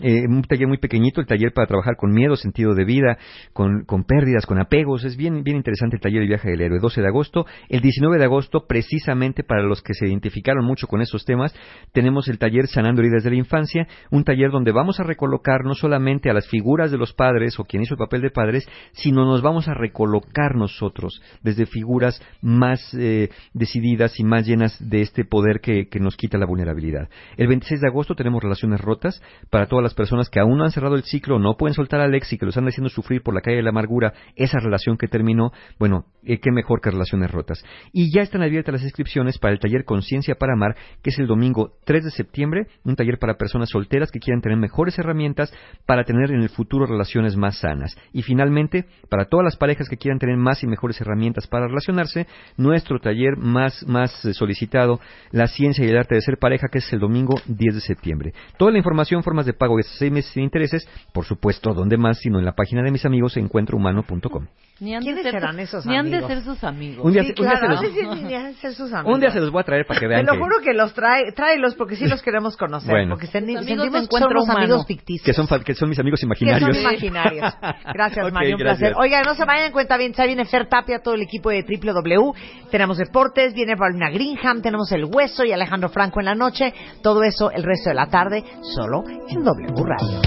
eh, 0.00 0.26
un 0.26 0.42
taller 0.42 0.66
muy 0.66 0.78
pequeñito, 0.78 1.20
el 1.20 1.26
taller 1.26 1.52
para 1.52 1.66
trabajar 1.66 1.96
con 1.96 2.12
miedo, 2.12 2.36
sentido 2.36 2.74
de 2.74 2.84
vida, 2.84 3.18
con, 3.52 3.84
con 3.84 4.04
pérdidas, 4.04 4.46
con 4.46 4.60
apegos, 4.60 5.04
es 5.04 5.16
bien, 5.16 5.42
bien 5.42 5.56
interesante 5.56 5.96
el 5.96 6.02
taller 6.02 6.20
del 6.20 6.28
viaje 6.28 6.50
del 6.50 6.60
héroe, 6.60 6.78
12 6.80 7.00
de 7.00 7.08
agosto. 7.08 7.46
El 7.68 7.80
19 7.80 8.18
de 8.18 8.24
agosto, 8.24 8.66
precisamente 8.66 9.44
para 9.44 9.62
los 9.62 9.82
que 9.82 9.94
se 9.94 10.06
identificaron 10.06 10.64
mucho 10.64 10.86
con 10.86 11.00
esos 11.00 11.24
temas, 11.24 11.54
tenemos 11.92 12.28
el 12.28 12.38
taller 12.38 12.66
Sanando 12.66 13.02
Heridas 13.02 13.24
de 13.24 13.30
la 13.30 13.36
Infancia, 13.36 13.86
un 14.10 14.24
taller 14.24 14.50
donde 14.50 14.72
vamos 14.72 15.00
a 15.00 15.04
recolocar 15.04 15.64
no 15.64 15.74
solamente 15.74 16.30
a 16.30 16.34
las 16.34 16.41
figuras 16.48 16.90
de 16.90 16.98
los 16.98 17.12
padres 17.12 17.58
o 17.58 17.64
quien 17.64 17.82
hizo 17.82 17.94
el 17.94 17.98
papel 17.98 18.22
de 18.22 18.30
padres, 18.30 18.68
sino 18.92 19.24
nos 19.24 19.42
vamos 19.42 19.68
a 19.68 19.74
recolocar 19.74 20.56
nosotros 20.56 21.22
desde 21.42 21.66
figuras 21.66 22.22
más 22.40 22.94
eh, 22.94 23.30
decididas 23.52 24.18
y 24.18 24.24
más 24.24 24.46
llenas 24.46 24.76
de 24.80 25.02
este 25.02 25.24
poder 25.24 25.60
que, 25.60 25.88
nos 26.00 26.16
quita 26.16 26.36
la 26.36 26.46
vulnerabilidad. 26.46 27.08
El 27.36 27.46
26 27.46 27.80
de 27.80 27.88
agosto 27.88 28.14
tenemos 28.16 28.42
relaciones 28.42 28.80
rotas 28.80 29.22
para 29.50 29.66
todas 29.66 29.84
las 29.84 29.94
personas 29.94 30.28
que 30.28 30.40
aún 30.40 30.58
no 30.58 30.64
han 30.64 30.72
cerrado 30.72 30.96
el 30.96 31.04
ciclo, 31.04 31.38
no 31.38 31.56
pueden 31.56 31.74
soltar 31.74 32.00
a 32.00 32.04
Alex 32.04 32.32
y 32.32 32.38
que 32.38 32.46
los 32.46 32.54
están 32.54 32.66
haciendo 32.66 32.88
sufrir 32.88 33.22
por 33.22 33.34
la 33.34 33.40
calle 33.40 33.58
de 33.58 33.62
la 33.62 33.70
amargura, 33.70 34.14
esa 34.34 34.58
relación 34.58 34.96
que 34.96 35.06
terminó, 35.06 35.52
bueno, 35.78 36.06
eh, 36.24 36.40
qué 36.40 36.50
mejor 36.50 36.80
que 36.80 36.90
relaciones 36.90 37.30
rotas. 37.30 37.64
Y 37.92 38.12
ya 38.12 38.22
están 38.22 38.42
abiertas 38.42 38.72
las 38.72 38.82
inscripciones 38.82 39.38
para 39.38 39.54
el 39.54 39.60
taller 39.60 39.84
Conciencia 39.84 40.34
para 40.34 40.54
Amar, 40.54 40.76
que 41.02 41.10
es 41.10 41.18
el 41.18 41.26
domingo 41.26 41.74
3 41.84 42.04
de 42.04 42.10
septiembre, 42.10 42.66
un 42.84 42.96
taller 42.96 43.18
para 43.18 43.36
personas 43.36 43.70
solteras 43.70 44.10
que 44.10 44.18
quieran 44.18 44.40
tener 44.40 44.58
mejores 44.58 44.98
herramientas 44.98 45.52
para 45.86 46.04
tener 46.04 46.30
en 46.34 46.42
el 46.42 46.48
futuro 46.48 46.86
relaciones 46.86 47.36
más 47.36 47.58
sanas. 47.58 47.96
Y 48.12 48.22
finalmente, 48.22 48.86
para 49.08 49.26
todas 49.26 49.44
las 49.44 49.56
parejas 49.56 49.88
que 49.88 49.96
quieran 49.96 50.18
tener 50.18 50.36
más 50.36 50.62
y 50.62 50.66
mejores 50.66 51.00
herramientas 51.00 51.46
para 51.46 51.68
relacionarse, 51.68 52.26
nuestro 52.56 52.98
taller 52.98 53.36
más, 53.36 53.86
más 53.86 54.24
eh, 54.24 54.34
solicitado, 54.34 55.00
La 55.30 55.46
Ciencia 55.46 55.84
y 55.84 55.88
el 55.88 55.98
Arte 55.98 56.14
de 56.14 56.20
Ser 56.20 56.38
Pareja, 56.38 56.68
que 56.68 56.78
es 56.78 56.92
el 56.92 57.00
domingo 57.00 57.34
10 57.46 57.74
de 57.74 57.80
septiembre. 57.80 58.32
Toda 58.56 58.70
la 58.70 58.78
información, 58.78 59.22
formas 59.22 59.46
de 59.46 59.52
pago 59.52 59.76
de 59.76 59.82
seis 59.82 60.12
meses 60.12 60.32
sin 60.32 60.44
intereses, 60.44 60.88
por 61.12 61.24
supuesto, 61.24 61.74
donde 61.74 61.96
más, 61.96 62.18
sino 62.18 62.38
en 62.38 62.44
la 62.44 62.54
página 62.54 62.82
de 62.82 62.90
mis 62.90 63.04
amigos 63.04 63.36
encuentrohumano.com. 63.36 64.46
Ni 64.80 64.94
han 64.94 65.00
de 65.00 65.04
¿Quiénes 65.06 65.22
ser 65.22 65.32
serán 65.34 65.60
esos 65.60 65.86
Ni 65.86 65.96
han 65.96 66.10
de 66.10 66.16
amigos? 66.16 66.32
ser 66.32 66.42
sus 66.42 66.64
amigos. 66.64 67.04
Un 67.04 67.12
día, 67.12 67.22
Sí, 67.22 67.28
un 67.38 67.46
día 67.46 67.58
claro. 67.58 67.60
se 67.60 67.68
los, 67.68 67.82
No 67.82 67.88
sé 67.88 67.92
si 68.18 68.24
ni 68.24 68.34
han 68.34 68.46
de 68.46 68.54
ser 68.54 68.74
sus 68.74 68.92
amigos. 68.92 69.14
un 69.14 69.20
día 69.20 69.30
se 69.30 69.38
los 69.40 69.50
voy 69.52 69.60
a 69.60 69.64
traer 69.64 69.86
para 69.86 70.00
que 70.00 70.06
Te 70.06 70.08
vean 70.08 70.26
lo 70.26 70.32
que, 70.32 70.38
juro 70.38 70.56
que 70.60 70.72
los 70.72 70.92
trae, 70.94 71.30
tráelos 71.32 71.74
porque 71.76 71.94
sí 71.94 72.06
los 72.08 72.20
queremos 72.22 72.56
conocer. 72.56 72.90
Bueno. 72.90 73.10
Porque 73.14 73.26
sen- 73.26 73.46
sentimos 73.46 73.66
de 73.66 73.74
que 73.76 73.76
son 73.92 74.02
encuentro 74.04 74.30
los 74.34 74.44
humano. 74.44 74.58
amigos 74.60 74.86
ficticios. 74.86 75.24
que 75.24 75.32
son, 75.34 75.46
fa- 75.46 75.60
que 75.60 75.74
son 75.74 75.88
mis 75.88 75.98
amigos 76.00 76.18
Que 76.20 76.26
imaginarios. 76.26 76.76
son 76.76 76.80
imaginarios. 76.80 77.54
Gracias, 77.94 78.26
Ok, 78.26 78.32
Mario, 78.32 78.56
un 78.56 78.60
gracias. 78.60 78.90
placer. 78.90 78.96
Oiga, 78.98 79.22
no 79.22 79.34
se 79.34 79.44
vayan 79.44 79.66
en 79.66 79.72
cuenta 79.72 79.96
bien, 79.96 80.12
ya 80.14 80.26
viene 80.26 80.44
Fer 80.46 80.66
Tapia, 80.68 80.98
todo 81.00 81.14
el 81.14 81.22
equipo 81.22 81.50
de 81.50 81.62
W. 81.62 82.32
Tenemos 82.70 82.98
deportes, 82.98 83.54
viene 83.54 83.76
Paulina 83.76 84.10
Greenham, 84.10 84.62
tenemos 84.62 84.90
El 84.90 85.04
Hueso 85.04 85.44
y 85.44 85.52
Alejandro 85.52 85.90
Franco 85.90 86.18
en 86.18 86.26
la 86.26 86.34
noche. 86.34 86.72
Todo 87.02 87.22
eso 87.22 87.50
el 87.52 87.62
resto 87.62 87.90
de 87.90 87.94
la 87.94 88.06
tarde, 88.06 88.42
solo 88.74 89.04
en 89.28 89.44
W 89.44 89.68
Radio. 89.84 90.20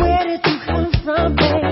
Where 0.00 0.24
did 0.26 0.40
you 0.44 0.58
come 0.66 0.88
from, 1.04 1.36
baby? 1.36 1.71